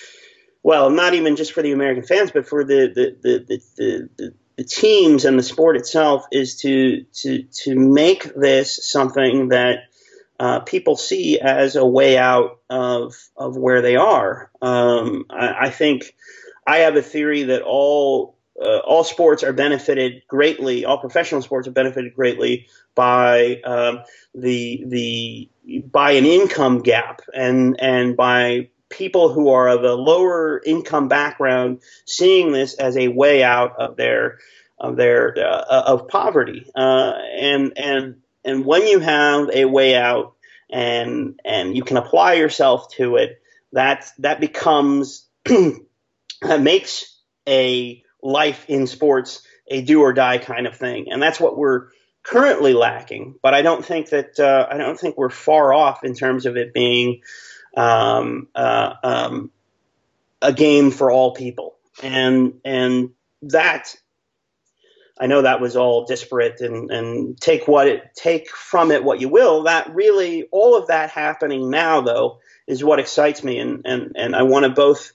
well, 0.62 0.91
not 0.91 1.14
even 1.14 1.37
just 1.37 1.53
for 1.53 1.62
the 1.62 1.72
American 1.72 2.05
fans, 2.05 2.31
but 2.31 2.49
for 2.49 2.64
the 2.64 2.93
the 2.95 3.16
the, 3.20 3.45
the, 3.76 4.09
the, 4.16 4.35
the 4.57 4.64
teams 4.64 5.24
and 5.24 5.39
the 5.39 5.43
sport 5.43 5.76
itself, 5.76 6.24
is 6.31 6.57
to 6.61 7.05
to 7.22 7.43
to 7.64 7.74
make 7.74 8.35
this 8.35 8.91
something 8.91 9.49
that 9.49 9.89
uh, 10.41 10.61
people 10.61 10.97
see 10.97 11.41
as 11.41 11.76
a 11.76 11.85
way 11.85 12.16
out 12.16 12.61
of 12.70 13.14
of 13.37 13.57
where 13.57 13.83
they 13.83 13.97
are. 13.97 14.51
Um, 14.62 15.24
I, 15.31 15.66
I, 15.66 15.70
think 15.70 16.14
I 16.66 16.79
have 16.79 16.97
a 16.97 17.03
theory 17.03 17.45
that 17.45 17.62
all 17.62 18.38
uh, 18.61 18.79
all 18.79 19.05
sports 19.05 19.43
are 19.43 19.53
benefited 19.53 20.23
greatly. 20.29 20.85
All 20.85 20.99
professional 20.99 21.43
sports 21.43 21.69
are 21.69 21.73
benefited 21.73 22.15
greatly 22.15 22.69
by 22.95 23.61
um, 23.65 24.01
the 24.35 24.85
the 24.87 25.51
by 25.91 26.13
an 26.13 26.27
income 26.27 26.81
gap 26.81 27.21
and 27.35 27.77
and 27.81 28.17
by 28.17 28.69
people 28.89 29.33
who 29.33 29.51
are 29.51 29.69
of 29.69 29.85
a 29.85 29.95
lower 29.95 30.63
income 30.65 31.09
background 31.09 31.83
seeing 32.07 32.53
this 32.53 32.75
as 32.75 32.97
a 32.97 33.09
way 33.09 33.43
out 33.43 33.79
of 33.79 33.97
their 33.97 34.39
of 34.79 34.97
their 34.97 35.37
uh, 35.39 35.83
of 35.87 36.09
poverty 36.09 36.67
uh, 36.75 37.13
and 37.37 37.73
and 37.77 38.17
and 38.45 38.65
when 38.65 38.87
you 38.87 38.99
have 38.99 39.51
a 39.53 39.67
way 39.67 39.95
out 39.95 40.35
and 40.71 41.41
and 41.45 41.77
you 41.77 41.83
can 41.83 41.97
apply 41.97 42.35
yourself 42.35 42.91
to 42.93 43.17
it, 43.17 43.41
that 43.73 44.11
that 44.19 44.41
becomes 44.41 45.27
that 45.45 46.61
makes 46.61 47.21
a 47.47 48.03
life 48.23 48.64
in 48.69 48.87
sports 48.87 49.43
a 49.66 49.83
do 49.83 50.01
or 50.03 50.12
die 50.12 50.39
kind 50.39 50.66
of 50.66 50.77
thing, 50.77 51.11
and 51.11 51.23
that's 51.23 51.41
what 51.41 51.57
we're 51.57 51.89
currently 52.23 52.73
lacking. 52.73 53.35
But 53.43 53.55
I 53.55 53.62
don't 53.62 53.85
think 53.85 54.11
that 54.11 54.39
uh, 54.41 54.66
I 54.71 54.77
don't 54.77 54.99
think 54.99 55.16
we're 55.16 55.31
far 55.31 55.73
off 55.73 56.05
in 56.05 56.14
terms 56.14 56.47
of 56.47 56.57
it 56.57 56.73
being 56.73 57.23
um, 57.77 58.49
uh, 58.55 58.95
um, 59.03 59.51
a 60.41 60.53
game 60.53 60.91
for 60.91 61.11
all 61.11 61.35
people, 61.35 61.77
and 62.03 62.61
and 62.64 63.11
that 63.43 63.95
I 65.21 65.27
know 65.27 65.43
that 65.43 65.61
was 65.61 65.77
all 65.77 66.05
disparate 66.05 66.61
and, 66.61 66.91
and 66.91 67.41
take 67.41 67.66
what 67.66 67.89
it 67.89 68.14
take 68.14 68.51
from 68.51 68.91
it 68.91 69.05
what 69.05 69.21
you 69.21 69.29
will. 69.29 69.64
That 69.64 69.95
really 69.95 70.45
all 70.51 70.77
of 70.77 70.89
that 70.89 71.11
happening 71.11 71.71
now 71.71 72.01
though 72.01 72.39
is 72.66 72.85
what 72.85 73.01
excites 73.01 73.43
me 73.43 73.59
and, 73.59 73.83
and, 73.85 74.12
and 74.14 74.37
I 74.37 74.43
want 74.43 74.64
to 74.64 74.71
both, 74.71 75.12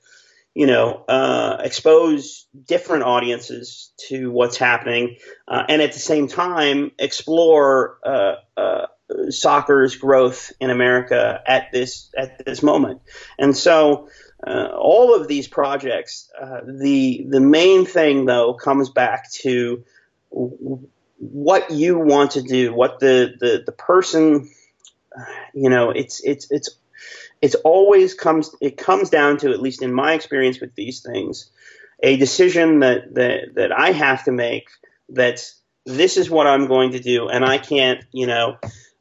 you 0.53 0.67
know, 0.67 1.03
uh, 1.07 1.57
expose 1.63 2.45
different 2.67 3.03
audiences 3.03 3.91
to 4.09 4.29
what's 4.29 4.57
happening 4.57 5.17
uh, 5.47 5.63
and 5.67 5.81
at 5.81 5.93
the 5.93 5.99
same 5.99 6.27
time 6.27 6.91
explore 6.99 7.97
uh, 8.05 8.35
uh 8.55 8.85
soccer's 9.29 9.95
growth 9.95 10.51
in 10.59 10.69
America 10.69 11.41
at 11.45 11.71
this 11.71 12.11
at 12.17 12.43
this 12.45 12.63
moment. 12.63 13.01
And 13.37 13.55
so 13.55 14.09
uh, 14.45 14.69
all 14.77 15.15
of 15.15 15.27
these 15.27 15.47
projects, 15.47 16.29
uh, 16.39 16.61
the 16.65 17.25
the 17.27 17.39
main 17.39 17.85
thing 17.85 18.25
though 18.25 18.53
comes 18.53 18.89
back 18.89 19.31
to 19.41 19.83
what 21.23 21.71
you 21.71 21.97
want 21.97 22.31
to 22.31 22.41
do, 22.41 22.73
what 22.73 22.99
the, 22.99 23.35
the, 23.39 23.63
the 23.65 23.71
person, 23.71 24.49
you 25.53 25.69
know, 25.69 25.91
it's, 25.91 26.21
it's, 26.23 26.51
it's, 26.51 26.69
it's 27.43 27.55
always 27.55 28.13
comes, 28.13 28.55
it 28.61 28.77
comes 28.77 29.09
down 29.09 29.35
to, 29.39 29.51
at 29.51 29.61
least 29.61 29.81
in 29.81 29.93
my 29.93 30.13
experience 30.13 30.61
with 30.61 30.73
these 30.75 31.01
things, 31.01 31.51
a 32.01 32.15
decision 32.15 32.79
that, 32.79 33.13
that, 33.15 33.55
that 33.55 33.71
I 33.73 33.91
have 33.91 34.23
to 34.23 34.31
make 34.31 34.69
that's, 35.09 35.59
this 35.85 36.15
is 36.15 36.29
what 36.29 36.47
I'm 36.47 36.67
going 36.67 36.93
to 36.93 37.01
do. 37.01 37.27
And 37.27 37.43
I 37.43 37.57
can't, 37.57 38.01
you 38.13 38.27
know, 38.27 38.55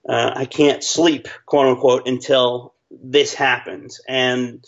uh, 0.08 0.32
I 0.34 0.46
can't 0.46 0.82
sleep, 0.82 1.28
quote 1.46 1.68
unquote, 1.68 2.08
until 2.08 2.74
this 2.90 3.32
happens. 3.32 4.00
And, 4.08 4.64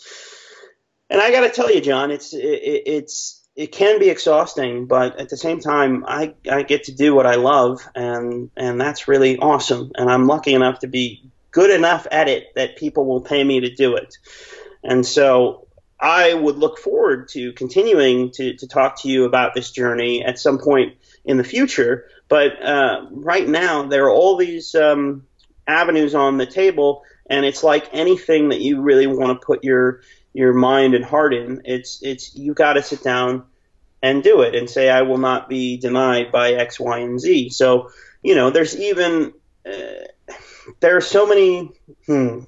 and 1.09 1.19
I 1.19 1.31
got 1.31 1.41
to 1.41 1.49
tell 1.49 1.69
you, 1.69 1.81
John, 1.81 2.11
it's, 2.11 2.33
it, 2.33 2.83
it's, 2.85 3.45
it 3.57 3.73
can 3.73 3.99
be 3.99 4.09
exhausting, 4.09 4.85
but 4.87 5.19
at 5.19 5.27
the 5.27 5.37
same 5.37 5.59
time, 5.59 6.05
I, 6.07 6.35
I 6.49 6.63
get 6.63 6.85
to 6.85 6.93
do 6.93 7.13
what 7.13 7.25
I 7.25 7.35
love, 7.35 7.79
and 7.95 8.51
and 8.57 8.81
that's 8.81 9.07
really 9.07 9.37
awesome. 9.37 9.93
And 9.95 10.09
I'm 10.11 10.27
lucky 10.27 10.53
enough 10.53 10.79
to 10.79 10.87
be 10.87 11.31
good 11.55 11.71
enough 11.71 12.05
at 12.11 12.27
it 12.27 12.53
that 12.55 12.75
people 12.75 13.05
will 13.05 13.21
pay 13.21 13.41
me 13.41 13.61
to 13.61 13.73
do 13.73 13.95
it. 13.95 14.17
And 14.83 15.05
so 15.05 15.67
I 15.97 16.33
would 16.33 16.57
look 16.57 16.77
forward 16.77 17.29
to 17.29 17.53
continuing 17.53 18.31
to, 18.31 18.55
to 18.57 18.67
talk 18.67 19.01
to 19.01 19.07
you 19.07 19.23
about 19.23 19.53
this 19.53 19.71
journey 19.71 20.21
at 20.21 20.37
some 20.37 20.59
point 20.59 20.97
in 21.23 21.37
the 21.37 21.45
future. 21.45 22.09
But 22.27 22.61
uh, 22.61 23.05
right 23.09 23.47
now, 23.47 23.83
there 23.83 24.03
are 24.07 24.11
all 24.11 24.35
these 24.35 24.75
um, 24.75 25.25
avenues 25.65 26.13
on 26.13 26.37
the 26.37 26.45
table, 26.45 27.03
and 27.29 27.45
it's 27.45 27.63
like 27.63 27.87
anything 27.93 28.49
that 28.49 28.59
you 28.59 28.81
really 28.81 29.07
want 29.07 29.39
to 29.39 29.45
put 29.45 29.63
your 29.63 30.01
your 30.33 30.53
mind 30.53 30.93
and 30.93 31.05
heart 31.05 31.33
in. 31.33 31.61
It's 31.63 32.03
it's 32.03 32.35
you 32.35 32.53
got 32.53 32.73
to 32.73 32.83
sit 32.83 33.01
down 33.01 33.45
and 34.03 34.21
do 34.21 34.41
it 34.41 34.55
and 34.55 34.69
say 34.69 34.89
I 34.89 35.03
will 35.03 35.19
not 35.19 35.47
be 35.47 35.77
denied 35.77 36.33
by 36.33 36.51
X, 36.51 36.81
Y, 36.81 36.99
and 36.99 37.17
Z. 37.17 37.51
So 37.51 37.91
you 38.21 38.35
know, 38.35 38.49
there's 38.49 38.75
even 38.75 39.33
uh, 39.65 40.05
there 40.79 40.97
are 40.97 41.01
so 41.01 41.27
many. 41.27 41.71
Hmm. 42.05 42.39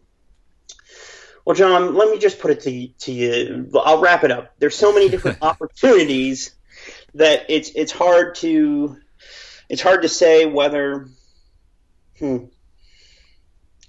Well, 1.45 1.55
John, 1.55 1.95
let 1.95 2.09
me 2.09 2.19
just 2.19 2.39
put 2.39 2.51
it 2.51 2.61
to, 2.61 2.87
to 2.87 3.11
you. 3.11 3.71
I'll 3.73 4.01
wrap 4.01 4.25
it 4.25 4.31
up. 4.31 4.53
There's 4.59 4.75
so 4.75 4.93
many 4.93 5.07
different 5.09 5.37
opportunities 5.41 6.53
that 7.13 7.45
it's 7.49 7.71
it's 7.75 7.91
hard 7.91 8.35
to 8.35 8.97
it's 9.69 9.81
hard 9.81 10.01
to 10.03 10.09
say 10.09 10.45
whether. 10.45 11.07
Hmm. 12.19 12.45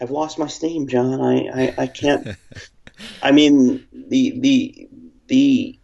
I've 0.01 0.11
lost 0.11 0.39
my 0.39 0.47
steam, 0.47 0.87
John. 0.87 1.21
I, 1.21 1.49
I, 1.49 1.75
I 1.79 1.87
can't. 1.89 2.29
I 3.23 3.33
mean, 3.33 3.87
the 3.93 4.39
the 4.39 4.89
the 5.27 5.79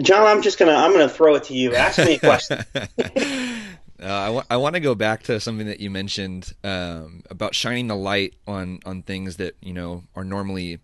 John, 0.00 0.26
I'm 0.26 0.42
just 0.42 0.58
gonna 0.58 0.74
I'm 0.74 0.92
gonna 0.92 1.08
throw 1.08 1.34
it 1.34 1.44
to 1.44 1.54
you. 1.54 1.74
Ask 1.74 1.98
me 1.98 2.14
a 2.14 2.18
question. 2.18 2.64
Uh, 4.02 4.06
I, 4.12 4.26
w- 4.26 4.44
I 4.50 4.56
want 4.56 4.74
to 4.74 4.80
go 4.80 4.94
back 4.94 5.22
to 5.24 5.38
something 5.38 5.66
that 5.66 5.78
you 5.78 5.88
mentioned 5.90 6.54
um, 6.64 7.22
about 7.30 7.54
shining 7.54 7.86
the 7.86 7.96
light 7.96 8.34
on 8.46 8.80
on 8.84 9.02
things 9.02 9.36
that 9.36 9.56
you 9.60 9.72
know 9.72 10.04
are 10.16 10.24
normally 10.24 10.80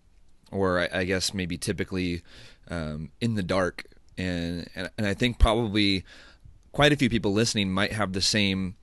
or 0.51 0.79
I, 0.79 0.99
I 0.99 1.03
guess 1.03 1.33
maybe 1.33 1.57
typically 1.57 2.21
um, 2.69 3.11
in 3.19 3.35
the 3.35 3.43
dark, 3.43 3.85
and, 4.17 4.69
and 4.75 4.89
and 4.97 5.05
I 5.05 5.13
think 5.13 5.39
probably 5.39 6.03
quite 6.71 6.93
a 6.93 6.95
few 6.95 7.09
people 7.09 7.33
listening 7.33 7.71
might 7.71 7.91
have 7.91 8.13
the 8.13 8.21
same 8.21 8.75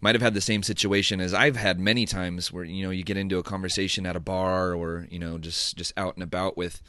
might 0.00 0.14
have 0.16 0.22
had 0.22 0.34
the 0.34 0.40
same 0.40 0.62
situation 0.62 1.20
as 1.20 1.32
I've 1.32 1.56
had 1.56 1.78
many 1.78 2.06
times 2.06 2.52
where 2.52 2.64
you 2.64 2.84
know 2.84 2.90
you 2.90 3.04
get 3.04 3.16
into 3.16 3.38
a 3.38 3.42
conversation 3.42 4.04
at 4.04 4.16
a 4.16 4.20
bar 4.20 4.74
or 4.74 5.06
you 5.10 5.18
know 5.18 5.38
just 5.38 5.76
just 5.76 5.92
out 5.96 6.14
and 6.14 6.22
about 6.22 6.56
with 6.56 6.82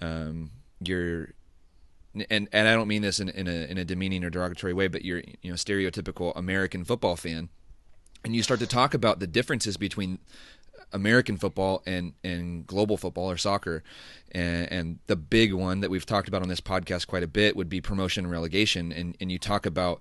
um, 0.00 0.50
your 0.80 1.30
and 2.14 2.48
and 2.52 2.68
I 2.68 2.74
don't 2.74 2.88
mean 2.88 3.02
this 3.02 3.20
in, 3.20 3.28
in 3.28 3.46
a 3.46 3.70
in 3.70 3.78
a 3.78 3.84
demeaning 3.84 4.24
or 4.24 4.30
derogatory 4.30 4.72
way, 4.72 4.88
but 4.88 5.04
you're 5.04 5.22
you 5.42 5.50
know 5.50 5.54
stereotypical 5.54 6.32
American 6.36 6.84
football 6.84 7.16
fan, 7.16 7.48
and 8.24 8.34
you 8.34 8.42
start 8.42 8.60
to 8.60 8.66
talk 8.66 8.94
about 8.94 9.20
the 9.20 9.26
differences 9.26 9.76
between 9.76 10.18
American 10.92 11.36
football 11.36 11.82
and 11.86 12.14
and 12.24 12.66
global 12.66 12.96
football 12.96 13.30
or 13.30 13.36
soccer, 13.36 13.82
and, 14.32 14.72
and 14.72 14.98
the 15.06 15.16
big 15.16 15.52
one 15.52 15.80
that 15.80 15.90
we've 15.90 16.06
talked 16.06 16.28
about 16.28 16.42
on 16.42 16.48
this 16.48 16.60
podcast 16.60 17.06
quite 17.06 17.22
a 17.22 17.28
bit 17.28 17.56
would 17.56 17.68
be 17.68 17.80
promotion 17.80 18.24
and 18.24 18.32
relegation, 18.32 18.92
and 18.92 19.16
and 19.20 19.30
you 19.30 19.38
talk 19.38 19.66
about 19.66 20.00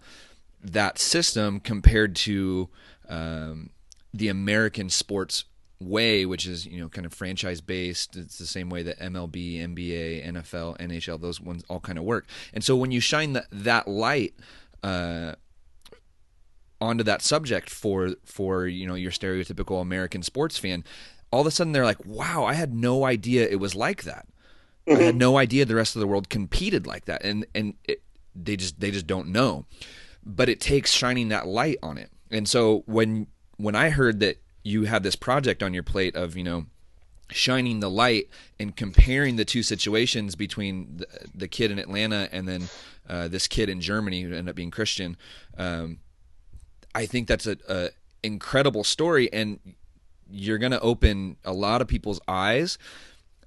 that 0.64 0.98
system 0.98 1.60
compared 1.60 2.16
to 2.16 2.70
um, 3.10 3.70
the 4.14 4.28
American 4.28 4.90
sports 4.90 5.44
way, 5.80 6.26
which 6.26 6.48
is 6.48 6.66
you 6.66 6.80
know 6.80 6.90
kind 6.90 7.06
of 7.06 7.14
franchise 7.14 7.62
based. 7.62 8.16
It's 8.16 8.38
the 8.38 8.48
same 8.48 8.70
way 8.70 8.84
that 8.84 9.00
MLB, 9.00 9.60
NBA, 9.60 10.26
NFL, 10.28 10.78
NHL, 10.78 11.20
those 11.20 11.40
ones 11.40 11.64
all 11.70 11.80
kind 11.80 11.98
of 11.98 12.04
work. 12.04 12.26
And 12.54 12.64
so 12.64 12.76
when 12.76 12.92
you 12.92 13.00
shine 13.00 13.34
that 13.34 13.48
that 13.52 13.88
light 13.88 14.34
uh, 14.84 15.34
onto 16.80 17.04
that 17.04 17.22
subject 17.22 17.70
for 17.70 18.16
for 18.26 18.68
you 18.68 18.88
know 18.88 18.96
your 18.96 19.12
stereotypical 19.12 19.82
American 19.82 20.24
sports 20.24 20.58
fan, 20.58 20.84
all 21.32 21.42
of 21.42 21.48
a 21.48 21.52
sudden 21.52 21.74
they're 21.74 21.86
like, 21.86 22.06
"Wow, 22.06 22.46
I 22.46 22.54
had 22.54 22.74
no 22.74 23.06
idea 23.06 23.48
it 23.48 23.60
was 23.60 23.76
like 23.76 24.04
that. 24.04 24.28
Mm-hmm. 24.88 25.00
I 25.00 25.04
had 25.04 25.12
mm-hmm. 25.14 25.20
no 25.20 25.38
idea 25.38 25.66
the 25.66 25.76
rest 25.76 25.96
of 25.96 26.00
the 26.00 26.08
world 26.08 26.30
competed 26.30 26.88
like 26.88 27.06
that." 27.06 27.24
And 27.24 27.46
and 27.54 27.76
it, 27.84 28.02
they 28.36 28.56
just 28.56 28.80
they 28.80 28.92
just 28.92 29.08
don't 29.08 29.30
know. 29.30 29.66
But 30.26 30.50
it 30.50 30.60
takes 30.60 30.92
shining 30.92 31.30
that 31.30 31.48
light 31.48 31.78
on 31.82 31.98
it. 31.98 32.10
And 32.30 32.50
so 32.50 32.84
when 32.86 33.28
when 33.58 33.76
I 33.76 33.90
heard 33.90 34.20
that 34.20 34.42
you 34.68 34.84
have 34.84 35.02
this 35.02 35.16
project 35.16 35.64
on 35.64 35.74
your 35.74 35.84
plate 35.84 36.16
of 36.16 36.36
you 36.36 36.44
know 36.44 36.66
shining 37.30 37.80
the 37.80 37.90
light 37.90 38.30
and 38.60 38.76
comparing 38.76 39.36
the 39.36 39.46
two 39.46 39.64
situations 39.64 40.36
between 40.36 40.98
the, 40.98 41.08
the 41.34 41.48
kid 41.48 41.72
in 41.72 41.80
Atlanta 41.80 42.30
and 42.32 42.48
then 42.48 42.70
uh, 43.10 43.28
this 43.28 43.48
kid 43.48 43.70
in 43.70 43.82
Germany 43.82 44.22
who 44.22 44.30
ended 44.30 44.50
up 44.50 44.56
being 44.56 44.72
Christian. 44.72 45.18
Um, 45.58 46.00
I 46.96 47.06
think 47.06 47.28
that's 47.28 47.46
a, 47.46 47.58
a 47.68 47.90
incredible 48.24 48.84
story, 48.84 49.32
and 49.32 49.60
you're 50.30 50.58
going 50.58 50.72
to 50.72 50.80
open 50.80 51.38
a 51.44 51.54
lot 51.54 51.82
of 51.82 51.88
people's 51.88 52.20
eyes. 52.28 52.78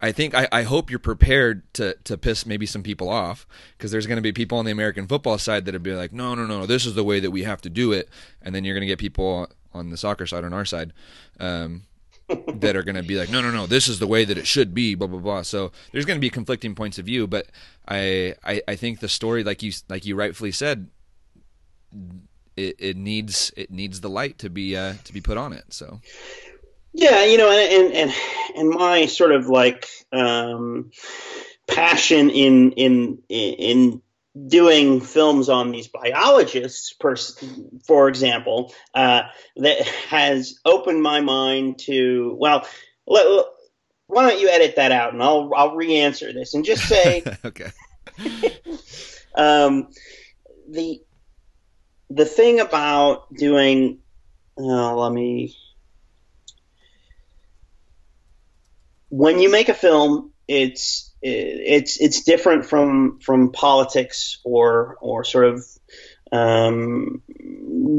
I 0.03 0.12
think 0.12 0.35
I, 0.35 0.49
I 0.51 0.62
hope 0.62 0.89
you're 0.89 0.99
prepared 0.99 1.62
to 1.75 1.95
to 2.05 2.16
piss 2.16 2.47
maybe 2.47 2.64
some 2.64 2.83
people 2.83 3.11
off 3.11 3.47
because 3.77 3.91
there's 3.91 4.07
going 4.07 4.16
to 4.16 4.23
be 4.23 4.33
people 4.33 4.59
on 4.59 4.64
the 4.64 4.73
American 4.73 5.07
football 5.07 5.37
side 5.37 5.66
that 5.66 5.73
will 5.73 5.81
be 5.81 5.93
like, 5.93 6.12
no, 6.12 6.35
no, 6.35 6.47
no, 6.47 6.64
this 6.64 6.87
is 6.87 6.95
the 6.95 7.05
way 7.05 7.21
that 7.21 7.31
we 7.31 7.43
have 7.43 7.61
to 7.62 7.71
do 7.71 7.93
it, 7.93 8.09
and 8.41 8.55
then 8.55 8.64
you're 8.64 8.75
going 8.75 8.83
to 8.83 8.87
get 8.87 8.99
people 8.99 9.49
on 9.73 9.91
the 9.91 9.97
soccer 9.97 10.27
side 10.27 10.45
on 10.45 10.53
our 10.53 10.64
side 10.64 10.93
um, 11.39 11.83
that 12.29 12.77
are 12.77 12.83
going 12.83 12.97
to 12.97 13.03
be 13.03 13.16
like, 13.16 13.31
no, 13.31 13.41
no, 13.41 13.51
no, 13.51 13.66
this 13.66 13.89
is 13.89 13.99
the 13.99 14.07
way 14.07 14.25
that 14.25 14.39
it 14.39 14.47
should 14.47 14.75
be, 14.75 14.95
blah 14.95 15.09
blah 15.09 15.21
blah. 15.21 15.43
So 15.43 15.73
there's 15.93 16.05
going 16.05 16.18
to 16.18 16.21
be 16.21 16.31
conflicting 16.31 16.75
points 16.75 16.99
of 16.99 17.07
view, 17.07 17.27
but 17.27 17.47
I, 17.89 18.35
I 18.45 18.62
I 18.68 18.77
think 18.77 19.01
the 19.01 19.09
story, 19.09 19.45
like 19.45 19.62
you 19.62 19.73
like 19.89 20.05
you 20.05 20.16
rightfully 20.16 20.53
said, 20.53 20.89
it, 22.57 22.77
it 22.79 22.97
needs 22.97 23.53
it 23.57 23.71
needs 23.71 24.01
the 24.01 24.11
light 24.11 24.39
to 24.39 24.51
be 24.51 24.77
uh, 24.77 24.95
to 25.05 25.12
be 25.12 25.21
put 25.21 25.37
on 25.37 25.53
it. 25.53 25.64
So. 25.71 26.01
Yeah, 26.93 27.25
you 27.25 27.39
know, 27.39 27.51
and 27.51 27.95
and 27.95 28.12
and 28.57 28.71
my 28.71 29.07
sort 29.07 29.31
of 29.31 29.47
like 29.47 29.89
um, 30.12 30.91
passion 31.68 32.31
in 32.31 32.73
in 32.73 33.23
in 33.29 34.03
doing 34.47 35.01
films 35.01 35.49
on 35.49 35.72
these 35.72 35.89
biologists, 35.89 36.93
per, 36.93 37.16
for 37.85 38.09
example, 38.09 38.72
uh, 38.95 39.22
that 39.57 39.81
has 40.09 40.59
opened 40.64 41.03
my 41.03 41.20
mind 41.20 41.78
to 41.81 42.37
well, 42.39 42.66
let, 43.07 43.47
why 44.11 44.28
don't 44.28 44.41
you 44.41 44.49
edit 44.49 44.76
that 44.76 44.93
out 44.93 45.12
and 45.12 45.22
I'll 45.22 45.51
I'll 45.55 45.76
re-answer 45.76 46.33
this 46.33 46.55
and 46.55 46.64
just 46.64 46.87
say 46.87 47.22
okay. 47.45 47.70
um, 49.35 49.89
the 50.68 51.01
the 52.11 52.24
thing 52.24 52.61
about 52.61 53.33
doing 53.33 54.01
uh, 54.59 54.95
let 54.95 55.12
me 55.12 55.57
when 59.09 59.39
you 59.39 59.51
make 59.51 59.68
a 59.68 59.74
film 59.74 60.33
it's 60.49 61.10
it's 61.23 62.01
it's 62.01 62.23
different 62.23 62.66
from 62.66 63.21
from 63.21 63.53
politics 63.53 64.39
or 64.45 64.97
or 65.01 65.25
sort 65.25 65.47
of 65.47 65.64
um, 66.33 67.23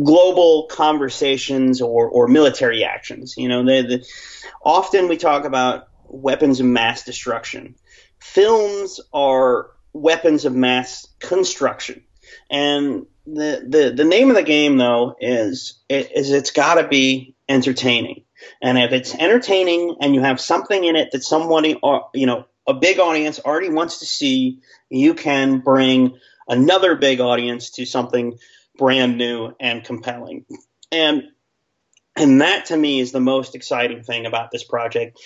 global 0.03 0.67
conversations 0.71 1.81
or, 1.81 2.07
or 2.07 2.27
military 2.27 2.83
actions. 2.83 3.35
You 3.37 3.49
know, 3.49 3.65
the, 3.65 3.81
the, 3.81 4.07
often 4.63 5.07
we 5.07 5.17
talk 5.17 5.45
about 5.45 5.87
weapons 6.05 6.59
of 6.59 6.65
mass 6.65 7.03
destruction. 7.03 7.75
Films 8.19 8.99
are 9.13 9.71
weapons 9.93 10.45
of 10.45 10.55
mass 10.55 11.07
construction, 11.19 12.03
and 12.49 13.05
the 13.25 13.65
the, 13.67 13.93
the 13.95 14.05
name 14.05 14.29
of 14.29 14.35
the 14.35 14.43
game 14.43 14.77
though 14.77 15.15
is 15.19 15.79
is 15.89 16.31
it's 16.31 16.51
got 16.51 16.75
to 16.75 16.87
be 16.87 17.35
entertaining. 17.49 18.23
And 18.61 18.77
if 18.77 18.91
it's 18.91 19.13
entertaining 19.13 19.97
and 20.01 20.15
you 20.15 20.21
have 20.21 20.41
something 20.41 20.83
in 20.83 20.95
it 20.95 21.11
that 21.11 21.23
somebody, 21.23 21.77
or, 21.81 22.09
you 22.13 22.25
know, 22.25 22.45
a 22.67 22.73
big 22.73 22.99
audience 22.99 23.39
already 23.39 23.69
wants 23.69 23.99
to 23.99 24.05
see, 24.05 24.59
you 24.89 25.13
can 25.13 25.59
bring 25.59 26.17
another 26.47 26.95
big 26.95 27.19
audience 27.19 27.71
to 27.71 27.85
something 27.85 28.37
brand 28.77 29.17
new 29.17 29.53
and 29.59 29.83
compelling. 29.83 30.45
And 30.91 31.23
and 32.15 32.41
that 32.41 32.65
to 32.65 32.77
me 32.77 32.99
is 32.99 33.11
the 33.11 33.21
most 33.21 33.55
exciting 33.55 34.03
thing 34.03 34.25
about 34.25 34.51
this 34.51 34.63
project, 34.63 35.19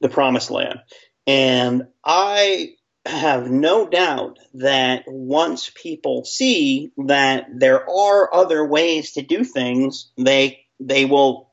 The 0.00 0.08
Promised 0.08 0.50
Land. 0.50 0.80
And 1.26 1.88
I 2.04 2.74
have 3.04 3.50
no 3.50 3.86
doubt 3.86 4.38
that 4.54 5.04
once 5.06 5.70
people 5.74 6.24
see 6.24 6.92
that 6.96 7.46
there 7.52 7.88
are 7.88 8.34
other 8.34 8.66
ways 8.66 9.12
to 9.12 9.22
do 9.22 9.44
things, 9.44 10.10
they 10.16 10.64
they 10.80 11.04
will 11.04 11.50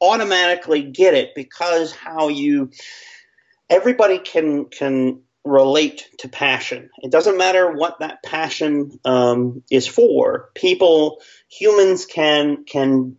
automatically 0.00 0.82
get 0.82 1.14
it 1.14 1.34
because 1.34 1.92
how 1.92 2.28
you 2.28 2.70
everybody 3.70 4.18
can 4.18 4.66
can 4.66 5.22
relate 5.44 6.06
to 6.18 6.28
passion. 6.28 6.90
It 6.98 7.10
doesn't 7.10 7.38
matter 7.38 7.72
what 7.72 8.00
that 8.00 8.22
passion 8.22 8.98
um, 9.04 9.62
is 9.70 9.86
for. 9.86 10.50
People, 10.54 11.20
humans 11.48 12.06
can 12.06 12.64
can 12.64 13.16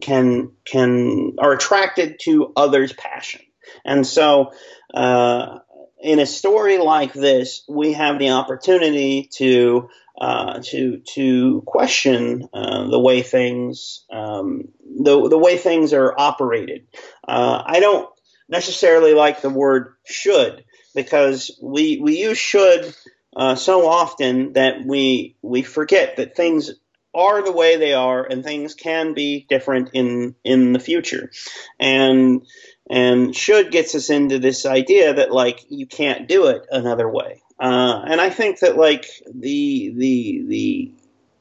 can 0.00 0.52
can 0.64 1.36
are 1.38 1.52
attracted 1.52 2.20
to 2.22 2.52
others' 2.56 2.92
passion, 2.92 3.42
and 3.84 4.06
so. 4.06 4.52
Uh, 4.92 5.60
in 6.02 6.18
a 6.18 6.24
story 6.24 6.78
like 6.78 7.12
this, 7.12 7.62
we 7.68 7.92
have 7.92 8.18
the 8.18 8.30
opportunity 8.30 9.28
to 9.34 9.90
uh, 10.20 10.60
to 10.62 10.98
to 11.14 11.62
question 11.66 12.48
uh, 12.52 12.88
the 12.88 12.98
way 12.98 13.22
things 13.22 14.04
um, 14.10 14.68
the 14.82 15.28
the 15.28 15.38
way 15.38 15.56
things 15.56 15.92
are 15.92 16.14
operated. 16.16 16.86
Uh, 17.26 17.62
I 17.64 17.80
don't 17.80 18.09
necessarily 18.50 19.14
like 19.14 19.40
the 19.40 19.50
word 19.50 19.94
should 20.04 20.64
because 20.94 21.56
we 21.62 21.98
we 22.00 22.18
use 22.18 22.38
should 22.38 22.94
uh, 23.36 23.54
so 23.54 23.88
often 23.88 24.54
that 24.54 24.84
we 24.84 25.36
we 25.40 25.62
forget 25.62 26.16
that 26.16 26.36
things 26.36 26.70
are 27.14 27.42
the 27.42 27.52
way 27.52 27.76
they 27.76 27.94
are 27.94 28.24
and 28.24 28.44
things 28.44 28.74
can 28.74 29.14
be 29.14 29.46
different 29.48 29.90
in 29.94 30.34
in 30.44 30.72
the 30.72 30.78
future 30.78 31.30
and 31.78 32.42
and 32.88 33.34
should 33.34 33.70
gets 33.70 33.94
us 33.94 34.10
into 34.10 34.38
this 34.38 34.66
idea 34.66 35.14
that 35.14 35.32
like 35.32 35.64
you 35.68 35.86
can't 35.86 36.28
do 36.28 36.46
it 36.46 36.66
another 36.70 37.08
way 37.08 37.40
uh, 37.60 38.02
and 38.06 38.20
I 38.20 38.30
think 38.30 38.60
that 38.60 38.76
like 38.76 39.06
the 39.26 39.92
the 39.94 40.44
the 40.46 40.92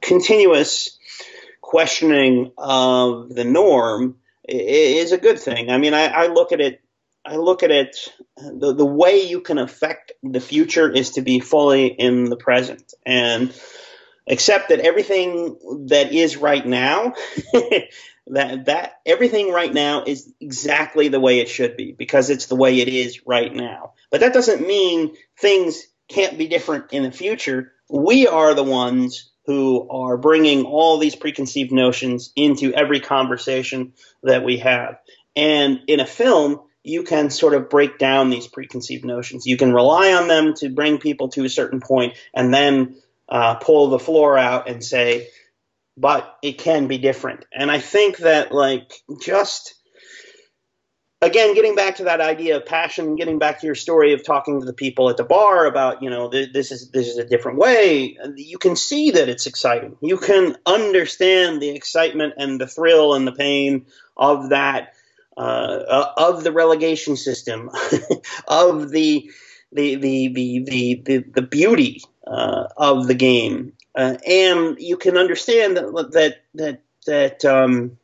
continuous 0.01 0.97
questioning 1.61 2.51
of 2.57 3.29
the 3.29 3.45
norm 3.45 4.17
is 4.47 5.11
a 5.11 5.17
good 5.17 5.39
thing. 5.39 5.69
I 5.69 5.77
mean, 5.77 5.93
I, 5.93 6.07
I 6.07 6.27
look 6.27 6.51
at 6.51 6.59
it 6.59 6.81
I 7.25 7.35
look 7.35 7.63
at 7.63 7.71
it 7.71 7.97
the, 8.37 8.73
the 8.73 8.85
way 8.85 9.27
you 9.27 9.41
can 9.41 9.57
affect 9.57 10.13
the 10.23 10.39
future 10.39 10.89
is 10.89 11.11
to 11.11 11.21
be 11.21 11.39
fully 11.39 11.87
in 11.87 12.25
the 12.25 12.37
present 12.37 12.93
and 13.05 13.53
accept 14.27 14.69
that 14.69 14.79
everything 14.79 15.57
that 15.87 16.13
is 16.13 16.37
right 16.37 16.65
now 16.65 17.13
that 18.29 18.65
that 18.65 18.99
everything 19.05 19.51
right 19.51 19.73
now 19.73 20.03
is 20.05 20.31
exactly 20.39 21.07
the 21.07 21.19
way 21.19 21.39
it 21.39 21.49
should 21.49 21.75
be 21.75 21.91
because 21.91 22.29
it's 22.29 22.45
the 22.45 22.55
way 22.55 22.79
it 22.79 22.87
is 22.87 23.25
right 23.25 23.53
now. 23.53 23.93
But 24.11 24.21
that 24.21 24.33
doesn't 24.33 24.65
mean 24.65 25.15
things 25.39 25.83
can't 26.07 26.37
be 26.37 26.47
different 26.47 26.93
in 26.93 27.03
the 27.03 27.11
future. 27.11 27.73
We 27.89 28.27
are 28.27 28.53
the 28.53 28.63
ones 28.63 29.31
who 29.45 29.87
are 29.89 30.17
bringing 30.17 30.63
all 30.65 30.99
these 30.99 31.15
preconceived 31.15 31.71
notions 31.71 32.31
into 32.35 32.73
every 32.73 32.99
conversation 32.99 33.93
that 34.21 34.43
we 34.43 34.59
have. 34.59 34.99
And 35.35 35.81
in 35.87 35.99
a 35.99 36.05
film 36.05 36.61
you 36.83 37.03
can 37.03 37.29
sort 37.29 37.53
of 37.53 37.69
break 37.69 37.97
down 37.97 38.29
these 38.29 38.47
preconceived 38.47 39.05
notions. 39.05 39.45
You 39.45 39.57
can 39.57 39.73
rely 39.73 40.13
on 40.13 40.27
them 40.27 40.53
to 40.55 40.69
bring 40.69 40.97
people 40.97 41.29
to 41.29 41.45
a 41.45 41.49
certain 41.49 41.81
point 41.81 42.13
and 42.33 42.53
then 42.53 42.95
uh, 43.27 43.55
pull 43.55 43.89
the 43.89 43.99
floor 43.99 44.37
out 44.37 44.69
and 44.69 44.83
say, 44.83 45.27
but 45.97 46.37
it 46.41 46.57
can 46.57 46.87
be 46.87 46.97
different. 46.97 47.45
And 47.53 47.69
I 47.69 47.79
think 47.79 48.17
that, 48.19 48.53
like, 48.53 48.93
just 49.21 49.75
again, 51.21 51.53
getting 51.53 51.75
back 51.75 51.97
to 51.97 52.05
that 52.05 52.21
idea 52.21 52.57
of 52.57 52.65
passion, 52.65 53.15
getting 53.15 53.39
back 53.39 53.59
to 53.59 53.65
your 53.65 53.75
story 53.75 54.13
of 54.13 54.23
talking 54.23 54.61
to 54.61 54.65
the 54.65 54.73
people 54.73 55.09
at 55.09 55.17
the 55.17 55.23
bar 55.23 55.65
about, 55.65 56.01
you 56.01 56.09
know, 56.09 56.29
th- 56.29 56.53
this 56.53 56.71
is 56.71 56.91
this 56.91 57.07
is 57.07 57.17
a 57.17 57.25
different 57.25 57.57
way. 57.57 58.17
You 58.35 58.57
can 58.57 58.75
see 58.75 59.11
that 59.11 59.29
it's 59.29 59.45
exciting. 59.45 59.97
You 60.01 60.17
can 60.17 60.55
understand 60.65 61.61
the 61.61 61.69
excitement 61.69 62.35
and 62.37 62.59
the 62.59 62.67
thrill 62.67 63.13
and 63.13 63.27
the 63.27 63.33
pain 63.33 63.87
of 64.15 64.49
that 64.49 64.93
uh, 65.39 65.85
uh, 65.87 66.13
of 66.17 66.43
the 66.43 66.51
relegation 66.51 67.15
system, 67.15 67.71
of 68.49 68.89
the 68.89 69.31
the 69.71 69.95
the 69.95 70.27
the 70.27 70.59
the 70.59 71.01
the, 71.05 71.17
the 71.35 71.41
beauty 71.41 72.03
uh, 72.27 72.65
of 72.75 73.07
the 73.07 73.13
game, 73.13 73.71
uh, 73.95 74.17
and 74.27 74.77
you 74.81 74.97
can 74.97 75.15
understand 75.17 75.77
that 75.77 76.09
that 76.11 76.41
that 76.55 76.81
that 77.05 77.45
um, 77.45 77.97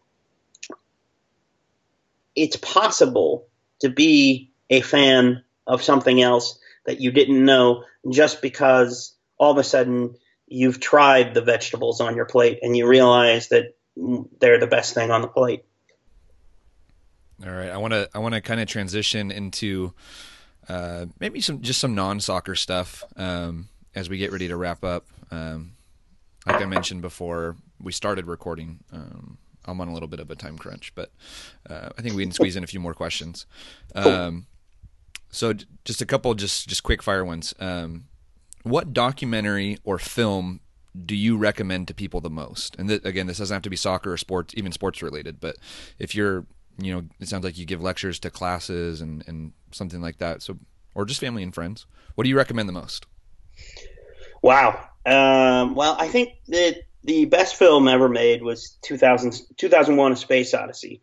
it's 2.37 2.55
possible 2.55 3.47
to 3.81 3.89
be 3.89 4.49
a 4.69 4.79
fan 4.79 5.43
of 5.67 5.83
something 5.83 6.21
else 6.21 6.57
that 6.85 7.01
you 7.01 7.11
didn't 7.11 7.43
know 7.43 7.83
just 8.09 8.41
because 8.41 9.13
all 9.37 9.51
of 9.51 9.57
a 9.57 9.63
sudden 9.63 10.15
you've 10.47 10.79
tried 10.79 11.33
the 11.33 11.41
vegetables 11.41 11.99
on 11.99 12.15
your 12.15 12.25
plate 12.25 12.59
and 12.61 12.77
you 12.77 12.87
realize 12.87 13.49
that 13.49 13.75
they're 14.39 14.59
the 14.59 14.67
best 14.67 14.93
thing 14.93 15.11
on 15.11 15.21
the 15.21 15.27
plate. 15.27 15.65
All 17.43 17.51
right, 17.51 17.69
I 17.69 17.77
want 17.77 17.93
to 17.93 18.09
I 18.13 18.19
want 18.19 18.33
to 18.33 18.41
kind 18.41 18.61
of 18.61 18.67
transition 18.67 19.29
into 19.29 19.93
uh, 20.69 21.07
maybe 21.19 21.41
some 21.41 21.61
just 21.61 21.81
some 21.81 21.93
non 21.93 22.19
soccer 22.19 22.55
stuff 22.55 23.03
um, 23.17 23.67
as 23.93 24.09
we 24.09 24.17
get 24.17 24.31
ready 24.31 24.47
to 24.47 24.55
wrap 24.55 24.83
up. 24.83 25.05
Um, 25.31 25.71
like 26.45 26.61
I 26.61 26.65
mentioned 26.65 27.01
before, 27.01 27.57
we 27.81 27.91
started 27.91 28.27
recording. 28.27 28.79
Um, 28.93 29.37
I'm 29.65 29.81
on 29.81 29.87
a 29.87 29.93
little 29.93 30.07
bit 30.07 30.19
of 30.19 30.29
a 30.31 30.35
time 30.35 30.57
crunch, 30.57 30.93
but 30.95 31.11
uh, 31.69 31.89
I 31.97 32.01
think 32.01 32.15
we 32.15 32.23
can 32.23 32.31
squeeze 32.31 32.55
in 32.55 32.63
a 32.63 32.67
few 32.67 32.79
more 32.79 32.93
questions. 32.93 33.45
Um, 33.95 34.45
so 35.29 35.53
just 35.83 36.01
a 36.01 36.05
couple, 36.05 36.33
just 36.35 36.69
just 36.69 36.83
quick 36.83 37.03
fire 37.03 37.25
ones. 37.25 37.53
Um, 37.59 38.05
what 38.63 38.93
documentary 38.93 39.77
or 39.83 39.99
film 39.99 40.61
do 41.05 41.15
you 41.15 41.35
recommend 41.35 41.87
to 41.89 41.93
people 41.93 42.21
the 42.21 42.29
most? 42.29 42.75
And 42.77 42.87
th- 42.87 43.03
again, 43.03 43.27
this 43.27 43.39
doesn't 43.39 43.53
have 43.53 43.63
to 43.63 43.69
be 43.69 43.75
soccer 43.75 44.13
or 44.13 44.17
sports, 44.17 44.53
even 44.55 44.71
sports 44.71 45.01
related. 45.01 45.41
But 45.41 45.57
if 45.99 46.15
you're 46.15 46.45
you 46.77 46.93
know, 46.93 47.03
it 47.19 47.27
sounds 47.27 47.43
like 47.43 47.57
you 47.57 47.65
give 47.65 47.81
lectures 47.81 48.19
to 48.19 48.29
classes 48.29 49.01
and, 49.01 49.23
and 49.27 49.53
something 49.71 50.01
like 50.01 50.17
that. 50.17 50.41
So, 50.41 50.57
or 50.93 51.05
just 51.05 51.19
family 51.19 51.43
and 51.43 51.53
friends. 51.53 51.85
What 52.15 52.23
do 52.23 52.29
you 52.29 52.37
recommend 52.37 52.69
the 52.69 52.73
most? 52.73 53.05
Wow. 54.41 54.89
Um, 55.05 55.75
well, 55.75 55.95
I 55.99 56.07
think 56.07 56.33
that 56.47 56.77
the 57.03 57.25
best 57.25 57.55
film 57.55 57.87
ever 57.87 58.09
made 58.09 58.41
was 58.41 58.77
2000, 58.81 59.41
2001 59.57 60.11
A 60.11 60.15
Space 60.15 60.53
Odyssey. 60.53 61.01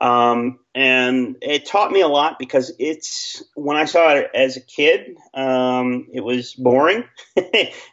Um, 0.00 0.60
and 0.74 1.36
it 1.42 1.66
taught 1.66 1.90
me 1.90 2.02
a 2.02 2.08
lot 2.08 2.38
because 2.38 2.72
it's 2.78 3.42
when 3.54 3.76
I 3.76 3.84
saw 3.84 4.14
it 4.14 4.30
as 4.32 4.56
a 4.56 4.60
kid, 4.60 5.16
um, 5.34 6.06
it 6.12 6.20
was 6.20 6.54
boring, 6.54 7.04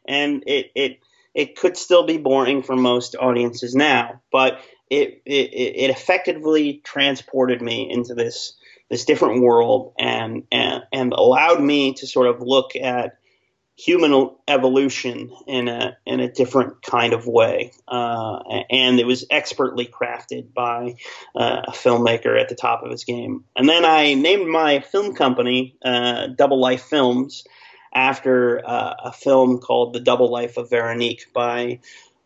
and 0.08 0.44
it 0.46 0.72
it 0.76 1.00
it 1.34 1.58
could 1.58 1.76
still 1.76 2.06
be 2.06 2.18
boring 2.18 2.62
for 2.62 2.76
most 2.76 3.16
audiences 3.16 3.74
now. 3.74 4.22
But 4.32 4.60
it, 4.90 5.22
it, 5.26 5.32
it 5.32 5.90
effectively 5.90 6.82
transported 6.84 7.62
me 7.62 7.90
into 7.90 8.14
this 8.14 8.54
this 8.90 9.06
different 9.06 9.42
world 9.42 9.94
and, 9.98 10.44
and 10.52 10.84
and 10.94 11.14
allowed 11.14 11.62
me 11.62 11.94
to 11.94 12.06
sort 12.08 12.28
of 12.28 12.42
look 12.42 12.76
at 12.76 13.18
human 13.78 14.30
evolution 14.48 15.32
in 15.48 15.68
a 15.68 15.98
in 16.06 16.20
a 16.20 16.32
different 16.32 16.82
kind 16.82 17.14
of 17.14 17.28
way, 17.28 17.72
uh, 17.88 18.40
and 18.70 19.00
it 19.00 19.06
was 19.06 19.26
expertly 19.30 19.86
crafted 19.86 20.54
by 20.54 20.96
uh, 21.36 21.64
a 21.68 21.72
filmmaker 21.72 22.40
at 22.40 22.50
the 22.50 22.56
top 22.56 22.84
of 22.84 22.92
his 22.92 23.04
game. 23.04 23.44
And 23.56 23.68
then 23.68 23.84
I 23.84 24.14
named 24.14 24.48
my 24.48 24.80
film 24.80 25.14
company 25.14 25.76
uh, 25.84 26.28
Double 26.28 26.60
Life 26.60 26.84
Films 26.84 27.44
after 27.94 28.62
uh, 28.66 28.94
a 29.06 29.12
film 29.12 29.60
called 29.60 29.94
The 29.94 30.02
Double 30.02 30.30
Life 30.30 30.58
of 30.58 30.70
Veronique 30.70 31.34
by 31.34 31.80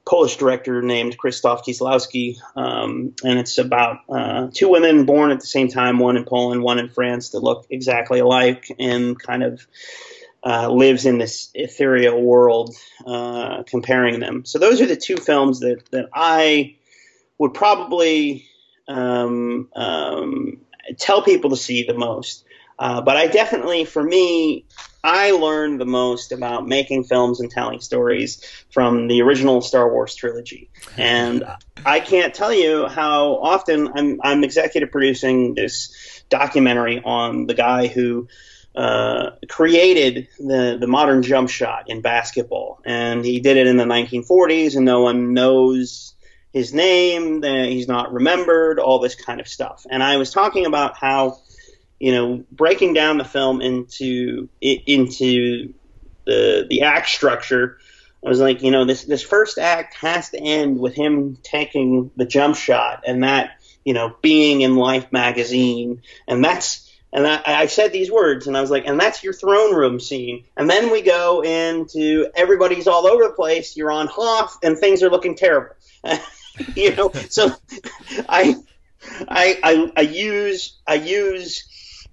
Polish 0.09 0.37
director 0.37 0.81
named 0.81 1.15
Krzysztof 1.19 1.63
Kieslowski, 1.63 2.37
um, 2.55 3.13
and 3.23 3.37
it's 3.37 3.59
about 3.59 3.99
uh, 4.09 4.47
two 4.51 4.67
women 4.67 5.05
born 5.05 5.29
at 5.29 5.39
the 5.39 5.45
same 5.45 5.67
time, 5.67 5.99
one 5.99 6.17
in 6.17 6.25
Poland, 6.25 6.63
one 6.63 6.79
in 6.79 6.89
France, 6.89 7.29
that 7.29 7.41
look 7.41 7.67
exactly 7.69 8.17
alike, 8.17 8.75
and 8.79 9.21
kind 9.21 9.43
of 9.43 9.67
uh, 10.43 10.67
lives 10.71 11.05
in 11.05 11.19
this 11.19 11.51
ethereal 11.53 12.19
world, 12.19 12.75
uh, 13.05 13.61
comparing 13.67 14.19
them. 14.19 14.45
So 14.45 14.57
those 14.57 14.81
are 14.81 14.87
the 14.87 14.95
two 14.95 15.17
films 15.17 15.59
that 15.59 15.83
that 15.91 16.09
I 16.11 16.77
would 17.37 17.53
probably 17.53 18.47
um, 18.87 19.69
um, 19.75 20.61
tell 20.97 21.21
people 21.21 21.51
to 21.51 21.57
see 21.57 21.83
the 21.83 21.93
most. 21.93 22.45
Uh, 22.79 23.01
but 23.01 23.15
I 23.15 23.27
definitely, 23.27 23.85
for 23.85 24.01
me, 24.01 24.65
I 25.03 25.31
learned 25.31 25.79
the 25.79 25.85
most 25.85 26.31
about 26.31 26.67
making 26.67 27.05
films 27.05 27.39
and 27.39 27.49
telling 27.49 27.79
stories 27.79 28.41
from 28.71 29.07
the 29.07 29.21
original 29.21 29.61
Star 29.61 29.91
Wars 29.91 30.15
trilogy. 30.15 30.69
And 30.97 31.45
I 31.85 31.99
can't 31.99 32.33
tell 32.33 32.53
you 32.53 32.87
how 32.87 33.35
often 33.35 33.89
I'm, 33.95 34.19
I'm 34.21 34.43
executive 34.43 34.91
producing 34.91 35.55
this 35.55 36.23
documentary 36.29 37.01
on 37.03 37.47
the 37.47 37.53
guy 37.53 37.87
who 37.87 38.27
uh, 38.75 39.31
created 39.47 40.27
the, 40.37 40.77
the 40.79 40.87
modern 40.87 41.23
jump 41.23 41.49
shot 41.49 41.89
in 41.89 42.01
basketball. 42.01 42.79
And 42.85 43.23
he 43.23 43.39
did 43.39 43.57
it 43.57 43.67
in 43.67 43.77
the 43.77 43.85
1940s, 43.85 44.75
and 44.75 44.85
no 44.85 45.01
one 45.01 45.33
knows 45.33 46.13
his 46.53 46.73
name, 46.73 47.43
he's 47.43 47.87
not 47.87 48.11
remembered, 48.11 48.79
all 48.79 48.99
this 48.99 49.15
kind 49.15 49.39
of 49.39 49.47
stuff. 49.47 49.85
And 49.89 50.01
I 50.01 50.17
was 50.17 50.31
talking 50.31 50.65
about 50.65 50.97
how 50.97 51.39
you 51.99 52.13
know, 52.13 52.43
breaking 52.51 52.93
down 52.93 53.17
the 53.17 53.25
film 53.25 53.61
into 53.61 54.49
into 54.61 55.73
the 56.25 56.65
the 56.69 56.83
act 56.83 57.09
structure. 57.09 57.77
I 58.25 58.29
was 58.29 58.39
like, 58.39 58.61
you 58.63 58.71
know, 58.71 58.85
this 58.85 59.03
this 59.03 59.23
first 59.23 59.57
act 59.57 59.95
has 59.95 60.29
to 60.31 60.39
end 60.39 60.79
with 60.79 60.93
him 60.95 61.37
taking 61.43 62.11
the 62.15 62.25
jump 62.25 62.55
shot, 62.55 63.03
and 63.05 63.23
that 63.23 63.51
you 63.83 63.93
know 63.93 64.15
being 64.21 64.61
in 64.61 64.75
Life 64.75 65.11
magazine, 65.11 66.01
and 66.27 66.43
that's 66.43 66.89
and 67.11 67.25
I, 67.25 67.41
I 67.45 67.65
said 67.65 67.91
these 67.91 68.11
words, 68.11 68.47
and 68.47 68.55
I 68.55 68.61
was 68.61 68.69
like, 68.69 68.85
and 68.85 68.99
that's 68.99 69.23
your 69.23 69.33
throne 69.33 69.73
room 69.73 69.99
scene. 69.99 70.45
And 70.55 70.69
then 70.69 70.91
we 70.91 71.01
go 71.01 71.41
into 71.41 72.29
everybody's 72.35 72.87
all 72.87 73.07
over 73.07 73.23
the 73.23 73.33
place. 73.33 73.75
You're 73.75 73.91
on 73.91 74.07
Hoth, 74.07 74.57
and 74.63 74.77
things 74.77 75.01
are 75.01 75.09
looking 75.09 75.35
terrible. 75.35 75.75
you 76.75 76.95
know, 76.95 77.11
so 77.29 77.51
I, 78.29 78.55
I, 79.27 79.59
I, 79.63 79.91
I 79.97 80.01
use 80.01 80.77
I 80.87 80.95
use 80.95 81.63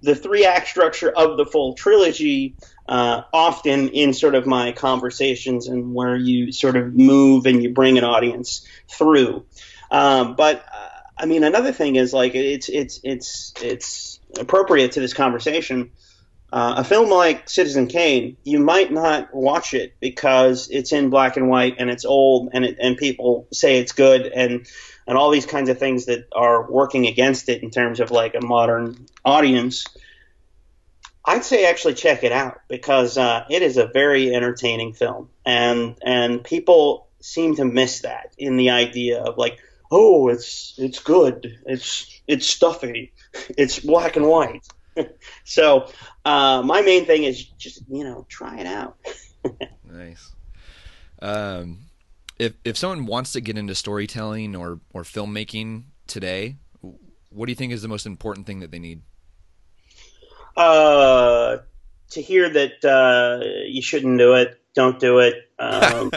the 0.01 0.15
three 0.15 0.45
act 0.45 0.67
structure 0.67 1.09
of 1.09 1.37
the 1.37 1.45
full 1.45 1.73
trilogy 1.73 2.55
uh, 2.87 3.23
often 3.33 3.89
in 3.89 4.13
sort 4.13 4.35
of 4.35 4.45
my 4.45 4.71
conversations 4.71 5.67
and 5.67 5.93
where 5.93 6.15
you 6.15 6.51
sort 6.51 6.75
of 6.75 6.93
move 6.93 7.45
and 7.45 7.61
you 7.61 7.73
bring 7.73 7.97
an 7.97 8.03
audience 8.03 8.65
through. 8.89 9.45
Um, 9.91 10.35
but 10.35 10.63
uh, 10.73 10.89
I 11.17 11.25
mean, 11.25 11.43
another 11.43 11.71
thing 11.71 11.95
is 11.95 12.13
like 12.13 12.35
it's 12.35 12.69
it's 12.69 12.99
it's 13.03 13.53
it's 13.61 14.19
appropriate 14.39 14.93
to 14.93 14.99
this 14.99 15.13
conversation. 15.13 15.91
Uh, 16.51 16.75
a 16.77 16.83
film 16.83 17.09
like 17.09 17.49
Citizen 17.49 17.87
Kane, 17.87 18.37
you 18.43 18.59
might 18.59 18.89
not 18.89 19.33
watch 19.33 19.73
it 19.73 19.95
because 19.99 20.69
it's 20.69 20.93
in 20.93 21.09
black 21.09 21.35
and 21.35 21.49
white 21.49 21.75
and 21.77 21.89
it's 21.89 22.05
old 22.05 22.49
and 22.53 22.63
it, 22.63 22.77
and 22.79 22.95
people 22.95 23.47
say 23.51 23.79
it's 23.79 23.91
good 23.91 24.27
and 24.27 24.65
and 25.07 25.17
all 25.17 25.31
these 25.31 25.45
kinds 25.45 25.69
of 25.69 25.79
things 25.79 26.05
that 26.05 26.27
are 26.33 26.69
working 26.69 27.07
against 27.07 27.47
it 27.49 27.63
in 27.63 27.71
terms 27.71 27.99
of 27.99 28.11
like 28.11 28.35
a 28.35 28.45
modern 28.45 29.07
audience, 29.23 29.85
I'd 31.23 31.45
say 31.45 31.65
actually 31.65 31.93
check 31.93 32.23
it 32.23 32.31
out 32.31 32.59
because 32.67 33.17
uh, 33.17 33.45
it 33.49 33.61
is 33.61 33.77
a 33.77 33.87
very 33.87 34.35
entertaining 34.35 34.93
film, 34.93 35.29
and 35.45 35.95
and 36.03 36.43
people 36.43 37.07
seem 37.21 37.55
to 37.55 37.65
miss 37.65 38.01
that 38.01 38.33
in 38.37 38.57
the 38.57 38.69
idea 38.69 39.21
of 39.21 39.37
like, 39.37 39.59
oh, 39.91 40.27
it's 40.27 40.75
it's 40.77 40.99
good, 40.99 41.57
it's 41.65 42.21
it's 42.27 42.47
stuffy, 42.47 43.13
it's 43.57 43.79
black 43.79 44.17
and 44.17 44.27
white. 44.27 44.67
so 45.43 45.89
uh, 46.25 46.61
my 46.65 46.81
main 46.81 47.05
thing 47.05 47.23
is 47.23 47.43
just 47.43 47.83
you 47.89 48.03
know 48.03 48.25
try 48.29 48.59
it 48.59 48.67
out. 48.67 48.97
nice. 49.83 50.31
Um, 51.19 51.86
if 52.39 52.53
if 52.63 52.77
someone 52.77 53.05
wants 53.05 53.31
to 53.33 53.41
get 53.41 53.57
into 53.57 53.75
storytelling 53.75 54.55
or 54.55 54.79
or 54.93 55.03
filmmaking 55.03 55.83
today, 56.07 56.57
what 57.29 57.45
do 57.45 57.51
you 57.51 57.55
think 57.55 57.73
is 57.73 57.81
the 57.81 57.87
most 57.87 58.05
important 58.05 58.47
thing 58.47 58.59
that 58.59 58.71
they 58.71 58.79
need? 58.79 59.01
Uh, 60.55 61.57
to 62.09 62.21
hear 62.21 62.49
that 62.49 62.83
uh, 62.83 63.45
you 63.67 63.81
shouldn't 63.81 64.17
do 64.17 64.33
it, 64.33 64.59
don't 64.73 64.99
do 64.99 65.19
it. 65.19 65.35
Um, 65.59 66.11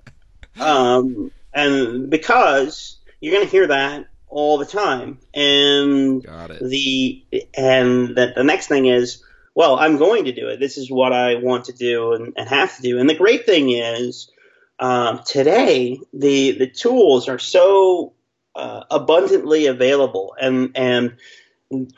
um, 0.60 1.30
and 1.52 2.10
because 2.10 2.98
you're 3.20 3.32
going 3.32 3.44
to 3.44 3.50
hear 3.50 3.68
that, 3.68 4.06
all 4.28 4.58
the 4.58 4.66
time. 4.66 5.18
And 5.34 6.22
Got 6.22 6.50
it. 6.50 6.62
the 6.62 7.24
and 7.56 8.08
the, 8.16 8.32
the 8.36 8.44
next 8.44 8.66
thing 8.66 8.86
is, 8.86 9.22
well, 9.54 9.78
I'm 9.78 9.96
going 9.96 10.24
to 10.26 10.32
do 10.32 10.48
it. 10.48 10.60
This 10.60 10.76
is 10.76 10.90
what 10.90 11.12
I 11.12 11.36
want 11.36 11.64
to 11.66 11.72
do 11.72 12.12
and, 12.12 12.32
and 12.36 12.48
have 12.48 12.76
to 12.76 12.82
do. 12.82 12.98
And 12.98 13.08
the 13.08 13.14
great 13.14 13.46
thing 13.46 13.70
is, 13.70 14.30
um, 14.78 15.20
today 15.24 15.98
the 16.12 16.52
the 16.52 16.66
tools 16.66 17.28
are 17.28 17.38
so 17.38 18.12
uh, 18.54 18.84
abundantly 18.90 19.66
available, 19.66 20.34
and 20.40 20.72
and 20.74 21.16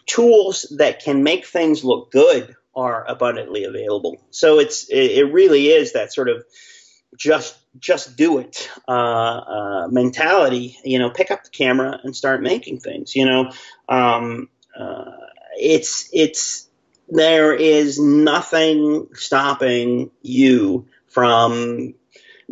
tools 0.06 0.72
that 0.78 1.02
can 1.02 1.22
make 1.22 1.46
things 1.46 1.84
look 1.84 2.10
good 2.10 2.54
are 2.74 3.04
abundantly 3.08 3.64
available. 3.64 4.24
So 4.30 4.58
it's 4.60 4.88
it, 4.88 5.18
it 5.18 5.32
really 5.32 5.68
is 5.68 5.92
that 5.92 6.12
sort 6.12 6.28
of 6.28 6.44
just 7.16 7.58
just 7.78 8.16
do 8.16 8.38
it 8.38 8.70
uh, 8.86 8.92
uh, 8.92 9.88
mentality. 9.88 10.78
You 10.84 10.98
know, 10.98 11.10
pick 11.10 11.30
up 11.30 11.44
the 11.44 11.50
camera 11.50 11.98
and 12.02 12.14
start 12.14 12.42
making 12.42 12.80
things. 12.80 13.14
You 13.16 13.26
know, 13.26 13.52
um, 13.88 14.48
uh, 14.78 15.12
it's 15.56 16.08
it's 16.12 16.68
there 17.08 17.54
is 17.54 17.98
nothing 17.98 19.08
stopping 19.14 20.10
you 20.22 20.86
from 21.08 21.94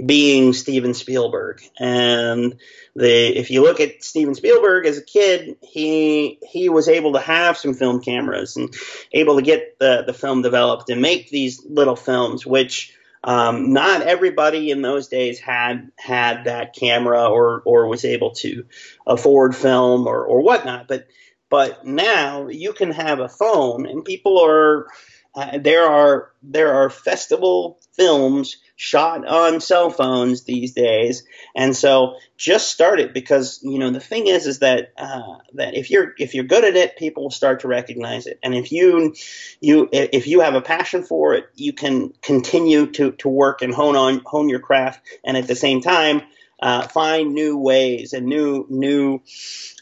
being 0.05 0.53
Steven 0.53 0.95
Spielberg. 0.95 1.63
And 1.79 2.57
the 2.95 3.39
if 3.39 3.51
you 3.51 3.63
look 3.63 3.81
at 3.81 4.03
Steven 4.03 4.35
Spielberg 4.35 4.87
as 4.87 4.99
a 4.99 5.05
kid, 5.05 5.57
he 5.63 6.39
he 6.47 6.69
was 6.69 6.89
able 6.89 7.15
to 7.15 7.21
have 7.21 7.57
some 7.57 7.75
film 7.75 8.01
cameras 8.01 8.57
and 8.57 8.75
able 9.13 9.37
to 9.37 9.43
get 9.43 9.79
the 9.79 10.05
the 10.07 10.13
film 10.13 10.43
developed 10.43 10.91
and 10.91 11.01
make 11.01 11.31
these 11.31 11.65
little 11.65 11.97
films, 11.97 12.45
which 12.45 12.95
um, 13.25 13.73
not 13.73 14.03
everybody 14.03 14.71
in 14.71 14.83
those 14.83 15.09
days 15.09 15.39
had 15.39 15.91
had 15.99 16.45
that 16.45 16.75
camera 16.75 17.29
or 17.29 17.63
or 17.65 17.87
was 17.87 18.05
able 18.05 18.33
to 18.33 18.67
afford 19.07 19.57
film 19.57 20.07
or 20.07 20.25
or 20.25 20.43
whatnot. 20.43 20.89
But 20.89 21.09
but 21.49 21.87
now 21.87 22.49
you 22.49 22.73
can 22.73 22.91
have 22.91 23.21
a 23.21 23.29
phone, 23.29 23.87
and 23.87 24.05
people 24.05 24.45
are 24.45 24.89
uh, 25.37 25.59
there 25.59 25.85
are 25.85 26.31
there 26.43 26.73
are 26.73 26.89
festival 26.89 27.79
films 27.93 28.57
shot 28.75 29.27
on 29.27 29.61
cell 29.61 29.91
phones 29.91 30.45
these 30.45 30.73
days, 30.73 31.25
and 31.55 31.77
so 31.77 32.17
just 32.39 32.71
start 32.71 33.01
it 33.01 33.13
because 33.13 33.61
you 33.63 33.79
know 33.79 33.91
the 33.91 34.01
thing 34.01 34.29
is 34.29 34.47
is 34.47 34.61
that 34.61 34.93
uh, 34.97 35.37
that 35.53 35.75
if 35.75 35.91
you're 35.91 36.15
if 36.19 36.35
you're 36.35 36.45
good 36.45 36.65
at 36.65 36.75
it, 36.75 36.97
people 36.97 37.25
will 37.25 37.31
start 37.31 37.61
to 37.61 37.69
recognize 37.69 38.27
it, 38.27 38.39
and 38.43 38.55
if 38.55 38.73
you 38.73 39.15
you 39.61 39.91
if 39.93 40.27
you 40.27 40.41
have 40.41 40.55
a 40.55 40.63
passion 40.63 41.03
for 41.03 41.35
it, 41.35 41.45
you 41.55 41.75
can 41.75 42.15
continue 42.23 42.87
to 42.93 43.13
to 43.13 43.29
work 43.29 43.61
and 43.61 43.75
hone 43.75 43.95
on 43.95 44.23
hone 44.25 44.49
your 44.49 44.61
craft, 44.61 45.01
and 45.23 45.37
at 45.37 45.47
the 45.47 45.55
same 45.55 45.83
time 45.83 46.23
uh, 46.61 46.87
find 46.89 47.35
new 47.35 47.59
ways 47.59 48.13
and 48.13 48.27
new 48.27 48.67
new 48.69 49.21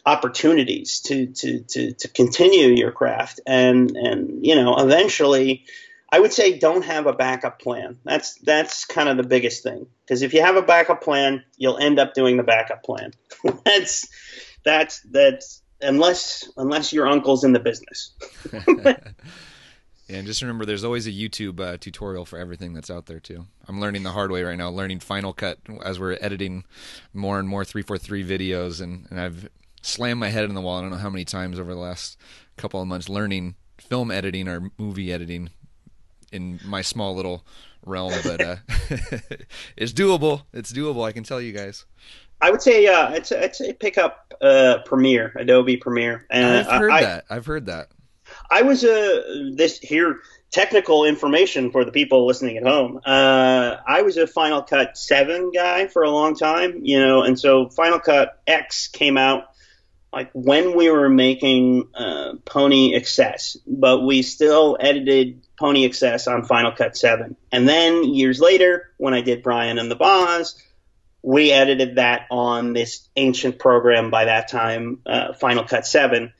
opportunities 0.06 1.00
to 1.00 1.26
to 1.28 1.60
to 1.60 1.92
to 1.92 2.08
continue 2.08 2.68
your 2.68 2.92
craft 2.92 3.40
and 3.46 3.96
and 3.96 4.44
you 4.44 4.54
know 4.54 4.76
eventually 4.76 5.64
I 6.14 6.20
would 6.20 6.32
say 6.32 6.58
don't 6.58 6.84
have 6.84 7.08
a 7.08 7.12
backup 7.12 7.60
plan. 7.60 7.98
That's 8.04 8.34
that's 8.36 8.84
kind 8.84 9.08
of 9.08 9.16
the 9.16 9.24
biggest 9.24 9.64
thing 9.64 9.88
because 10.04 10.22
if 10.22 10.32
you 10.32 10.42
have 10.42 10.54
a 10.54 10.62
backup 10.62 11.02
plan, 11.02 11.42
you'll 11.56 11.78
end 11.78 11.98
up 11.98 12.14
doing 12.14 12.36
the 12.36 12.44
backup 12.44 12.84
plan. 12.84 13.12
that's 13.64 14.06
that's 14.64 15.00
that's 15.10 15.62
unless 15.80 16.48
unless 16.56 16.92
your 16.92 17.08
uncle's 17.08 17.42
in 17.42 17.52
the 17.52 17.58
business. 17.58 18.12
Yeah, 20.08 20.18
and 20.18 20.26
just 20.26 20.42
remember, 20.42 20.66
there's 20.66 20.84
always 20.84 21.06
a 21.06 21.10
YouTube 21.10 21.60
uh, 21.60 21.78
tutorial 21.78 22.26
for 22.26 22.38
everything 22.38 22.74
that's 22.74 22.90
out 22.90 23.06
there 23.06 23.20
too. 23.20 23.46
I'm 23.66 23.80
learning 23.80 24.02
the 24.02 24.10
hard 24.10 24.30
way 24.30 24.42
right 24.42 24.58
now, 24.58 24.68
learning 24.68 25.00
Final 25.00 25.32
Cut 25.32 25.58
as 25.82 25.98
we're 25.98 26.18
editing 26.20 26.64
more 27.14 27.38
and 27.38 27.48
more 27.48 27.64
343 27.64 28.24
videos, 28.24 28.82
and, 28.82 29.06
and 29.10 29.18
I've 29.18 29.48
slammed 29.80 30.20
my 30.20 30.28
head 30.28 30.44
in 30.44 30.54
the 30.54 30.60
wall. 30.60 30.78
I 30.78 30.82
don't 30.82 30.90
know 30.90 30.96
how 30.98 31.10
many 31.10 31.24
times 31.24 31.58
over 31.58 31.72
the 31.72 31.80
last 31.80 32.18
couple 32.56 32.82
of 32.82 32.88
months 32.88 33.08
learning 33.08 33.54
film 33.78 34.10
editing 34.10 34.46
or 34.46 34.70
movie 34.78 35.12
editing 35.12 35.50
in 36.32 36.60
my 36.64 36.82
small 36.82 37.14
little 37.14 37.46
realm, 37.86 38.12
but 38.24 38.40
uh, 38.40 38.56
it's 39.76 39.92
doable. 39.92 40.42
It's 40.52 40.72
doable. 40.72 41.04
I 41.04 41.12
can 41.12 41.24
tell 41.24 41.40
you 41.40 41.52
guys. 41.52 41.86
I 42.40 42.50
would 42.50 42.60
say, 42.60 42.86
uh, 42.86 43.08
I'd 43.08 43.26
say, 43.26 43.42
I'd 43.42 43.56
say 43.56 43.72
pick 43.72 43.96
up 43.96 44.34
uh, 44.42 44.78
Premiere, 44.84 45.32
Adobe 45.36 45.76
Premiere, 45.76 46.26
and 46.30 46.66
I've 46.68 46.80
heard 46.80 46.90
I, 46.90 47.00
that. 47.02 47.24
I've 47.30 47.46
heard 47.46 47.66
that. 47.66 47.88
I 48.50 48.62
was 48.62 48.84
a 48.84 49.50
this 49.54 49.78
here 49.78 50.20
technical 50.50 51.04
information 51.04 51.72
for 51.72 51.84
the 51.84 51.90
people 51.90 52.26
listening 52.26 52.56
at 52.56 52.62
home. 52.62 53.00
Uh, 53.04 53.76
I 53.86 54.02
was 54.02 54.16
a 54.16 54.26
Final 54.26 54.62
Cut 54.62 54.96
Seven 54.96 55.50
guy 55.50 55.88
for 55.88 56.02
a 56.02 56.10
long 56.10 56.36
time, 56.36 56.80
you 56.82 57.00
know, 57.00 57.22
and 57.22 57.38
so 57.38 57.68
Final 57.68 57.98
Cut 57.98 58.40
X 58.46 58.88
came 58.88 59.18
out 59.18 59.48
like 60.12 60.30
when 60.32 60.76
we 60.76 60.88
were 60.90 61.08
making 61.08 61.88
uh, 61.92 62.34
Pony 62.44 62.94
Excess, 62.94 63.56
but 63.66 64.02
we 64.02 64.22
still 64.22 64.76
edited 64.78 65.42
Pony 65.58 65.84
Excess 65.84 66.28
on 66.28 66.44
Final 66.44 66.70
Cut 66.70 66.96
7. 66.96 67.36
And 67.50 67.68
then 67.68 68.04
years 68.04 68.38
later, 68.40 68.92
when 68.96 69.12
I 69.12 69.22
did 69.22 69.42
Brian 69.42 69.78
and 69.78 69.90
the 69.90 69.96
Boz, 69.96 70.56
we 71.20 71.50
edited 71.50 71.96
that 71.96 72.26
on 72.30 72.74
this 72.74 73.08
ancient 73.16 73.58
program 73.58 74.10
by 74.10 74.26
that 74.26 74.48
time, 74.48 75.00
uh, 75.04 75.32
Final 75.32 75.64
Cut 75.64 75.84
7. 75.84 76.32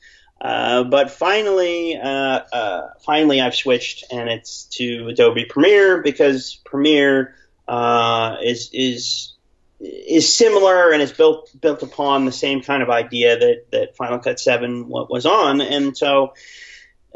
Uh, 0.45 0.83
but 0.83 1.09
finally, 1.09 1.97
uh, 1.97 2.07
uh, 2.07 2.89
finally, 3.03 3.41
I've 3.41 3.55
switched, 3.55 4.05
and 4.11 4.29
it's 4.29 4.65
to 4.73 5.07
Adobe 5.07 5.45
Premiere 5.45 6.03
because 6.03 6.61
Premiere 6.63 7.33
uh, 7.67 8.37
is 8.43 8.69
is 8.71 9.33
is 9.79 10.35
similar 10.35 10.91
and 10.91 11.01
is 11.01 11.11
built 11.11 11.49
built 11.59 11.81
upon 11.81 12.25
the 12.25 12.31
same 12.31 12.61
kind 12.61 12.83
of 12.83 12.91
idea 12.91 13.39
that 13.39 13.71
that 13.71 13.95
Final 13.95 14.19
Cut 14.19 14.39
Seven 14.39 14.87
was 14.87 15.25
on, 15.25 15.61
and 15.61 15.97
so. 15.97 16.33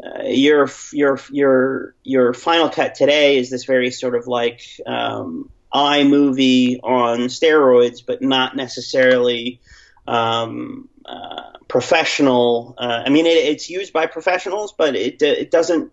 Uh, 0.02 0.22
your 0.28 0.70
your 0.94 1.20
your 1.30 1.94
your 2.02 2.32
Final 2.32 2.70
Cut 2.70 2.94
today 2.94 3.36
is 3.36 3.50
this 3.50 3.66
very 3.66 3.90
sort 3.90 4.14
of 4.14 4.26
like 4.26 4.62
um, 4.86 5.50
iMovie 5.74 6.80
on 6.82 7.18
steroids, 7.28 8.00
but 8.06 8.22
not 8.22 8.56
necessarily 8.56 9.60
um, 10.08 10.88
uh, 11.10 11.58
professional. 11.68 12.74
Uh, 12.78 13.02
I 13.04 13.08
mean, 13.08 13.26
it, 13.26 13.30
it's 13.30 13.68
used 13.68 13.92
by 13.92 14.06
professionals, 14.06 14.72
but 14.76 14.94
it 14.94 15.20
it 15.22 15.50
doesn't. 15.50 15.92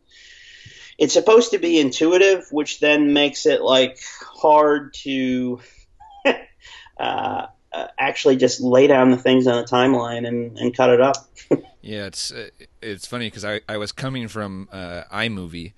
It's 0.98 1.14
supposed 1.14 1.52
to 1.52 1.60
be 1.60 1.80
intuitive, 1.80 2.48
which 2.52 2.80
then 2.80 3.14
makes 3.14 3.46
it 3.46 3.62
like 3.62 4.00
hard 4.22 4.94
to 5.06 5.60
uh, 7.00 7.48
uh, 7.74 7.88
actually 8.00 8.38
just 8.38 8.62
lay 8.62 8.88
down 8.88 9.12
the 9.12 9.18
things 9.18 9.48
on 9.48 9.60
a 9.60 9.64
timeline 9.64 10.28
and, 10.28 10.58
and 10.58 10.76
cut 10.76 10.90
it 10.90 11.02
up. 11.02 11.16
yeah, 11.82 12.06
it's 12.06 12.34
it's 12.82 13.06
funny 13.06 13.28
because 13.28 13.46
I, 13.46 13.62
I 13.70 13.78
was 13.78 13.92
coming 13.92 14.28
from 14.28 14.68
uh, 14.72 15.04
iMovie, 15.12 15.74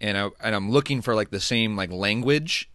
and 0.00 0.18
I 0.18 0.30
and 0.42 0.54
I'm 0.54 0.70
looking 0.70 1.02
for 1.02 1.14
like 1.14 1.30
the 1.30 1.40
same 1.40 1.76
like 1.76 1.90
language, 1.90 2.70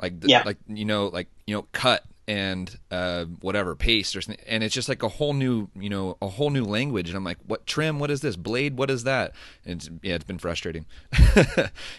like 0.00 0.20
the, 0.20 0.28
Yeah. 0.28 0.42
like 0.44 0.58
you 0.66 0.84
know 0.84 1.08
like 1.08 1.28
you 1.46 1.54
know 1.54 1.66
cut 1.72 2.04
and 2.28 2.78
uh, 2.90 3.24
whatever 3.40 3.74
paste 3.74 4.14
or 4.14 4.20
something, 4.20 4.44
and 4.46 4.62
it's 4.62 4.74
just 4.74 4.88
like 4.88 5.02
a 5.02 5.08
whole 5.08 5.32
new 5.32 5.68
you 5.74 5.88
know 5.88 6.18
a 6.20 6.28
whole 6.28 6.50
new 6.50 6.62
language, 6.62 7.08
and 7.08 7.16
I'm 7.16 7.24
like, 7.24 7.38
what 7.46 7.66
trim? 7.66 7.98
What 7.98 8.10
is 8.10 8.20
this 8.20 8.36
blade? 8.36 8.76
What 8.76 8.90
is 8.90 9.04
that? 9.04 9.32
And 9.64 9.80
it's, 9.80 9.90
yeah, 10.02 10.14
it's 10.14 10.24
been 10.24 10.38
frustrating. 10.38 10.86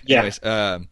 Yeah. 0.06 0.20
Anyways, 0.20 0.40
um, 0.44 0.88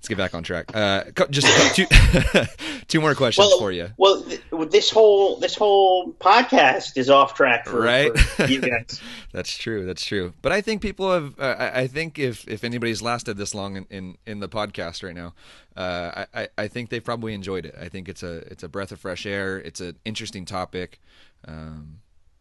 let's 0.00 0.08
get 0.08 0.16
back 0.16 0.34
on 0.34 0.42
track. 0.42 0.74
Uh, 0.74 1.04
just 1.28 1.76
two 1.76 1.84
two 2.88 3.02
more 3.02 3.14
questions 3.14 3.46
well, 3.46 3.58
for 3.58 3.70
you. 3.70 3.90
well, 3.98 4.22
th- 4.22 4.40
this 4.70 4.88
whole 4.90 5.36
this 5.36 5.54
whole 5.54 6.12
podcast 6.14 6.96
is 6.96 7.10
off 7.10 7.34
track 7.34 7.66
for, 7.66 7.82
Right? 7.82 8.18
for 8.18 8.46
you 8.46 8.62
guys. 8.62 8.98
That's 9.32 9.54
true. 9.54 9.84
That's 9.84 10.02
true. 10.02 10.32
But 10.40 10.52
I 10.52 10.62
think 10.62 10.80
people 10.80 11.12
have. 11.12 11.38
Uh, 11.38 11.54
I 11.58 11.80
I 11.82 11.86
think 11.86 12.18
if 12.18 12.48
if 12.48 12.64
anybody's 12.64 13.02
lasted 13.02 13.36
this 13.36 13.54
long 13.54 13.76
in, 13.76 13.86
in, 13.90 14.16
in 14.26 14.40
the 14.40 14.48
podcast 14.48 15.02
right 15.02 15.14
now, 15.14 15.34
uh, 15.76 16.24
I, 16.34 16.42
I 16.42 16.48
I 16.56 16.68
think 16.68 16.88
they've 16.88 17.04
probably 17.04 17.34
enjoyed 17.34 17.66
it. 17.66 17.74
I 17.78 17.88
think 17.90 18.08
it's 18.08 18.22
a 18.22 18.38
it's 18.50 18.62
a 18.62 18.68
breath 18.68 18.92
of 18.92 19.00
fresh 19.00 19.26
air. 19.26 19.58
It's 19.58 19.82
an 19.82 19.96
interesting 20.06 20.46
topic, 20.46 20.98
um, 21.46 21.98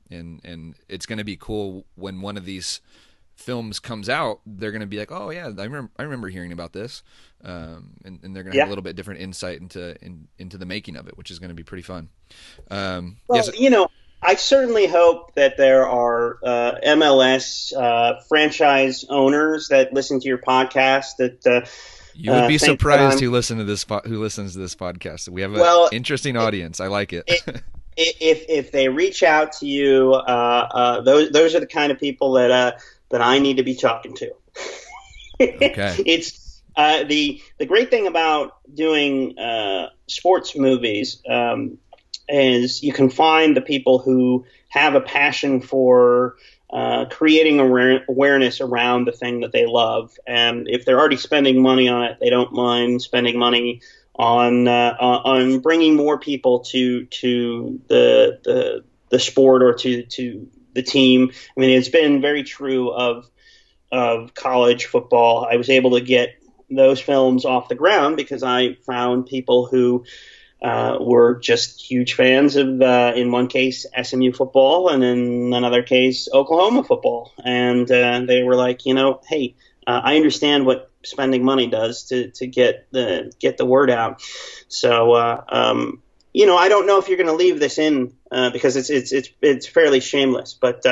and 0.09 0.39
and 0.45 0.75
it's 0.87 1.05
going 1.05 1.19
to 1.19 1.25
be 1.25 1.35
cool 1.35 1.85
when 1.95 2.21
one 2.21 2.37
of 2.37 2.45
these 2.45 2.79
films 3.39 3.79
comes 3.79 4.09
out. 4.09 4.41
They're 4.45 4.71
going 4.71 4.81
to 4.81 4.87
be 4.87 4.99
like, 4.99 5.11
oh 5.11 5.29
yeah, 5.29 5.45
I 5.57 5.63
remember 5.63 5.89
I 5.97 6.03
remember 6.03 6.27
hearing 6.27 6.51
about 6.51 6.73
this, 6.73 7.01
um, 7.43 7.91
and, 8.03 8.19
and 8.23 8.35
they're 8.35 8.43
going 8.43 8.53
to 8.53 8.59
have 8.59 8.67
a 8.67 8.71
little 8.71 8.83
bit 8.83 8.95
different 8.95 9.21
insight 9.21 9.59
into 9.61 9.95
in, 10.03 10.27
into 10.37 10.57
the 10.57 10.65
making 10.65 10.95
of 10.97 11.07
it, 11.07 11.17
which 11.17 11.31
is 11.31 11.39
going 11.39 11.49
to 11.49 11.55
be 11.55 11.63
pretty 11.63 11.81
fun. 11.83 12.09
Um, 12.69 13.17
Well, 13.27 13.37
yes, 13.45 13.57
you 13.59 13.69
know, 13.69 13.87
I 14.21 14.35
certainly 14.35 14.85
hope 14.87 15.33
that 15.35 15.55
there 15.57 15.87
are 15.87 16.37
uh, 16.43 16.73
MLS 16.85 17.73
uh, 17.75 18.19
franchise 18.27 19.05
owners 19.09 19.69
that 19.69 19.93
listen 19.93 20.19
to 20.19 20.27
your 20.27 20.39
podcast 20.39 21.15
that. 21.17 21.45
Uh, 21.47 21.65
You 22.15 22.31
would 22.31 22.43
Uh, 22.43 22.47
be 22.49 22.57
surprised 22.57 23.21
who 23.21 23.31
listen 23.31 23.59
to 23.59 23.63
this 23.63 23.85
po- 23.85 24.01
who 24.03 24.19
listens 24.19 24.51
to 24.53 24.59
this 24.59 24.75
podcast. 24.75 25.29
We 25.29 25.41
have 25.41 25.53
an 25.53 25.59
Well, 25.61 25.87
interesting 25.93 26.35
audience. 26.35 26.81
I 26.81 26.87
like 26.87 27.13
it. 27.13 27.23
i- 27.47 27.61
if 27.97 28.43
if 28.49 28.71
they 28.73 28.89
reach 28.89 29.23
out 29.23 29.53
to 29.59 29.65
you, 29.65 30.13
uh, 30.13 30.67
uh, 30.73 31.01
those 31.01 31.31
those 31.31 31.55
are 31.55 31.61
the 31.61 31.67
kind 31.67 31.91
of 31.93 31.99
people 31.99 32.33
that 32.33 32.51
uh, 32.51 32.71
that 33.09 33.21
I 33.21 33.39
need 33.39 33.57
to 33.57 33.63
be 33.63 33.75
talking 33.75 34.13
to. 34.15 34.31
Okay. 35.41 35.95
it's 36.05 36.61
uh, 36.75 37.03
the 37.03 37.41
the 37.57 37.65
great 37.65 37.89
thing 37.89 38.07
about 38.07 38.53
doing 38.73 39.37
uh, 39.37 39.89
sports 40.07 40.55
movies 40.55 41.21
um, 41.29 41.77
is 42.27 42.83
you 42.83 42.93
can 42.93 43.09
find 43.09 43.55
the 43.55 43.61
people 43.61 43.99
who 43.99 44.45
have 44.69 44.95
a 44.95 45.01
passion 45.01 45.61
for 45.61 46.35
uh, 46.71 47.05
creating 47.09 47.59
aware- 47.59 48.05
awareness 48.07 48.61
around 48.61 49.05
the 49.05 49.11
thing 49.11 49.41
that 49.41 49.51
they 49.51 49.65
love. 49.65 50.15
And 50.27 50.67
if 50.69 50.85
they're 50.85 50.99
already 50.99 51.17
spending 51.17 51.61
money 51.61 51.89
on 51.89 52.03
it, 52.03 52.17
they 52.21 52.29
don't 52.29 52.53
mind 52.53 53.01
spending 53.01 53.37
money 53.37 53.81
on 54.15 54.67
uh, 54.67 54.95
on 54.99 55.59
bringing 55.59 55.95
more 55.95 56.19
people 56.19 56.59
to 56.59 57.05
to 57.05 57.81
the 57.87 58.39
the 58.43 58.83
the 59.09 59.19
sport 59.19 59.63
or 59.63 59.73
to 59.73 60.03
to 60.03 60.47
the 60.79 60.91
team. 60.91 61.31
I 61.31 61.59
mean, 61.59 61.77
it's 61.77 61.89
been 61.89 62.21
very 62.21 62.43
true 62.43 62.91
of 62.91 63.29
of 63.91 64.33
college 64.33 64.85
football. 64.85 65.47
I 65.49 65.57
was 65.57 65.69
able 65.69 65.91
to 65.91 66.01
get 66.01 66.35
those 66.69 66.99
films 66.99 67.45
off 67.45 67.69
the 67.69 67.75
ground 67.75 68.17
because 68.17 68.43
I 68.43 68.75
found 68.85 69.25
people 69.25 69.65
who 69.65 70.05
uh, 70.61 70.97
were 70.99 71.39
just 71.39 71.81
huge 71.81 72.13
fans 72.13 72.55
of, 72.55 72.81
uh, 72.81 73.13
in 73.15 73.31
one 73.31 73.47
case, 73.47 73.85
SMU 74.01 74.33
football, 74.33 74.89
and 74.89 75.03
in 75.03 75.53
another 75.53 75.83
case, 75.83 76.27
Oklahoma 76.31 76.83
football. 76.83 77.31
And 77.43 77.89
uh, 77.89 78.21
they 78.27 78.43
were 78.43 78.55
like, 78.55 78.85
you 78.85 78.93
know, 78.93 79.21
hey, 79.27 79.55
uh, 79.87 80.01
I 80.03 80.17
understand 80.17 80.65
what 80.65 80.91
spending 81.03 81.43
money 81.43 81.67
does 81.67 82.03
to, 82.05 82.29
to 82.31 82.47
get 82.47 82.87
the 82.91 83.31
get 83.39 83.57
the 83.57 83.65
word 83.65 83.89
out. 83.89 84.21
So, 84.67 85.13
uh, 85.13 85.43
um, 85.47 86.03
you 86.39 86.45
know, 86.45 86.55
I 86.55 86.69
don't 86.69 86.87
know 86.87 86.97
if 86.99 87.09
you're 87.09 87.17
going 87.17 87.27
to 87.27 87.33
leave 87.33 87.59
this 87.59 87.77
in 87.77 88.13
uh, 88.31 88.49
because 88.51 88.77
it's 88.77 88.89
it's 88.89 89.11
it's 89.11 89.29
it's 89.41 89.67
fairly 89.67 89.99
shameless, 89.99 90.53
but 90.53 90.85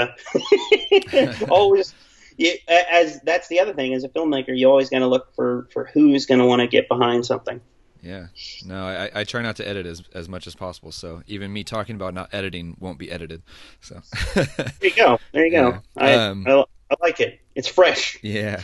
always. 1.50 1.96
You, 2.36 2.54
as 2.68 3.20
that's 3.22 3.48
the 3.48 3.62
other 3.62 3.74
thing 3.74 3.96
as 3.96 4.04
a 4.04 4.10
filmmaker, 4.10 4.56
you 4.56 4.68
always 4.68 4.90
got 4.90 5.00
to 5.00 5.08
look 5.08 5.34
for 5.34 5.70
for 5.72 5.86
who's 5.86 6.26
going 6.26 6.40
to 6.40 6.46
want 6.46 6.60
to 6.60 6.68
get 6.68 6.88
behind 6.90 7.26
something. 7.26 7.62
Yeah. 8.04 8.28
No, 8.64 8.86
I, 8.86 9.10
I 9.22 9.24
try 9.24 9.42
not 9.42 9.56
to 9.56 9.68
edit 9.68 9.86
as 9.86 10.04
as 10.14 10.28
much 10.28 10.48
as 10.48 10.54
possible. 10.54 10.92
So 10.92 11.24
even 11.28 11.52
me 11.54 11.64
talking 11.64 11.96
about 11.96 12.14
not 12.14 12.30
editing 12.34 12.76
won't 12.80 13.00
be 13.00 13.10
edited. 13.10 13.42
So 13.80 14.02
there 14.36 14.68
you 14.82 14.96
go. 14.96 15.18
There 15.32 15.46
you 15.46 15.52
go. 15.52 15.70
Yeah. 15.70 15.80
I, 15.96 16.14
um, 16.14 16.46
I, 16.46 16.52
I 16.92 16.96
like 17.02 17.22
it. 17.22 17.40
It's 17.56 17.70
fresh. 17.70 18.20
Yeah. 18.22 18.62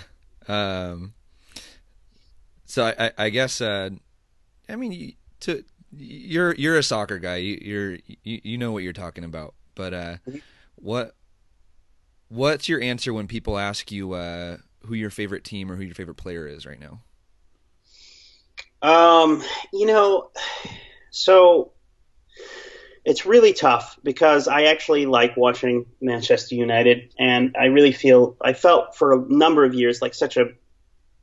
Um. 0.49 1.13
So 2.65 2.85
I 2.85 3.05
I, 3.05 3.11
I 3.17 3.29
guess 3.29 3.61
uh, 3.61 3.89
I 4.67 4.75
mean 4.75 5.15
to 5.43 5.63
you're 5.97 6.53
you're 6.55 6.77
a 6.77 6.83
soccer 6.83 7.19
guy. 7.19 7.37
You, 7.37 7.59
you're 7.61 7.91
you, 8.23 8.41
you 8.43 8.57
know 8.57 8.71
what 8.71 8.83
you're 8.83 8.93
talking 8.93 9.23
about. 9.23 9.53
But 9.75 9.93
uh, 9.93 10.15
what 10.75 11.15
what's 12.29 12.67
your 12.67 12.81
answer 12.81 13.13
when 13.13 13.27
people 13.27 13.57
ask 13.57 13.91
you 13.91 14.13
uh, 14.13 14.57
who 14.85 14.95
your 14.95 15.09
favorite 15.09 15.43
team 15.43 15.71
or 15.71 15.75
who 15.75 15.83
your 15.83 15.95
favorite 15.95 16.17
player 16.17 16.47
is 16.47 16.65
right 16.65 16.79
now? 16.79 17.01
Um, 18.81 19.41
you 19.71 19.85
know, 19.85 20.31
so 21.09 21.71
it's 23.05 23.25
really 23.25 23.53
tough 23.53 23.97
because 24.03 24.47
I 24.47 24.63
actually 24.63 25.05
like 25.05 25.37
watching 25.37 25.85
Manchester 26.01 26.55
United, 26.55 27.13
and 27.17 27.55
I 27.59 27.65
really 27.65 27.91
feel 27.91 28.35
I 28.41 28.53
felt 28.53 28.95
for 28.95 29.13
a 29.13 29.25
number 29.27 29.63
of 29.63 29.73
years 29.73 30.01
like 30.01 30.13
such 30.13 30.37
a 30.37 30.47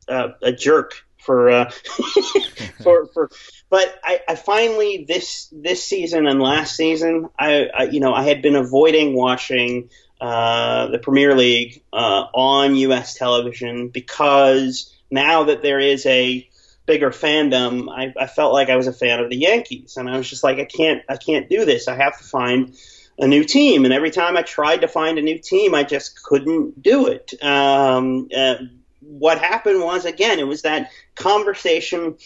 uh, 0.09 0.29
a 0.43 0.53
jerk 0.53 1.05
for 1.21 1.51
uh, 1.51 1.71
for 2.83 3.07
for. 3.07 3.31
But 3.69 3.99
I, 4.03 4.21
I 4.29 4.35
finally 4.35 5.05
this 5.07 5.49
this 5.53 5.85
season 5.85 6.27
and 6.27 6.41
last 6.41 6.77
season 6.77 7.29
I, 7.39 7.67
I 7.67 7.83
you 7.85 8.01
know 8.01 8.13
I 8.13 8.25
had 8.25 8.43
been 8.43 8.57
avoiding 8.57 9.15
watching 9.15 9.91
uh, 10.21 10.89
the 10.89 10.99
Premier 10.99 11.35
League 11.35 11.83
uh, 11.93 12.27
on 12.35 12.75
U.S. 12.77 13.15
television 13.15 13.89
because 13.89 14.95
now 15.11 15.45
that 15.45 15.63
there 15.63 15.81
is 15.81 16.05
a 16.07 16.47
bigger 16.87 17.11
fandom, 17.11 17.89
I, 17.89 18.13
I 18.21 18.27
felt 18.27 18.53
like 18.53 18.69
I 18.69 18.77
was 18.77 18.87
a 18.87 18.93
fan 18.93 19.21
of 19.21 19.31
the 19.31 19.37
Yankees, 19.37 19.97
and 19.97 20.11
I 20.11 20.17
was 20.17 20.29
just 20.29 20.43
like, 20.43 20.59
I 20.59 20.65
can't, 20.65 21.03
I 21.09 21.17
can't 21.17 21.49
do 21.49 21.65
this. 21.65 21.89
I 21.89 21.95
have 21.95 22.19
to 22.19 22.25
find 22.25 22.75
a 23.19 23.27
new 23.27 23.45
team, 23.45 23.85
and 23.85 23.95
every 23.95 24.11
time 24.11 24.37
I 24.37 24.43
tried 24.43 24.83
to 24.83 24.89
find 24.89 25.19
a 25.19 25.23
new 25.23 25.39
team, 25.39 25.75
I 25.75 25.85
just 25.85 26.23
couldn't 26.23 26.83
do 26.83 27.07
it. 27.07 27.33
Um, 27.43 28.29
uh, 28.37 28.57
what 29.01 29.39
happened 29.39 29.83
was, 29.83 30.05
again, 30.05 30.39
it 30.39 30.47
was 30.47 30.63
that 30.63 30.91
conversation 31.15 32.17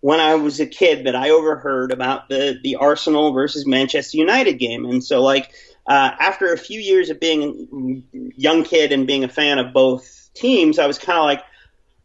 when 0.00 0.20
I 0.20 0.34
was 0.34 0.60
a 0.60 0.66
kid 0.66 1.06
that 1.06 1.16
I 1.16 1.30
overheard 1.30 1.90
about 1.90 2.28
the 2.28 2.58
the 2.62 2.76
Arsenal 2.76 3.32
versus 3.32 3.66
Manchester 3.66 4.18
United 4.18 4.54
game, 4.54 4.84
and 4.84 5.02
so 5.02 5.22
like 5.22 5.50
uh, 5.86 6.10
after 6.18 6.52
a 6.52 6.58
few 6.58 6.80
years 6.80 7.10
of 7.10 7.20
being 7.20 8.04
a 8.14 8.40
young 8.40 8.64
kid 8.64 8.92
and 8.92 9.06
being 9.06 9.24
a 9.24 9.28
fan 9.28 9.58
of 9.58 9.72
both 9.72 10.30
teams, 10.34 10.78
I 10.78 10.86
was 10.86 10.98
kind 10.98 11.18
of 11.18 11.24
like, 11.24 11.42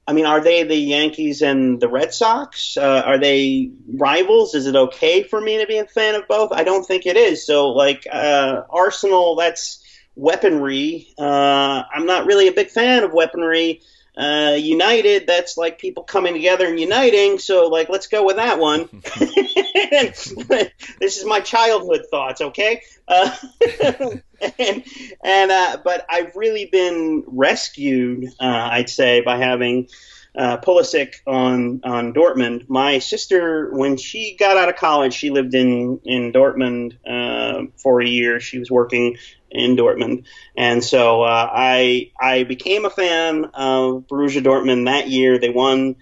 I 0.08 0.14
mean, 0.14 0.26
are 0.26 0.42
they 0.42 0.64
the 0.64 0.76
Yankees 0.76 1.42
and 1.42 1.80
the 1.80 1.88
Red 1.88 2.14
Sox? 2.14 2.78
Uh, 2.78 3.04
are 3.06 3.18
they 3.18 3.72
rivals? 3.88 4.54
Is 4.56 4.66
it 4.66 4.76
okay 4.76 5.24
for 5.24 5.40
me 5.40 5.60
to 5.60 5.68
be 5.68 5.78
a 5.78 5.86
fan 5.86 6.16
of 6.16 6.28
both? 6.28 6.52
I 6.52 6.64
don't 6.64 6.86
think 6.86 7.06
it 7.06 7.16
is. 7.16 7.46
So, 7.46 7.70
like 7.70 8.06
uh, 8.12 8.64
Arsenal, 8.70 9.36
that's 9.36 9.84
weaponry. 10.16 11.14
Uh, 11.18 11.84
I'm 11.94 12.06
not 12.06 12.26
really 12.26 12.48
a 12.48 12.54
big 12.54 12.70
fan 12.70 13.04
of 13.04 13.14
weaponry. 13.14 13.82
Uh, 14.20 14.56
United, 14.56 15.28
that's 15.28 15.56
like 15.56 15.80
people 15.80 16.04
coming 16.04 16.34
together 16.34 16.68
and 16.68 16.78
uniting. 16.78 17.40
So, 17.40 17.68
like, 17.68 17.88
let's 17.88 18.08
go 18.08 18.26
with 18.26 18.36
that 18.36 18.60
one. 18.60 18.90
this 21.00 21.18
is 21.18 21.24
my 21.26 21.40
childhood 21.40 22.02
thoughts, 22.12 22.42
okay? 22.42 22.82
Uh, 23.08 23.34
and 24.60 24.84
and 25.24 25.52
uh, 25.52 25.78
but 25.84 26.06
I've 26.10 26.36
really 26.36 26.66
been 26.66 27.24
rescued, 27.28 28.26
uh, 28.42 28.70
I'd 28.72 28.90
say, 28.90 29.22
by 29.22 29.38
having 29.38 29.88
uh, 30.36 30.58
Pulisic 30.58 31.16
on 31.26 31.82
on 31.84 32.14
Dortmund. 32.14 32.70
My 32.70 33.00
sister, 33.00 33.70
when 33.72 33.98
she 33.98 34.36
got 34.38 34.58
out 34.58 34.70
of 34.70 34.76
college, 34.76 35.14
she 35.14 35.30
lived 35.30 35.56
in 35.56 36.02
in 36.04 36.34
Dortmund 36.34 36.98
uh, 37.08 37.68
for 37.78 38.02
a 38.02 38.08
year. 38.08 38.40
She 38.40 38.60
was 38.60 38.70
working 38.70 39.18
in 39.52 39.76
Dortmund, 39.76 40.26
and 40.56 40.84
so 40.84 41.24
uh, 41.24 41.50
I 41.52 42.12
I 42.20 42.44
became 42.44 42.86
a 42.86 42.90
fan 42.90 43.46
of 43.54 44.08
Borussia 44.08 44.44
Dortmund 44.44 44.86
that 44.86 45.10
year. 45.10 45.40
They 45.40 45.50
won 45.50 45.96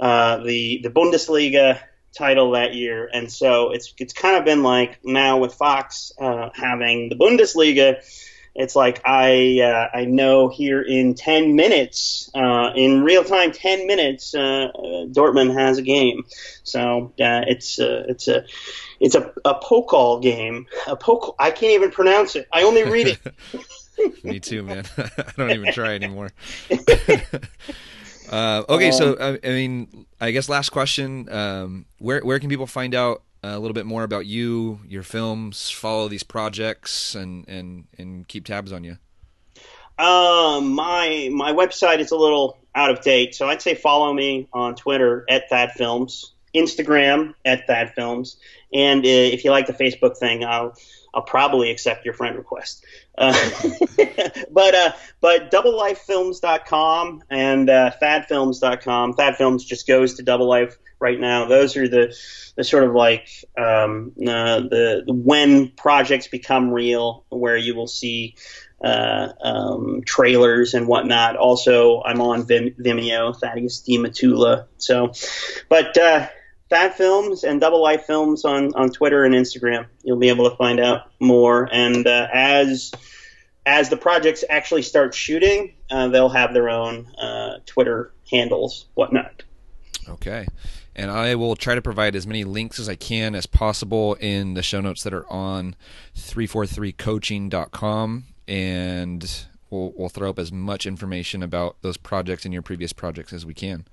uh, 0.00 0.38
the 0.38 0.80
the 0.82 0.90
Bundesliga 0.90 1.80
title 2.16 2.52
that 2.52 2.74
year, 2.74 3.08
and 3.12 3.30
so 3.30 3.70
it's 3.72 3.92
it's 3.98 4.12
kind 4.12 4.36
of 4.36 4.44
been 4.44 4.62
like 4.62 4.98
now 5.04 5.38
with 5.38 5.54
Fox 5.54 6.12
uh, 6.20 6.50
having 6.54 7.08
the 7.08 7.16
Bundesliga. 7.16 8.02
It's 8.54 8.74
like 8.74 9.02
I 9.04 9.60
uh, 9.60 9.96
I 9.96 10.04
know 10.06 10.48
here 10.48 10.80
in 10.80 11.14
ten 11.14 11.56
minutes, 11.56 12.30
uh, 12.34 12.38
in 12.76 13.02
real 13.02 13.24
time, 13.24 13.52
ten 13.52 13.86
minutes, 13.86 14.34
uh, 14.34 14.68
Dortmund 15.10 15.54
has 15.54 15.78
a 15.78 15.82
game. 15.82 16.24
So 16.62 17.12
uh, 17.20 17.42
it's 17.48 17.78
uh, 17.78 18.04
it's 18.08 18.28
a 18.28 18.44
it's 19.00 19.14
a 19.14 19.32
a 19.44 19.54
Pokal 19.54 20.22
game. 20.22 20.66
A 20.86 20.96
Pokal. 20.96 21.34
I 21.38 21.50
can't 21.50 21.72
even 21.72 21.90
pronounce 21.90 22.36
it. 22.36 22.46
I 22.52 22.62
only 22.62 22.84
read 22.84 23.08
it. 23.08 24.24
Me 24.24 24.38
too, 24.40 24.62
man. 24.62 24.84
I 24.98 25.32
don't 25.36 25.50
even 25.50 25.72
try 25.72 25.94
anymore. 25.94 26.30
Uh, 28.28 28.64
okay, 28.68 28.88
um, 28.88 28.92
so 28.92 29.16
I, 29.20 29.48
I, 29.48 29.52
mean, 29.52 30.04
I 30.20 30.32
guess 30.32 30.48
last 30.48 30.70
question: 30.70 31.28
um, 31.30 31.86
where 31.98 32.20
where 32.22 32.40
can 32.40 32.48
people 32.48 32.66
find 32.66 32.92
out 32.92 33.22
a 33.44 33.56
little 33.56 33.72
bit 33.72 33.86
more 33.86 34.02
about 34.02 34.26
you, 34.26 34.80
your 34.84 35.04
films, 35.04 35.70
follow 35.70 36.08
these 36.08 36.24
projects, 36.24 37.14
and 37.14 37.48
and 37.48 37.84
and 37.98 38.26
keep 38.26 38.44
tabs 38.44 38.72
on 38.72 38.82
you? 38.82 38.98
Um, 39.98 40.72
my 40.72 41.30
my 41.32 41.52
website 41.52 42.00
is 42.00 42.10
a 42.10 42.16
little 42.16 42.58
out 42.76 42.90
of 42.90 43.00
date, 43.00 43.34
so 43.34 43.48
I'd 43.48 43.62
say 43.62 43.74
follow 43.74 44.12
me 44.12 44.48
on 44.52 44.76
Twitter 44.76 45.24
at 45.28 45.48
Thad 45.48 45.72
Films, 45.72 46.34
Instagram 46.54 47.34
at 47.44 47.66
Thad 47.66 47.94
Films, 47.94 48.36
and 48.72 49.04
uh, 49.04 49.08
if 49.08 49.44
you 49.44 49.50
like 49.50 49.66
the 49.66 49.72
Facebook 49.72 50.18
thing, 50.18 50.44
I'll 50.44 50.74
I'll 51.14 51.22
probably 51.22 51.70
accept 51.70 52.04
your 52.04 52.12
friend 52.12 52.36
request. 52.36 52.84
Uh, 53.16 53.32
but 54.50 54.74
uh, 54.74 54.92
but 55.20 55.50
doublelifefilms.com 55.50 57.22
and 57.30 57.70
uh, 57.70 57.90
thadfilms.com. 58.00 59.14
Thad 59.14 59.36
Films 59.36 59.64
just 59.64 59.86
goes 59.86 60.14
to 60.14 60.22
Double 60.22 60.46
Life 60.46 60.76
right 60.98 61.18
now. 61.18 61.46
Those 61.46 61.76
are 61.76 61.88
the 61.88 62.14
the 62.56 62.64
sort 62.64 62.84
of 62.84 62.94
like 62.94 63.28
um, 63.56 64.12
uh, 64.20 64.60
the, 64.60 65.04
the 65.06 65.12
when 65.12 65.68
projects 65.70 66.28
become 66.28 66.70
real, 66.70 67.24
where 67.30 67.56
you 67.56 67.74
will 67.74 67.86
see 67.86 68.36
uh, 68.82 69.28
um, 69.42 70.02
trailers 70.04 70.74
and 70.74 70.86
whatnot. 70.86 71.36
Also, 71.36 72.02
I'm 72.02 72.20
on 72.20 72.46
Vim- 72.46 72.74
Vimeo, 72.78 73.38
Thaddeus 73.38 73.80
D. 73.80 73.98
Matula. 73.98 74.66
So, 74.78 75.12
but 75.68 75.96
uh, 75.96 76.28
Films 76.96 77.44
and 77.44 77.60
Double 77.60 77.82
Life 77.82 78.04
Films 78.04 78.44
on, 78.44 78.74
on 78.74 78.90
Twitter 78.90 79.24
and 79.24 79.34
Instagram. 79.34 79.86
You'll 80.02 80.18
be 80.18 80.28
able 80.28 80.50
to 80.50 80.56
find 80.56 80.80
out 80.80 81.10
more. 81.20 81.68
And 81.70 82.06
uh, 82.06 82.28
as 82.32 82.92
as 83.64 83.88
the 83.88 83.96
projects 83.96 84.44
actually 84.48 84.82
start 84.82 85.14
shooting, 85.14 85.74
uh, 85.90 86.08
they'll 86.08 86.28
have 86.28 86.54
their 86.54 86.68
own 86.68 87.06
uh, 87.16 87.58
Twitter 87.66 88.12
handles, 88.30 88.86
whatnot. 88.94 89.42
Okay. 90.08 90.46
And 90.94 91.10
I 91.10 91.34
will 91.34 91.56
try 91.56 91.74
to 91.74 91.82
provide 91.82 92.14
as 92.14 92.26
many 92.26 92.44
links 92.44 92.78
as 92.78 92.88
I 92.88 92.94
can 92.94 93.34
as 93.34 93.46
possible 93.46 94.14
in 94.14 94.54
the 94.54 94.62
show 94.62 94.80
notes 94.80 95.02
that 95.02 95.12
are 95.12 95.30
on 95.30 95.74
343coaching.com. 96.16 98.24
And 98.48 99.46
we'll, 99.70 99.92
we'll 99.96 100.08
throw 100.08 100.30
up 100.30 100.38
as 100.38 100.52
much 100.52 100.86
information 100.86 101.42
about 101.42 101.76
those 101.82 101.96
projects 101.96 102.44
and 102.44 102.52
your 102.52 102.62
previous 102.62 102.92
projects 102.92 103.32
as 103.32 103.44
we 103.44 103.54
can. 103.54 103.86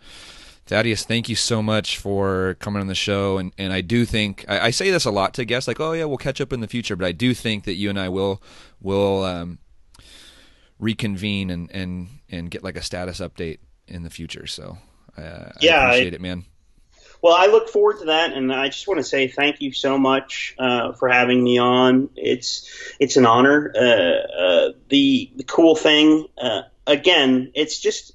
Thaddeus, 0.65 1.03
thank 1.03 1.27
you 1.27 1.35
so 1.35 1.61
much 1.61 1.97
for 1.97 2.55
coming 2.59 2.79
on 2.79 2.87
the 2.87 2.95
show. 2.95 3.37
And, 3.37 3.51
and 3.57 3.73
I 3.73 3.81
do 3.81 4.05
think 4.05 4.45
I, 4.47 4.67
I, 4.67 4.69
say 4.71 4.91
this 4.91 5.03
a 5.03 5.11
lot 5.11 5.33
to 5.33 5.43
guests, 5.43 5.67
like, 5.67 5.81
oh 5.81 5.91
yeah, 5.91 6.05
we'll 6.05 6.17
catch 6.17 6.39
up 6.39 6.53
in 6.53 6.61
the 6.61 6.67
future. 6.67 6.95
But 6.95 7.05
I 7.05 7.11
do 7.11 7.33
think 7.33 7.65
that 7.65 7.73
you 7.73 7.89
and 7.89 7.99
I 7.99 8.07
will 8.07 8.41
will 8.81 9.23
um, 9.23 9.59
reconvene 10.79 11.49
and, 11.49 11.69
and 11.71 12.07
and 12.29 12.49
get 12.49 12.63
like 12.63 12.77
a 12.77 12.81
status 12.81 13.19
update 13.19 13.59
in 13.89 14.03
the 14.03 14.09
future. 14.09 14.47
So 14.47 14.77
uh, 15.17 15.51
yeah, 15.59 15.79
I 15.79 15.85
appreciate 15.87 16.13
I, 16.13 16.15
it, 16.15 16.21
man. 16.21 16.45
Well, 17.23 17.33
I 17.33 17.45
look 17.45 17.69
forward 17.69 17.99
to 17.99 18.05
that, 18.07 18.33
and 18.33 18.51
I 18.51 18.67
just 18.67 18.85
want 18.85 18.97
to 18.97 19.03
say 19.03 19.29
thank 19.29 19.61
you 19.61 19.71
so 19.71 19.97
much 19.97 20.55
uh, 20.59 20.91
for 20.91 21.07
having 21.07 21.41
me 21.41 21.57
on. 21.57 22.09
It's 22.17 22.69
it's 22.99 23.15
an 23.15 23.25
honor. 23.25 23.71
Uh, 23.73 23.79
uh 23.79 24.71
the 24.89 25.31
the 25.37 25.45
cool 25.45 25.77
thing, 25.77 26.27
uh, 26.37 26.63
again, 26.85 27.53
it's 27.55 27.79
just 27.79 28.11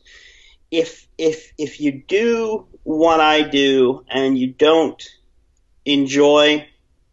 if 0.70 1.08
if 1.16 1.54
if 1.56 1.80
you 1.80 2.02
do 2.06 2.66
what 2.82 3.18
I 3.18 3.48
do 3.48 4.04
and 4.10 4.36
you 4.36 4.48
don't 4.48 5.02
enjoy 5.86 6.68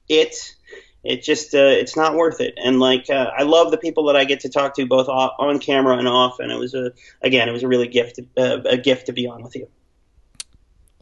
it, 0.10 0.54
it 1.02 1.24
just 1.24 1.56
uh, 1.56 1.60
it's 1.60 1.96
not 1.96 2.16
worth 2.16 2.42
it. 2.42 2.56
And 2.62 2.78
like 2.78 3.10
uh, 3.10 3.32
I 3.38 3.44
love 3.44 3.72
the 3.72 3.78
people 3.78 4.08
that 4.08 4.18
I 4.18 4.26
get 4.26 4.42
to 4.42 4.50
talk 4.50 4.76
to 4.76 4.86
both 4.86 5.08
on 5.08 5.60
camera 5.60 5.98
and 5.98 6.10
off, 6.10 6.40
and 6.40 6.52
it 6.52 6.60
was 6.60 6.74
a 6.74 6.92
again 7.22 7.48
it 7.48 7.54
was 7.54 7.64
a 7.64 7.70
really 7.70 7.88
gift 7.88 8.20
uh, 8.38 8.64
a 8.66 8.76
gift 8.76 9.06
to 9.06 9.14
be 9.14 9.28
on 9.28 9.44
with 9.44 9.56
you. 9.56 9.70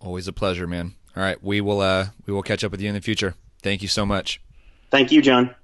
Always 0.04 0.28
a 0.28 0.34
pleasure, 0.34 0.68
man. 0.68 0.96
All 1.16 1.24
right, 1.24 1.42
we 1.42 1.62
will 1.62 1.80
uh, 1.80 2.08
we 2.26 2.34
will 2.34 2.44
catch 2.44 2.64
up 2.64 2.72
with 2.72 2.82
you 2.82 2.90
in 2.90 2.94
the 2.94 3.02
future. 3.02 3.36
Thank 3.62 3.82
you 3.82 3.88
so 3.88 4.06
much. 4.06 4.42
Thank 4.92 5.12
you, 5.12 5.22
John. 5.22 5.56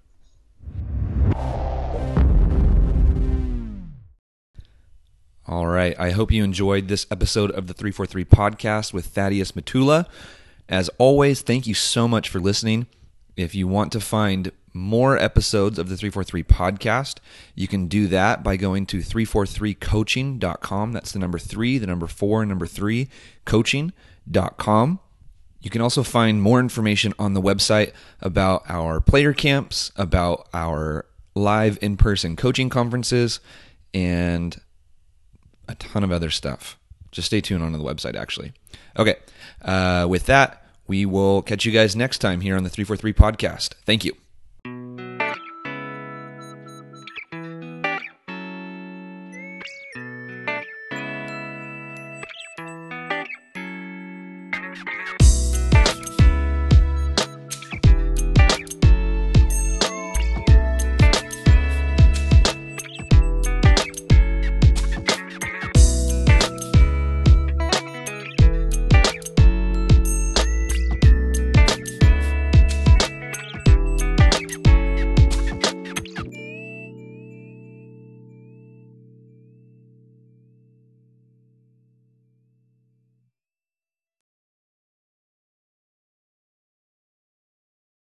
All 5.45 5.67
right. 5.67 5.99
I 5.99 6.11
hope 6.11 6.31
you 6.31 6.43
enjoyed 6.43 6.87
this 6.87 7.07
episode 7.09 7.51
of 7.51 7.67
the 7.67 7.73
343 7.73 8.23
podcast 8.25 8.93
with 8.93 9.07
Thaddeus 9.07 9.51
Matula. 9.53 10.05
As 10.69 10.89
always, 10.99 11.41
thank 11.41 11.65
you 11.67 11.73
so 11.73 12.07
much 12.07 12.29
for 12.29 12.39
listening. 12.39 12.85
If 13.35 13.55
you 13.55 13.67
want 13.67 13.91
to 13.93 13.99
find 13.99 14.51
more 14.73 15.17
episodes 15.17 15.79
of 15.79 15.89
the 15.89 15.97
343 15.97 16.43
podcast, 16.43 17.17
you 17.55 17.67
can 17.67 17.87
do 17.87 18.07
that 18.07 18.43
by 18.43 18.57
going 18.57 18.85
to 18.85 18.99
343coaching.com. 18.99 20.91
That's 20.93 21.11
the 21.11 21.19
number 21.19 21.39
three, 21.39 21.79
the 21.79 21.87
number 21.87 22.05
four, 22.07 22.45
number 22.45 22.67
three, 22.67 23.09
coaching.com. 23.45 24.08
You 25.61 25.69
can 25.69 25.81
also 25.81 26.03
find 26.03 26.41
more 26.41 26.59
information 26.59 27.13
on 27.19 27.33
the 27.33 27.41
website 27.41 27.91
about 28.21 28.63
our 28.69 29.01
player 29.01 29.33
camps, 29.33 29.91
about 29.95 30.47
our 30.53 31.05
live 31.35 31.77
in 31.81 31.97
person 31.97 32.35
coaching 32.35 32.69
conferences, 32.69 33.39
and 33.93 34.59
a 35.67 35.75
ton 35.75 36.03
of 36.03 36.11
other 36.11 36.29
stuff. 36.29 36.77
Just 37.11 37.27
stay 37.27 37.41
tuned 37.41 37.63
on 37.63 37.73
the 37.73 37.79
website, 37.79 38.15
actually. 38.15 38.53
Okay. 38.97 39.15
Uh, 39.61 40.05
with 40.09 40.25
that, 40.27 40.65
we 40.87 41.05
will 41.05 41.41
catch 41.41 41.65
you 41.65 41.71
guys 41.71 41.95
next 41.95 42.19
time 42.19 42.41
here 42.41 42.55
on 42.55 42.63
the 42.63 42.69
343 42.69 43.13
podcast. 43.13 43.73
Thank 43.85 44.05
you. 44.05 44.15